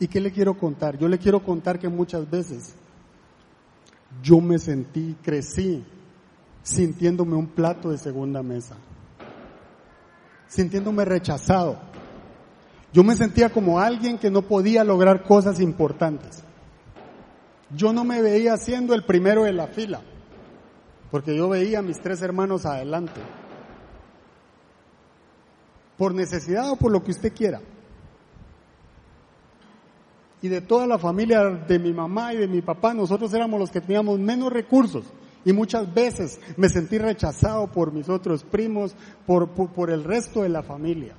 ¿Y 0.00 0.08
qué 0.08 0.20
le 0.20 0.32
quiero 0.32 0.56
contar? 0.58 0.98
Yo 0.98 1.06
le 1.06 1.18
quiero 1.18 1.44
contar 1.44 1.78
que 1.78 1.88
muchas 1.88 2.28
veces 2.28 2.74
yo 4.22 4.40
me 4.40 4.58
sentí, 4.58 5.16
crecí, 5.22 5.84
sintiéndome 6.62 7.36
un 7.36 7.46
plato 7.46 7.90
de 7.90 7.98
segunda 7.98 8.42
mesa, 8.42 8.76
sintiéndome 10.48 11.04
rechazado. 11.04 11.78
Yo 12.92 13.04
me 13.04 13.14
sentía 13.14 13.50
como 13.50 13.78
alguien 13.78 14.18
que 14.18 14.30
no 14.30 14.42
podía 14.42 14.82
lograr 14.82 15.22
cosas 15.22 15.60
importantes. 15.60 16.42
Yo 17.76 17.92
no 17.92 18.04
me 18.04 18.20
veía 18.20 18.56
siendo 18.56 18.94
el 18.94 19.04
primero 19.04 19.44
de 19.44 19.52
la 19.52 19.68
fila, 19.68 20.00
porque 21.10 21.36
yo 21.36 21.48
veía 21.48 21.78
a 21.78 21.82
mis 21.82 22.00
tres 22.00 22.20
hermanos 22.22 22.66
adelante, 22.66 23.20
por 25.96 26.14
necesidad 26.14 26.70
o 26.70 26.76
por 26.76 26.90
lo 26.90 27.02
que 27.02 27.12
usted 27.12 27.32
quiera. 27.32 27.60
Y 30.42 30.48
de 30.48 30.62
toda 30.62 30.86
la 30.86 30.98
familia 30.98 31.44
de 31.44 31.78
mi 31.78 31.92
mamá 31.92 32.32
y 32.32 32.38
de 32.38 32.48
mi 32.48 32.62
papá, 32.62 32.94
nosotros 32.94 33.32
éramos 33.34 33.60
los 33.60 33.70
que 33.70 33.80
teníamos 33.80 34.18
menos 34.18 34.52
recursos. 34.52 35.04
Y 35.44 35.52
muchas 35.52 35.92
veces 35.92 36.40
me 36.56 36.68
sentí 36.68 36.98
rechazado 36.98 37.66
por 37.68 37.92
mis 37.92 38.08
otros 38.08 38.42
primos, 38.42 38.94
por, 39.26 39.50
por, 39.50 39.70
por 39.70 39.90
el 39.90 40.04
resto 40.04 40.42
de 40.42 40.48
la 40.48 40.62
familia. 40.62 41.14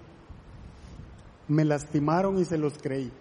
Me 1.47 1.65
lastimaron 1.65 2.39
y 2.39 2.45
se 2.45 2.57
los 2.57 2.77
creí. 2.77 3.11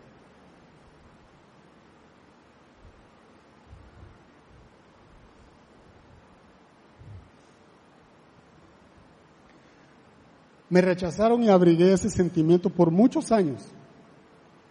Me 10.70 10.80
rechazaron 10.80 11.42
y 11.42 11.48
abrigué 11.48 11.92
ese 11.92 12.08
sentimiento 12.08 12.70
por 12.70 12.92
muchos 12.92 13.32
años 13.32 13.60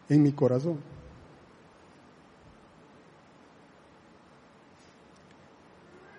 en 0.08 0.24
mi 0.24 0.32
corazón. 0.32 0.80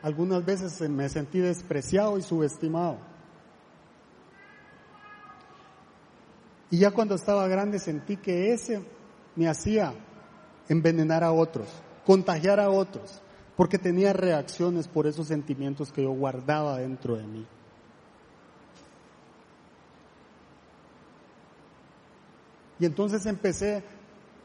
Algunas 0.03 0.45
veces 0.45 0.89
me 0.89 1.09
sentí 1.09 1.39
despreciado 1.39 2.19
y 2.19 2.23
subestimado. 2.23 2.99
Y 6.71 6.79
ya 6.79 6.91
cuando 6.91 7.15
estaba 7.15 7.49
grande 7.49 7.79
sentí 7.79 8.17
que 8.17 8.53
ese 8.53 8.83
me 9.35 9.49
hacía 9.49 9.95
envenenar 10.69 11.25
a 11.25 11.33
otros, 11.33 11.69
contagiar 12.07 12.61
a 12.61 12.71
otros, 12.71 13.21
porque 13.57 13.79
tenía 13.79 14.13
reacciones 14.13 14.89
por 14.89 15.07
esos 15.07 15.27
sentimientos 15.27 15.91
que 15.91 16.03
yo 16.03 16.13
guardaba 16.13 16.79
dentro 16.79 17.17
de 17.17 17.25
mí. 17.25 17.47
Y 22.81 22.87
entonces 22.87 23.27
empecé 23.27 23.85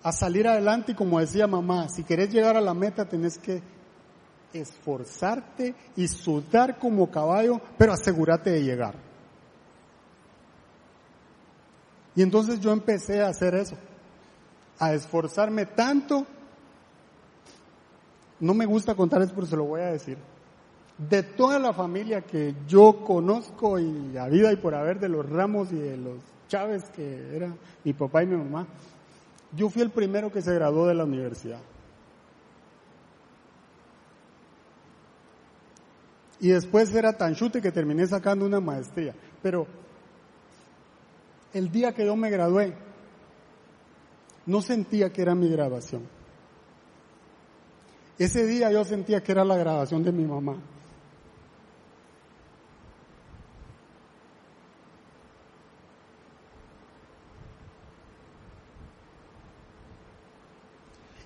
a 0.04 0.12
salir 0.12 0.48
adelante 0.48 0.92
y 0.92 0.96
como 0.96 1.20
decía 1.20 1.48
mamá, 1.48 1.90
si 1.90 2.04
querés 2.04 2.32
llegar 2.32 2.58
a 2.58 2.62
la 2.62 2.74
meta 2.74 3.06
tenés 3.06 3.40
que 3.40 3.64
esforzarte 4.54 5.74
y 5.96 6.08
sudar 6.08 6.78
como 6.78 7.10
caballo, 7.10 7.60
pero 7.78 7.94
asegúrate 7.94 8.52
de 8.52 8.64
llegar. 8.64 8.96
Y 12.16 12.22
entonces 12.22 12.60
yo 12.60 12.72
empecé 12.72 13.22
a 13.22 13.30
hacer 13.30 13.56
eso, 13.56 13.76
a 14.80 14.94
esforzarme 14.94 15.66
tanto. 15.66 16.26
No 18.40 18.54
me 18.54 18.66
gusta 18.66 18.96
contar 18.96 19.22
eso, 19.22 19.34
pero 19.34 19.48
se 19.48 19.58
lo 19.58 19.64
voy 19.64 19.82
a 19.82 19.92
decir. 19.92 20.18
De 20.98 21.24
toda 21.24 21.58
la 21.60 21.74
familia 21.74 22.22
que 22.22 22.54
yo 22.68 23.04
conozco 23.06 23.80
y 23.80 24.18
a 24.18 24.28
vida 24.28 24.54
y 24.54 24.58
por 24.58 24.76
haber 24.76 25.00
de 25.00 25.10
los 25.10 25.30
Ramos 25.30 25.72
y 25.74 25.76
de 25.76 25.98
los 25.98 26.35
Chávez, 26.48 26.90
que 26.92 27.36
era 27.36 27.54
mi 27.84 27.94
papá 27.94 28.24
y 28.24 28.28
mi 28.28 28.38
mamá, 28.38 28.68
yo 29.56 29.70
fui 29.70 29.82
el 29.82 29.92
primero 29.92 30.32
que 30.32 30.42
se 30.42 30.54
graduó 30.54 30.88
de 30.88 30.94
la 30.94 31.04
universidad. 31.04 31.62
y 36.40 36.50
después 36.50 36.94
era 36.94 37.14
tan 37.14 37.34
chute 37.36 37.62
que 37.62 37.72
terminé 37.72 38.06
sacando 38.06 38.46
una 38.46 38.60
maestría. 38.60 39.16
Pero 39.42 39.68
el 41.54 41.72
día 41.72 41.94
que 41.94 42.06
yo 42.06 42.16
me 42.16 42.30
gradué, 42.30 42.76
no 44.46 44.62
sentía 44.62 45.12
que 45.12 45.22
era 45.22 45.34
mi 45.34 45.50
graduación. 45.50 46.08
Ese 48.18 48.46
día 48.46 48.72
yo 48.72 48.84
sentía 48.86 49.24
que 49.24 49.32
era 49.32 49.44
la 49.44 49.58
graduación 49.58 50.04
de 50.04 50.12
mi 50.12 50.24
mamá. 50.26 50.58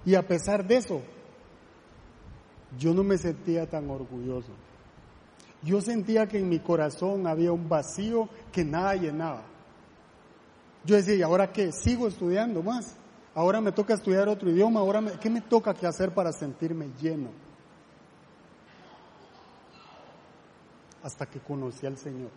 Y 0.10 0.16
a 0.16 0.24
pesar 0.24 0.66
de 0.66 0.78
eso, 0.78 1.04
yo 2.80 2.96
no 2.96 3.04
me 3.04 3.16
sentía 3.20 3.70
tan 3.70 3.88
orgulloso. 3.92 4.52
Yo 5.62 5.82
sentía 5.82 6.28
que 6.28 6.40
en 6.40 6.50
mi 6.50 6.58
corazón 6.58 7.28
había 7.28 7.52
un 7.52 7.70
vacío 7.70 8.28
que 8.52 8.66
nada 8.66 8.96
llenaba. 8.96 9.44
Yo 10.84 10.96
decía, 10.96 11.14
¿y 11.14 11.22
ahora 11.22 11.52
qué? 11.52 11.72
Sigo 11.72 12.08
estudiando 12.08 12.64
más. 12.64 12.96
Ahora 13.36 13.62
me 13.62 13.72
toca 13.72 13.94
estudiar 13.94 14.28
otro 14.30 14.50
idioma. 14.50 14.80
Ahora 14.80 15.20
¿Qué 15.20 15.30
me 15.30 15.42
toca 15.42 15.76
que 15.76 15.86
hacer 15.86 16.12
para 16.12 16.32
sentirme 16.32 16.90
lleno? 17.00 17.30
Hasta 21.04 21.28
que 21.28 21.40
conocí 21.40 21.86
al 21.86 22.00
Señor. 22.00 22.32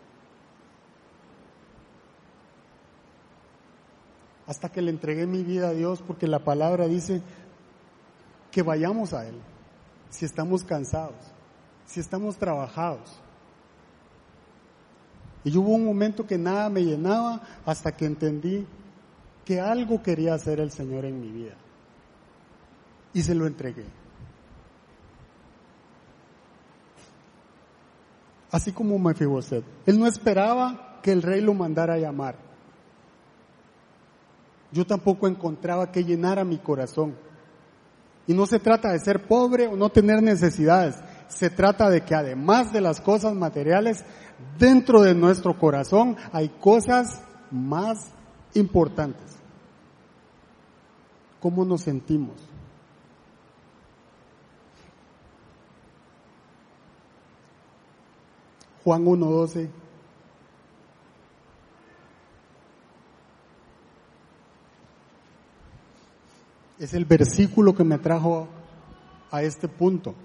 Hasta 4.47 4.71
que 4.71 4.83
le 4.83 4.91
entregué 4.91 5.27
mi 5.27 5.43
vida 5.43 5.69
a 5.69 5.73
Dios 5.73 6.03
porque 6.07 6.27
la 6.27 6.41
palabra 6.41 6.87
dice 6.87 7.23
que 8.53 8.63
vayamos 8.63 9.13
a 9.13 9.27
Él 9.27 9.35
si 10.11 10.27
estamos 10.27 10.63
cansados, 10.63 11.17
si 11.87 11.99
estamos 11.99 12.37
trabajados. 12.37 13.19
Y 15.43 15.57
hubo 15.57 15.71
un 15.71 15.85
momento 15.85 16.27
que 16.27 16.39
nada 16.39 16.69
me 16.69 16.85
llenaba 16.85 17.41
hasta 17.67 17.97
que 17.97 18.05
entendí 18.05 18.67
que 19.45 19.61
algo 19.61 20.03
quería 20.03 20.35
hacer 20.35 20.61
el 20.61 20.71
Señor 20.71 21.05
en 21.05 21.21
mi 21.21 21.33
vida. 21.33 21.57
Y 23.13 23.23
se 23.23 23.35
lo 23.35 23.47
entregué. 23.47 23.87
Así 28.53 28.71
como 28.71 28.99
Mefiboset. 28.99 29.65
Él 29.87 29.99
no 29.99 30.07
esperaba 30.07 31.01
que 31.03 31.11
el 31.11 31.23
rey 31.23 31.41
lo 31.41 31.55
mandara 31.55 31.95
a 31.95 31.99
llamar. 31.99 32.37
Yo 34.71 34.87
tampoco 34.87 35.27
encontraba 35.27 35.91
que 35.91 36.05
llenara 36.05 36.45
mi 36.45 36.59
corazón. 36.59 37.17
Y 38.27 38.35
no 38.35 38.47
se 38.47 38.59
trata 38.59 38.93
de 38.93 39.01
ser 39.01 39.27
pobre 39.27 39.67
o 39.67 39.77
no 39.77 39.91
tener 39.91 40.23
necesidades. 40.23 40.97
Se 41.29 41.51
trata 41.51 41.91
de 41.91 42.03
que 42.03 42.15
además 42.15 42.73
de 42.73 42.81
las 42.81 43.01
cosas 43.01 43.35
materiales, 43.35 44.05
dentro 44.59 45.03
de 45.03 45.15
nuestro 45.15 45.59
corazón 45.59 46.17
hay 46.33 46.49
cosas 46.49 47.21
más 47.51 48.11
importantes. 48.55 49.37
¿Cómo 51.41 51.65
nos 51.65 51.83
sentimos? 51.83 52.37
Juan 58.85 59.05
1.12 59.05 59.82
es 66.83 66.95
el 66.95 67.05
versículo 67.05 67.75
que 67.77 67.85
me 67.85 67.97
trajo 67.99 68.49
a 69.31 69.43
este 69.45 69.69
punto. 69.69 70.17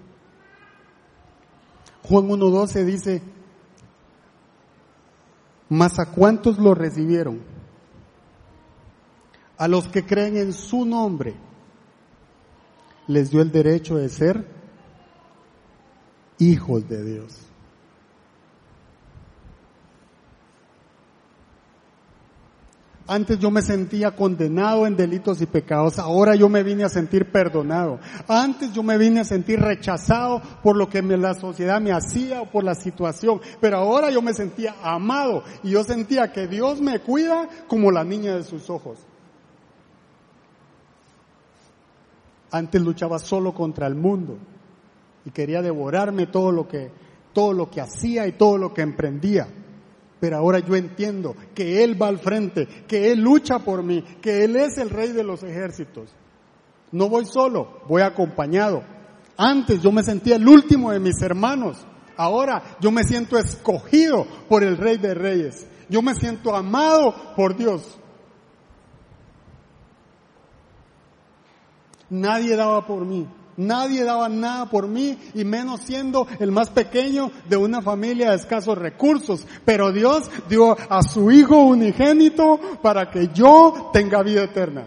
Juan 2.02 2.28
1.12 2.28 2.84
dice, 2.84 3.22
mas 5.68 6.00
a 6.00 6.06
cuántos 6.06 6.58
lo 6.58 6.74
recibieron? 6.74 7.40
A 9.56 9.68
los 9.68 9.86
que 9.86 10.04
creen 10.04 10.36
en 10.36 10.52
su 10.52 10.84
nombre, 10.84 11.36
les 13.06 13.30
dio 13.30 13.40
el 13.40 13.52
derecho 13.52 13.94
de 13.94 14.08
ser 14.08 14.44
hijos 16.38 16.88
de 16.88 17.04
Dios. 17.04 17.47
Antes 23.10 23.38
yo 23.38 23.50
me 23.50 23.62
sentía 23.62 24.10
condenado 24.10 24.86
en 24.86 24.94
delitos 24.94 25.40
y 25.40 25.46
pecados, 25.46 25.98
ahora 25.98 26.34
yo 26.34 26.50
me 26.50 26.62
vine 26.62 26.84
a 26.84 26.90
sentir 26.90 27.32
perdonado. 27.32 27.98
Antes 28.28 28.74
yo 28.74 28.82
me 28.82 28.98
vine 28.98 29.20
a 29.20 29.24
sentir 29.24 29.58
rechazado 29.58 30.42
por 30.62 30.76
lo 30.76 30.90
que 30.90 31.00
la 31.00 31.32
sociedad 31.32 31.80
me 31.80 31.90
hacía 31.90 32.42
o 32.42 32.50
por 32.50 32.64
la 32.64 32.74
situación, 32.74 33.40
pero 33.62 33.78
ahora 33.78 34.10
yo 34.10 34.20
me 34.20 34.34
sentía 34.34 34.74
amado 34.82 35.42
y 35.62 35.70
yo 35.70 35.84
sentía 35.84 36.30
que 36.32 36.46
Dios 36.46 36.82
me 36.82 37.00
cuida 37.00 37.48
como 37.66 37.90
la 37.90 38.04
niña 38.04 38.36
de 38.36 38.44
sus 38.44 38.68
ojos. 38.68 38.98
Antes 42.50 42.82
luchaba 42.82 43.18
solo 43.18 43.54
contra 43.54 43.86
el 43.86 43.94
mundo 43.94 44.36
y 45.24 45.30
quería 45.30 45.62
devorarme 45.62 46.26
todo 46.26 46.52
lo 46.52 46.68
que 46.68 46.90
todo 47.32 47.54
lo 47.54 47.70
que 47.70 47.80
hacía 47.80 48.26
y 48.26 48.32
todo 48.32 48.58
lo 48.58 48.74
que 48.74 48.82
emprendía. 48.82 49.48
Pero 50.20 50.36
ahora 50.36 50.58
yo 50.58 50.74
entiendo 50.74 51.36
que 51.54 51.84
Él 51.84 52.00
va 52.00 52.08
al 52.08 52.18
frente, 52.18 52.66
que 52.86 53.12
Él 53.12 53.20
lucha 53.20 53.60
por 53.60 53.82
mí, 53.82 54.02
que 54.20 54.44
Él 54.44 54.56
es 54.56 54.78
el 54.78 54.90
rey 54.90 55.12
de 55.12 55.22
los 55.22 55.42
ejércitos. 55.42 56.10
No 56.90 57.08
voy 57.08 57.26
solo, 57.26 57.82
voy 57.88 58.02
acompañado. 58.02 58.82
Antes 59.36 59.80
yo 59.80 59.92
me 59.92 60.02
sentía 60.02 60.36
el 60.36 60.48
último 60.48 60.90
de 60.90 60.98
mis 60.98 61.20
hermanos. 61.22 61.86
Ahora 62.16 62.76
yo 62.80 62.90
me 62.90 63.04
siento 63.04 63.38
escogido 63.38 64.26
por 64.48 64.64
el 64.64 64.76
rey 64.76 64.98
de 64.98 65.14
reyes. 65.14 65.66
Yo 65.88 66.02
me 66.02 66.14
siento 66.14 66.54
amado 66.54 67.14
por 67.36 67.56
Dios. 67.56 67.98
Nadie 72.10 72.56
daba 72.56 72.86
por 72.86 73.04
mí. 73.04 73.28
Nadie 73.58 74.04
daba 74.04 74.28
nada 74.28 74.66
por 74.66 74.86
mí 74.86 75.18
y 75.34 75.44
menos 75.44 75.80
siendo 75.80 76.28
el 76.38 76.52
más 76.52 76.70
pequeño 76.70 77.32
de 77.48 77.56
una 77.56 77.82
familia 77.82 78.30
de 78.30 78.36
escasos 78.36 78.78
recursos. 78.78 79.44
Pero 79.64 79.90
Dios 79.90 80.30
dio 80.48 80.76
a 80.88 81.02
su 81.02 81.28
Hijo 81.32 81.64
unigénito 81.64 82.60
para 82.80 83.10
que 83.10 83.30
yo 83.34 83.90
tenga 83.92 84.22
vida 84.22 84.44
eterna. 84.44 84.86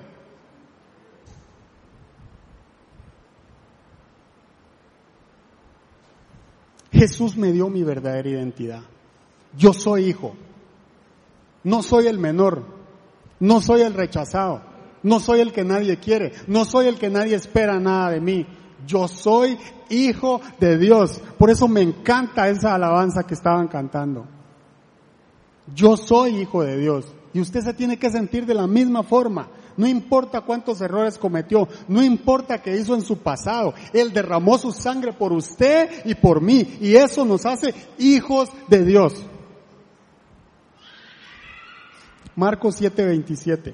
Jesús 6.94 7.36
me 7.36 7.52
dio 7.52 7.68
mi 7.68 7.84
verdadera 7.84 8.30
identidad. 8.30 8.84
Yo 9.58 9.74
soy 9.74 10.06
hijo. 10.06 10.34
No 11.66 11.84
soy 11.84 12.08
el 12.08 12.20
menor. 12.20 12.64
No 13.42 13.60
soy 13.60 13.82
el 13.82 13.94
rechazado. 13.94 14.62
No 15.04 15.20
soy 15.20 15.42
el 15.42 15.52
que 15.52 15.66
nadie 15.66 15.98
quiere. 15.98 16.32
No 16.48 16.64
soy 16.64 16.88
el 16.88 16.98
que 16.98 17.10
nadie 17.10 17.36
espera 17.36 17.80
nada 17.80 18.12
de 18.12 18.22
mí. 18.22 18.46
Yo 18.86 19.08
soy 19.08 19.58
hijo 19.90 20.42
de 20.60 20.78
Dios. 20.78 21.22
Por 21.38 21.50
eso 21.50 21.68
me 21.68 21.82
encanta 21.82 22.50
esa 22.50 22.76
alabanza 22.76 23.24
que 23.24 23.34
estaban 23.34 23.68
cantando. 23.68 24.26
Yo 25.76 25.98
soy 25.98 26.38
hijo 26.38 26.64
de 26.64 26.78
Dios. 26.78 27.06
Y 27.34 27.40
usted 27.40 27.62
se 27.62 27.74
tiene 27.74 27.98
que 27.98 28.10
sentir 28.10 28.46
de 28.46 28.54
la 28.54 28.68
misma 28.68 29.04
forma. 29.04 29.48
No 29.78 29.88
importa 29.88 30.42
cuántos 30.42 30.82
errores 30.82 31.18
cometió, 31.18 31.68
no 31.88 32.04
importa 32.04 32.62
qué 32.62 32.78
hizo 32.78 32.94
en 32.94 33.02
su 33.02 33.20
pasado. 33.20 33.74
Él 33.94 34.12
derramó 34.12 34.58
su 34.58 34.72
sangre 34.72 35.14
por 35.14 35.32
usted 35.32 36.06
y 36.06 36.16
por 36.16 36.42
mí. 36.42 36.78
Y 36.82 36.96
eso 36.96 37.24
nos 37.24 37.46
hace 37.46 37.74
hijos 37.98 38.50
de 38.68 38.84
Dios. 38.84 39.14
Marcos 42.36 42.82
7:27. 42.82 43.74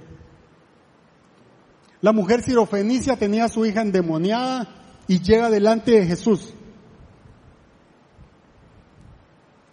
La 2.02 2.12
mujer 2.12 2.44
sirofenicia 2.44 3.16
tenía 3.16 3.46
a 3.46 3.50
su 3.50 3.66
hija 3.66 3.82
endemoniada 3.82 4.87
y 5.08 5.22
llega 5.22 5.50
delante 5.50 5.92
de 5.92 6.06
Jesús 6.06 6.54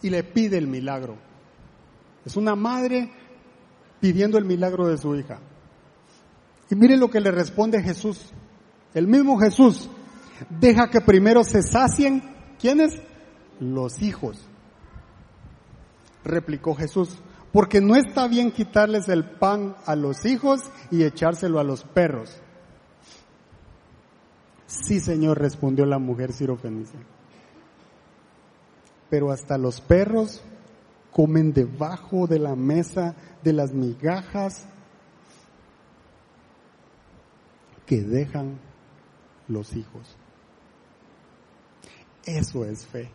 y 0.02 0.10
le 0.10 0.22
pide 0.22 0.58
el 0.58 0.66
milagro. 0.66 1.16
Es 2.24 2.36
una 2.36 2.54
madre 2.54 3.10
pidiendo 4.00 4.38
el 4.38 4.44
milagro 4.44 4.86
de 4.86 4.98
su 4.98 5.14
hija. 5.16 5.38
Y 6.70 6.74
mire 6.76 6.96
lo 6.96 7.10
que 7.10 7.20
le 7.20 7.30
responde 7.30 7.82
Jesús. 7.82 8.32
El 8.92 9.06
mismo 9.06 9.38
Jesús 9.38 9.88
deja 10.48 10.88
que 10.90 11.00
primero 11.00 11.42
se 11.42 11.62
sacien, 11.62 12.22
¿quiénes? 12.60 13.00
Los 13.60 14.02
hijos. 14.02 14.38
Replicó 16.22 16.74
Jesús, 16.74 17.18
porque 17.52 17.80
no 17.80 17.96
está 17.96 18.28
bien 18.28 18.50
quitarles 18.50 19.08
el 19.08 19.24
pan 19.24 19.76
a 19.86 19.96
los 19.96 20.24
hijos 20.26 20.60
y 20.90 21.02
echárselo 21.04 21.58
a 21.58 21.64
los 21.64 21.84
perros. 21.84 22.42
Sí, 24.82 25.00
Señor, 25.00 25.38
respondió 25.38 25.86
la 25.86 25.98
mujer 25.98 26.32
sirofenicia. 26.32 26.98
Pero 29.08 29.30
hasta 29.30 29.56
los 29.56 29.80
perros 29.80 30.42
comen 31.12 31.52
debajo 31.52 32.26
de 32.26 32.40
la 32.40 32.56
mesa 32.56 33.14
de 33.42 33.52
las 33.52 33.72
migajas 33.72 34.66
que 37.86 38.00
dejan 38.00 38.58
los 39.46 39.76
hijos. 39.76 40.16
Eso 42.24 42.64
es 42.64 42.84
fe. 42.86 43.10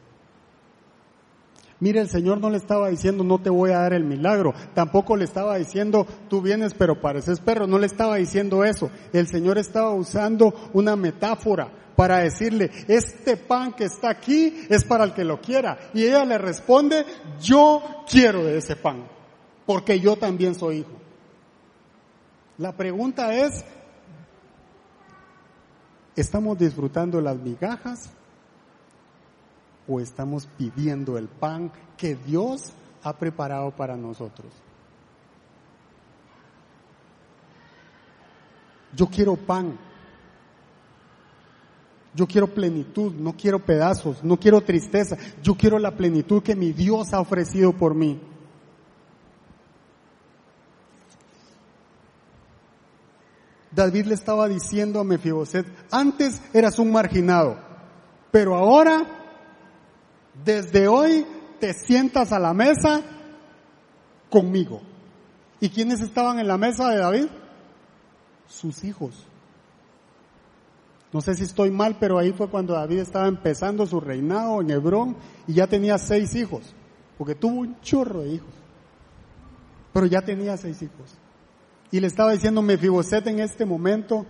Mire, 1.80 2.01
el 2.01 2.09
Señor 2.09 2.41
no 2.41 2.49
le 2.49 2.57
estaba 2.57 2.89
diciendo 2.89 3.23
no 3.23 3.39
te 3.39 3.49
voy 3.49 3.71
a 3.71 3.80
dar 3.80 3.93
el 3.93 4.03
milagro, 4.03 4.53
tampoco 4.73 5.15
le 5.15 5.23
estaba 5.23 5.57
diciendo 5.57 6.05
tú 6.30 6.41
vienes 6.41 6.73
pero 6.73 6.99
pareces 6.99 7.39
perro, 7.39 7.67
no 7.67 7.80
le 7.80 7.86
estaba 7.86 8.17
diciendo 8.17 8.65
eso. 8.65 8.89
El 9.13 9.27
Señor 9.27 9.57
estaba 9.57 9.91
usando 9.91 10.53
una 10.73 10.95
metáfora 10.95 11.71
para 11.95 12.19
decirle, 12.19 12.71
este 12.88 13.36
pan 13.36 13.73
que 13.73 13.86
está 13.86 14.09
aquí 14.09 14.65
es 14.69 14.86
para 14.86 15.03
el 15.03 15.13
que 15.13 15.25
lo 15.25 15.41
quiera. 15.41 15.77
Y 15.93 16.05
ella 16.05 16.23
le 16.23 16.38
responde, 16.38 17.05
yo 17.41 17.82
quiero 18.09 18.43
de 18.45 18.57
ese 18.57 18.77
pan, 18.77 19.05
porque 19.65 19.99
yo 19.99 20.15
también 20.15 20.55
soy 20.55 20.77
hijo. 20.77 20.91
La 22.57 22.71
pregunta 22.71 23.34
es, 23.34 23.65
¿estamos 26.15 26.57
disfrutando 26.57 27.19
las 27.19 27.38
migajas 27.38 28.09
o 29.89 29.99
estamos 29.99 30.47
pidiendo 30.57 31.17
el 31.17 31.27
pan 31.27 31.71
que 31.97 32.15
Dios 32.15 32.71
ha 33.03 33.13
preparado 33.13 33.71
para 33.71 33.97
nosotros. 33.97 34.51
Yo 38.95 39.07
quiero 39.07 39.35
pan. 39.35 39.77
Yo 42.13 42.27
quiero 42.27 42.47
plenitud, 42.47 43.13
no 43.13 43.33
quiero 43.33 43.59
pedazos, 43.59 44.23
no 44.23 44.37
quiero 44.37 44.61
tristeza. 44.61 45.17
Yo 45.41 45.55
quiero 45.55 45.79
la 45.79 45.91
plenitud 45.91 46.41
que 46.41 46.55
mi 46.55 46.71
Dios 46.71 47.13
ha 47.13 47.19
ofrecido 47.19 47.73
por 47.73 47.93
mí. 47.95 48.19
David 53.71 54.07
le 54.07 54.15
estaba 54.15 54.47
diciendo 54.47 54.99
a 54.99 55.03
Mefiboset, 55.03 55.65
antes 55.91 56.41
eras 56.53 56.79
un 56.79 56.91
marginado, 56.91 57.57
pero 58.31 58.55
ahora 58.55 59.18
desde 60.43 60.87
hoy 60.87 61.25
te 61.59 61.73
sientas 61.73 62.31
a 62.31 62.39
la 62.39 62.53
mesa 62.53 63.01
conmigo. 64.29 64.81
¿Y 65.59 65.69
quiénes 65.69 66.01
estaban 66.01 66.39
en 66.39 66.47
la 66.47 66.57
mesa 66.57 66.89
de 66.89 66.97
David? 66.97 67.25
Sus 68.47 68.83
hijos. 68.83 69.27
No 71.11 71.21
sé 71.21 71.33
si 71.35 71.43
estoy 71.43 71.71
mal, 71.71 71.97
pero 71.99 72.19
ahí 72.19 72.31
fue 72.31 72.49
cuando 72.49 72.73
David 72.73 72.99
estaba 72.99 73.27
empezando 73.27 73.85
su 73.85 73.99
reinado 73.99 74.61
en 74.61 74.69
Hebrón 74.69 75.17
y 75.47 75.53
ya 75.53 75.67
tenía 75.67 75.97
seis 75.97 76.35
hijos, 76.35 76.61
porque 77.17 77.33
tuvo 77.33 77.61
un 77.61 77.79
chorro 77.81 78.21
de 78.21 78.29
hijos, 78.29 78.53
pero 79.91 80.05
ya 80.05 80.21
tenía 80.21 80.55
seis 80.55 80.81
hijos. 80.83 81.17
Y 81.91 81.99
le 81.99 82.07
estaba 82.07 82.31
diciendo, 82.31 82.61
Mefiboset, 82.61 83.25
en 83.25 83.39
este 83.39 83.65
momento, 83.65 84.27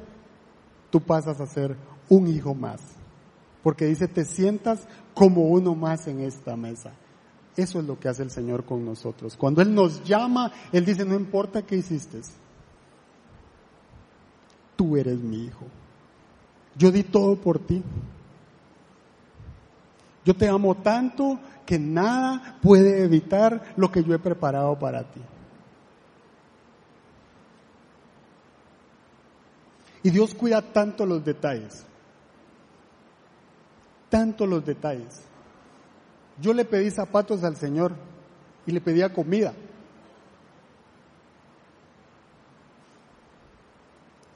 tú 0.89 1.01
pasas 1.01 1.41
a 1.41 1.45
ser 1.45 1.75
un 2.07 2.27
hijo 2.27 2.55
más. 2.55 2.79
Porque 3.63 3.85
dice, 3.85 4.07
te 4.07 4.25
sientas 4.25 4.87
como 5.13 5.49
uno 5.49 5.75
más 5.75 6.07
en 6.07 6.21
esta 6.21 6.55
mesa. 6.55 6.91
Eso 7.57 7.79
es 7.79 7.85
lo 7.85 7.99
que 7.99 8.07
hace 8.07 8.23
el 8.23 8.31
Señor 8.31 8.63
con 8.63 8.85
nosotros. 8.85 9.35
Cuando 9.35 9.61
Él 9.61 9.73
nos 9.73 10.03
llama, 10.03 10.51
Él 10.71 10.85
dice, 10.85 11.03
no 11.03 11.15
importa 11.15 11.61
qué 11.61 11.75
hiciste, 11.75 12.21
tú 14.75 14.95
eres 14.95 15.19
mi 15.19 15.43
hijo. 15.45 15.65
Yo 16.77 16.91
di 16.91 17.03
todo 17.03 17.35
por 17.35 17.59
ti. 17.59 17.83
Yo 20.23 20.33
te 20.33 20.47
amo 20.47 20.75
tanto 20.75 21.39
que 21.65 21.77
nada 21.77 22.57
puede 22.61 23.03
evitar 23.03 23.73
lo 23.75 23.91
que 23.91 24.03
yo 24.03 24.13
he 24.13 24.19
preparado 24.19 24.79
para 24.79 25.03
ti. 25.03 25.21
Y 30.03 30.11
Dios 30.11 30.33
cuida 30.33 30.61
tanto 30.61 31.05
los 31.05 31.25
detalles 31.25 31.85
tanto 34.09 34.45
los 34.45 34.65
detalles. 34.65 35.21
Yo 36.41 36.53
le 36.53 36.65
pedí 36.65 36.89
zapatos 36.89 37.43
al 37.43 37.55
Señor 37.55 37.93
y 38.65 38.71
le 38.71 38.81
pedía 38.81 39.13
comida. 39.13 39.53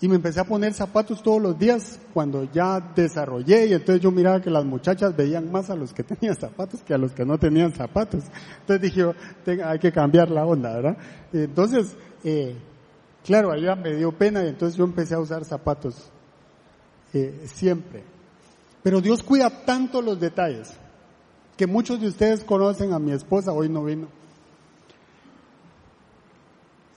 Y 0.01 0.07
me 0.09 0.15
empecé 0.15 0.41
a 0.41 0.43
poner 0.43 0.73
zapatos 0.73 1.23
todos 1.23 1.41
los 1.41 1.57
días 1.57 1.97
cuando 2.13 2.43
ya 2.51 2.77
desarrollé 2.93 3.67
y 3.67 3.73
entonces 3.73 4.01
yo 4.01 4.11
miraba 4.11 4.41
que 4.41 4.49
las 4.49 4.65
muchachas 4.65 5.15
veían 5.15 5.49
más 5.49 5.69
a 5.69 5.77
los 5.77 5.93
que 5.93 6.03
tenían 6.03 6.35
zapatos 6.35 6.81
que 6.81 6.93
a 6.93 6.97
los 6.97 7.13
que 7.13 7.23
no 7.23 7.37
tenían 7.37 7.71
zapatos. 7.71 8.25
Entonces 8.59 8.81
dije, 8.81 9.13
hay 9.63 9.79
que 9.79 9.93
cambiar 9.93 10.29
la 10.29 10.45
onda, 10.45 10.75
¿verdad? 10.75 10.97
Entonces, 11.31 11.95
eh, 12.25 12.53
claro, 13.23 13.53
allá 13.53 13.77
me 13.77 13.95
dio 13.95 14.11
pena 14.11 14.43
y 14.43 14.49
entonces 14.49 14.77
yo 14.77 14.83
empecé 14.83 15.15
a 15.15 15.19
usar 15.19 15.45
zapatos 15.45 16.11
eh, 17.13 17.43
siempre. 17.45 18.12
Pero 18.83 18.99
Dios 18.99 19.23
cuida 19.23 19.49
tanto 19.65 20.01
los 20.01 20.19
detalles 20.19 20.73
que 21.57 21.65
muchos 21.67 22.01
de 22.01 22.07
ustedes 22.07 22.43
conocen 22.43 22.93
a 22.93 22.99
mi 22.99 23.13
esposa, 23.13 23.53
hoy 23.53 23.69
no 23.69 23.85
vino. 23.85 24.07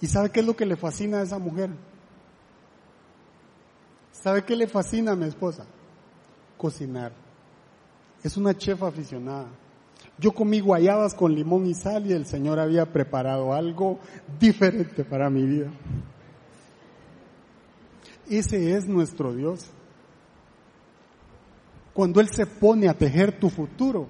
¿Y 0.01 0.09
sabe 0.09 0.31
qué 0.31 0.41
es 0.41 0.47
lo 0.47 0.57
que 0.57 0.67
le 0.67 0.77
fascina 0.77 1.19
a 1.19 1.23
esa 1.23 1.39
mujer? 1.39 1.71
¿Sabe 4.13 4.45
qué 4.45 4.57
le 4.57 4.67
fascina 4.67 5.13
a 5.13 5.17
mi 5.17 5.27
esposa? 5.27 5.65
Cocinar. 6.57 7.13
Es 8.23 8.37
una 8.37 8.57
chef 8.57 8.83
aficionada. 8.83 9.47
Yo 10.19 10.33
comí 10.33 10.61
guayabas 10.61 11.15
con 11.15 11.35
limón 11.35 11.67
y 11.67 11.75
sal 11.75 12.07
y 12.07 12.13
el 12.13 12.27
Señor 12.27 12.59
había 12.59 12.87
preparado 12.93 13.53
algo 13.53 14.01
diferente 14.41 15.05
para 15.05 15.31
mi 15.31 15.45
vida. 15.45 15.71
Ese 18.29 18.73
es 18.77 18.87
nuestro 18.87 19.35
Dios. 19.35 19.71
Cuando 21.97 22.21
Él 22.21 22.29
se 22.29 22.45
pone 22.45 22.91
a 22.91 22.93
tejer 22.93 23.41
tu 23.41 23.49
futuro, 23.49 24.07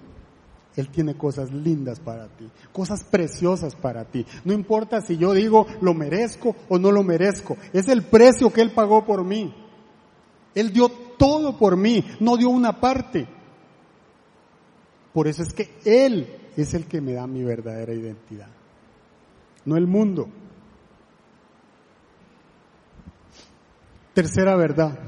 Él 0.75 0.89
tiene 0.89 1.17
cosas 1.17 1.53
lindas 1.53 2.01
para 2.01 2.27
ti, 2.27 2.51
cosas 2.73 3.05
preciosas 3.05 3.77
para 3.77 4.05
ti. 4.05 4.27
No 4.45 4.53
importa 4.53 5.01
si 5.01 5.17
yo 5.17 5.33
digo 5.33 5.69
lo 5.81 5.95
merezco 5.95 6.57
o 6.69 6.81
no 6.81 6.91
lo 6.91 7.05
merezco, 7.05 7.57
es 7.73 7.87
el 7.87 8.03
precio 8.03 8.53
que 8.53 8.61
Él 8.61 8.73
pagó 8.73 9.07
por 9.07 9.23
mí. 9.23 9.55
Él 10.53 10.73
dio 10.73 10.89
todo 11.17 11.57
por 11.57 11.77
mí, 11.77 12.05
no 12.19 12.37
dio 12.37 12.49
una 12.49 12.81
parte. 12.81 13.29
Por 15.13 15.29
eso 15.29 15.45
es 15.45 15.53
que 15.53 15.71
Él 15.85 16.27
es 16.57 16.75
el 16.75 16.87
que 16.87 17.01
me 17.01 17.13
da 17.13 17.29
mi 17.29 17.45
verdadera 17.45 17.95
identidad, 17.95 18.49
no 19.65 19.77
el 19.77 19.87
mundo. 19.87 20.29
Tercera 24.13 24.57
verdad, 24.57 24.99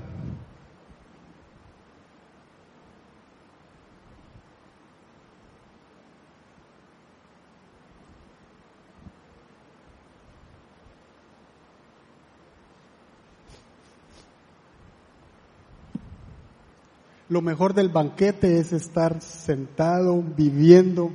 Lo 17.28 17.42
mejor 17.42 17.74
del 17.74 17.90
banquete 17.90 18.58
es 18.58 18.72
estar 18.72 19.20
sentado, 19.20 20.22
viviendo 20.22 21.10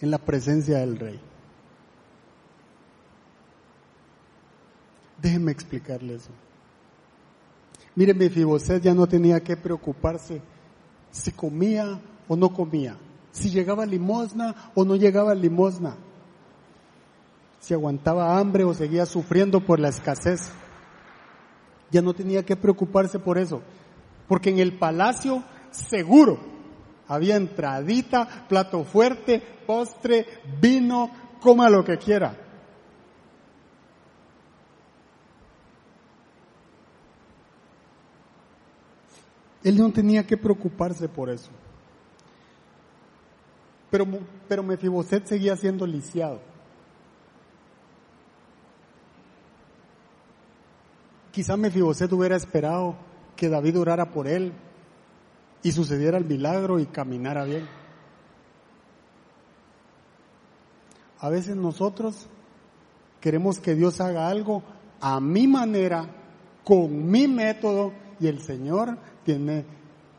en 0.00 0.10
la 0.10 0.18
presencia 0.18 0.78
del 0.78 0.98
rey. 0.98 1.20
Déjenme 5.20 5.52
explicarle 5.52 6.14
eso. 6.14 6.30
Mire, 7.94 8.14
Mefiboset 8.14 8.82
ya 8.82 8.94
no 8.94 9.06
tenía 9.06 9.40
que 9.40 9.56
preocuparse 9.56 10.40
si 11.10 11.32
comía 11.32 12.00
o 12.28 12.36
no 12.36 12.54
comía, 12.54 12.96
si 13.32 13.50
llegaba 13.50 13.84
limosna 13.84 14.70
o 14.74 14.84
no 14.84 14.96
llegaba 14.96 15.34
limosna, 15.34 15.96
si 17.58 17.74
aguantaba 17.74 18.38
hambre 18.38 18.64
o 18.64 18.72
seguía 18.72 19.04
sufriendo 19.04 19.60
por 19.60 19.80
la 19.80 19.88
escasez. 19.88 20.50
Ya 21.90 22.00
no 22.00 22.14
tenía 22.14 22.44
que 22.44 22.56
preocuparse 22.56 23.18
por 23.18 23.36
eso. 23.36 23.60
Porque 24.30 24.50
en 24.50 24.60
el 24.60 24.78
palacio 24.78 25.42
seguro 25.72 26.38
había 27.08 27.34
entradita, 27.34 28.46
plato 28.48 28.84
fuerte, 28.84 29.42
postre, 29.66 30.24
vino, 30.60 31.10
coma 31.40 31.68
lo 31.68 31.84
que 31.84 31.98
quiera. 31.98 32.38
Él 39.64 39.76
no 39.76 39.90
tenía 39.90 40.24
que 40.24 40.36
preocuparse 40.36 41.08
por 41.08 41.28
eso. 41.28 41.50
Pero, 43.90 44.06
pero 44.46 44.62
Mefiboset 44.62 45.26
seguía 45.26 45.56
siendo 45.56 45.84
lisiado. 45.84 46.40
Quizá 51.32 51.56
Mefiboset 51.56 52.12
hubiera 52.12 52.36
esperado 52.36 53.09
que 53.40 53.48
David 53.48 53.80
orara 53.80 54.10
por 54.10 54.28
él 54.28 54.52
y 55.62 55.72
sucediera 55.72 56.18
el 56.18 56.26
milagro 56.26 56.78
y 56.78 56.84
caminara 56.84 57.44
bien. 57.44 57.66
A 61.20 61.30
veces 61.30 61.56
nosotros 61.56 62.26
queremos 63.18 63.58
que 63.58 63.74
Dios 63.74 63.98
haga 64.02 64.28
algo 64.28 64.62
a 65.00 65.20
mi 65.20 65.48
manera, 65.48 66.04
con 66.62 67.10
mi 67.10 67.28
método, 67.28 67.94
y 68.20 68.26
el 68.26 68.42
Señor 68.42 68.98
tiene 69.24 69.64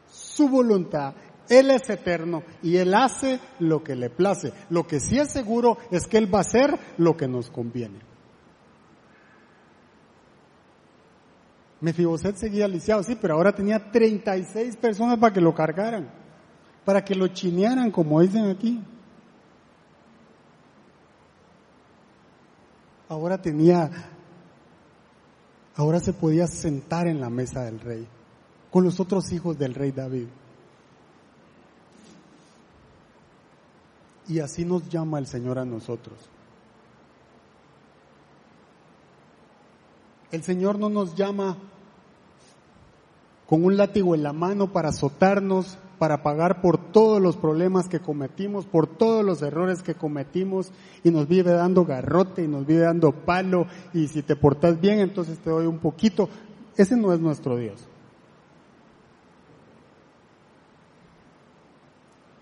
su 0.10 0.50
voluntad, 0.50 1.14
Él 1.48 1.70
es 1.70 1.88
eterno 1.92 2.42
y 2.64 2.78
Él 2.78 2.92
hace 2.96 3.40
lo 3.60 3.84
que 3.84 3.96
le 3.96 4.10
place. 4.10 4.52
Lo 4.72 4.88
que 4.88 5.00
sí 5.00 5.20
es 5.20 5.30
seguro 5.30 5.78
es 5.92 6.08
que 6.08 6.18
Él 6.18 6.34
va 6.34 6.40
a 6.40 6.42
hacer 6.42 6.76
lo 6.98 7.16
que 7.16 7.28
nos 7.28 7.52
conviene. 7.52 8.11
Mefiboset 11.82 12.36
seguía 12.36 12.68
lisiado, 12.68 13.02
sí, 13.02 13.18
pero 13.20 13.34
ahora 13.34 13.54
tenía 13.54 13.92
36 13.92 14.78
personas 14.78 15.18
para 15.18 15.34
que 15.34 15.42
lo 15.42 15.54
cargaran, 15.54 16.10
para 16.86 17.04
que 17.04 17.16
lo 17.16 17.28
chinearan, 17.28 17.90
como 17.90 18.22
dicen 18.22 18.50
aquí. 18.50 18.80
Ahora 23.10 23.42
tenía, 23.42 23.90
ahora 25.76 26.00
se 26.00 26.14
podía 26.14 26.46
sentar 26.46 27.08
en 27.08 27.20
la 27.20 27.32
mesa 27.32 27.64
del 27.64 27.80
rey, 27.80 28.08
con 28.70 28.84
los 28.84 29.00
otros 29.00 29.32
hijos 29.32 29.58
del 29.58 29.74
rey 29.74 29.92
David. 29.92 30.28
Y 34.28 34.40
así 34.40 34.64
nos 34.64 34.88
llama 34.88 35.18
el 35.18 35.26
Señor 35.26 35.58
a 35.58 35.66
nosotros. 35.66 36.30
El 40.32 40.44
Señor 40.44 40.80
no 40.80 40.88
nos 40.90 41.16
llama 41.16 41.58
con 43.52 43.66
un 43.66 43.76
látigo 43.76 44.16
en 44.16 44.24
la 44.24 44.32
mano 44.32 44.72
para 44.72 44.88
azotarnos, 44.88 45.78
para 46.00 46.24
pagar 46.24 46.62
por 46.62 46.78
todos 46.78 47.22
los 47.22 47.36
problemas 47.36 47.90
que 47.90 48.00
cometimos, 48.00 48.66
por 48.66 48.88
todos 48.88 49.26
los 49.26 49.42
errores 49.42 49.84
que 49.84 49.94
cometimos 49.94 50.72
y 51.04 51.12
nos 51.12 51.28
vive 51.28 51.52
dando 51.52 51.84
garrote 51.84 52.46
y 52.46 52.48
nos 52.48 52.66
vive 52.66 52.84
dando 52.84 53.12
palo 53.12 53.68
y 53.94 54.08
si 54.08 54.22
te 54.22 54.38
portas 54.38 54.80
bien 54.80 55.00
entonces 55.00 55.38
te 55.40 55.50
doy 55.50 55.66
un 55.66 55.80
poquito. 55.80 56.30
Ese 56.78 56.96
no 56.96 57.12
es 57.12 57.20
nuestro 57.20 57.58
Dios. 57.58 57.86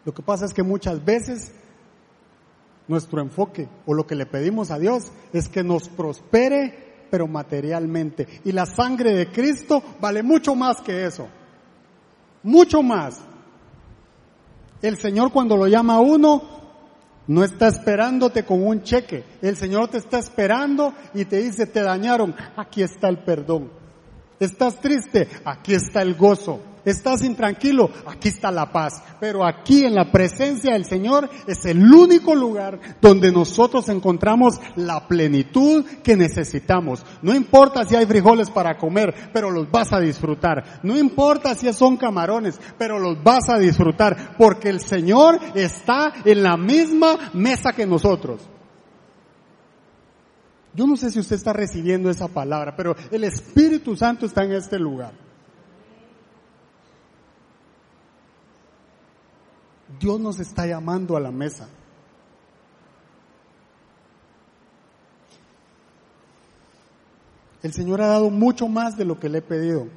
Lo 0.05 0.14
que 0.14 0.22
pasa 0.22 0.45
es 0.45 0.53
que 0.53 0.62
muchas 0.62 1.03
veces 1.03 1.53
nuestro 2.88 3.20
enfoque 3.20 3.68
o 3.88 3.95
lo 3.95 4.05
que 4.05 4.14
le 4.14 4.28
pedimos 4.28 4.70
a 4.70 4.78
Dios 4.78 5.12
es 5.34 5.49
que 5.49 5.64
nos 5.64 5.89
prospere 5.89 6.88
pero 7.10 7.28
materialmente. 7.28 8.28
Y 8.45 8.51
la 8.51 8.66
sangre 8.66 9.14
de 9.14 9.32
Cristo 9.32 9.84
vale 9.99 10.24
mucho 10.24 10.55
más 10.55 10.82
que 10.82 11.05
eso. 11.05 11.28
Mucho 12.43 12.82
más. 12.82 13.20
El 14.82 14.97
Señor 14.97 15.32
cuando 15.32 15.57
lo 15.57 15.68
llama 15.68 15.95
a 15.95 15.99
uno, 15.99 16.41
no 17.28 17.43
está 17.43 17.68
esperándote 17.68 18.43
con 18.43 18.66
un 18.66 18.82
cheque. 18.82 19.24
El 19.41 19.55
Señor 19.55 19.89
te 19.89 19.97
está 19.97 20.18
esperando 20.20 20.93
y 21.14 21.26
te 21.26 21.38
dice, 21.38 21.68
te 21.68 21.82
dañaron, 21.82 22.36
aquí 22.55 22.82
está 22.82 23.10
el 23.10 23.20
perdón. 23.20 23.72
Estás 24.39 24.80
triste, 24.80 25.28
aquí 25.43 25.74
está 25.74 26.01
el 26.01 26.16
gozo. 26.16 26.60
Estás 26.86 27.23
intranquilo, 27.23 27.89
aquí 28.07 28.30
está 28.30 28.51
la 28.51 28.71
paz. 28.71 29.01
Pero 29.19 29.45
aquí 29.45 29.86
en 29.86 29.95
la 29.95 30.11
presencia 30.11 30.73
del 30.73 30.86
Señor 30.86 31.30
es 31.47 31.65
el 31.65 31.84
único 31.93 32.36
lugar 32.36 32.80
donde 33.01 33.32
nosotros 33.32 33.89
encontramos 33.89 34.59
la 34.75 35.07
plenitud 35.07 35.86
que 36.03 36.15
necesitamos. 36.15 37.05
No 37.21 37.36
importa 37.36 37.84
si 37.86 37.95
hay 37.95 38.05
frijoles 38.05 38.49
para 38.49 38.77
comer, 38.77 39.13
pero 39.34 39.51
los 39.51 39.69
vas 39.69 39.91
a 39.93 39.99
disfrutar. 39.99 40.80
No 40.84 40.97
importa 40.97 41.55
si 41.55 41.71
son 41.73 41.97
camarones, 41.97 42.59
pero 42.77 42.99
los 42.99 43.21
vas 43.23 43.49
a 43.49 43.57
disfrutar. 43.57 44.36
Porque 44.38 44.69
el 44.69 44.82
Señor 44.82 45.39
está 45.55 46.13
en 46.25 46.43
la 46.43 46.57
misma 46.57 47.32
mesa 47.34 47.73
que 47.73 47.86
nosotros. 47.86 48.41
Yo 50.73 50.86
no 50.86 50.95
sé 50.95 51.11
si 51.11 51.19
usted 51.19 51.36
está 51.36 51.51
recibiendo 51.51 52.09
esa 52.09 52.27
palabra, 52.27 52.75
pero 52.75 52.95
el 53.11 53.23
Espíritu 53.23 53.95
Santo 53.95 54.25
está 54.25 54.43
en 54.43 54.53
este 54.53 54.77
lugar. 54.77 55.28
Dios 59.97 60.19
nos 60.19 60.39
está 60.39 60.67
llamando 60.67 61.15
a 61.15 61.19
la 61.19 61.31
mesa. 61.31 61.67
El 67.63 67.73
Señor 67.73 68.01
ha 68.01 68.07
dado 68.07 68.29
mucho 68.29 68.67
más 68.67 68.97
de 68.97 69.05
lo 69.05 69.19
que 69.19 69.29
le 69.29 69.39
he 69.39 69.41
pedido. 69.41 69.87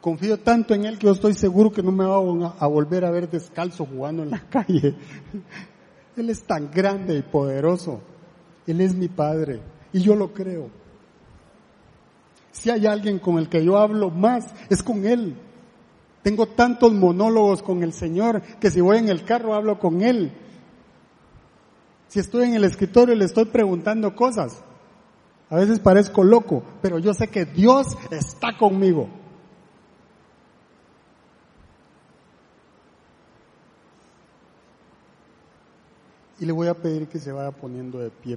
Confío 0.00 0.40
tanto 0.40 0.74
en 0.74 0.86
Él 0.86 0.98
que 0.98 1.06
yo 1.06 1.12
estoy 1.12 1.34
seguro 1.34 1.72
que 1.72 1.82
no 1.82 1.92
me 1.92 2.04
va 2.04 2.16
a 2.16 2.66
volver 2.66 3.04
a 3.04 3.10
ver 3.10 3.28
descalzo 3.28 3.84
jugando 3.86 4.22
en 4.22 4.30
la 4.30 4.40
calle. 4.50 4.94
Él 6.16 6.30
es 6.30 6.42
tan 6.42 6.70
grande 6.70 7.16
y 7.16 7.22
poderoso. 7.22 8.00
Él 8.66 8.80
es 8.80 8.94
mi 8.94 9.08
Padre 9.08 9.60
y 9.92 10.00
yo 10.00 10.14
lo 10.14 10.32
creo. 10.32 10.79
Si 12.52 12.70
hay 12.70 12.86
alguien 12.86 13.18
con 13.18 13.38
el 13.38 13.48
que 13.48 13.64
yo 13.64 13.78
hablo 13.78 14.10
más, 14.10 14.52
es 14.68 14.82
con 14.82 15.06
Él. 15.06 15.36
Tengo 16.22 16.46
tantos 16.46 16.92
monólogos 16.92 17.62
con 17.62 17.82
el 17.82 17.92
Señor 17.92 18.42
que 18.60 18.70
si 18.70 18.80
voy 18.80 18.98
en 18.98 19.08
el 19.08 19.24
carro 19.24 19.54
hablo 19.54 19.78
con 19.78 20.02
Él. 20.02 20.32
Si 22.08 22.18
estoy 22.18 22.48
en 22.48 22.54
el 22.54 22.64
escritorio 22.64 23.14
le 23.14 23.24
estoy 23.24 23.46
preguntando 23.46 24.14
cosas. 24.14 24.62
A 25.48 25.56
veces 25.56 25.78
parezco 25.80 26.22
loco, 26.22 26.62
pero 26.82 26.98
yo 26.98 27.14
sé 27.14 27.28
que 27.28 27.44
Dios 27.44 27.86
está 28.10 28.56
conmigo. 28.58 29.08
Y 36.38 36.46
le 36.46 36.52
voy 36.52 36.68
a 36.68 36.74
pedir 36.74 37.06
que 37.06 37.18
se 37.18 37.32
vaya 37.32 37.50
poniendo 37.50 37.98
de 37.98 38.10
pie. 38.10 38.28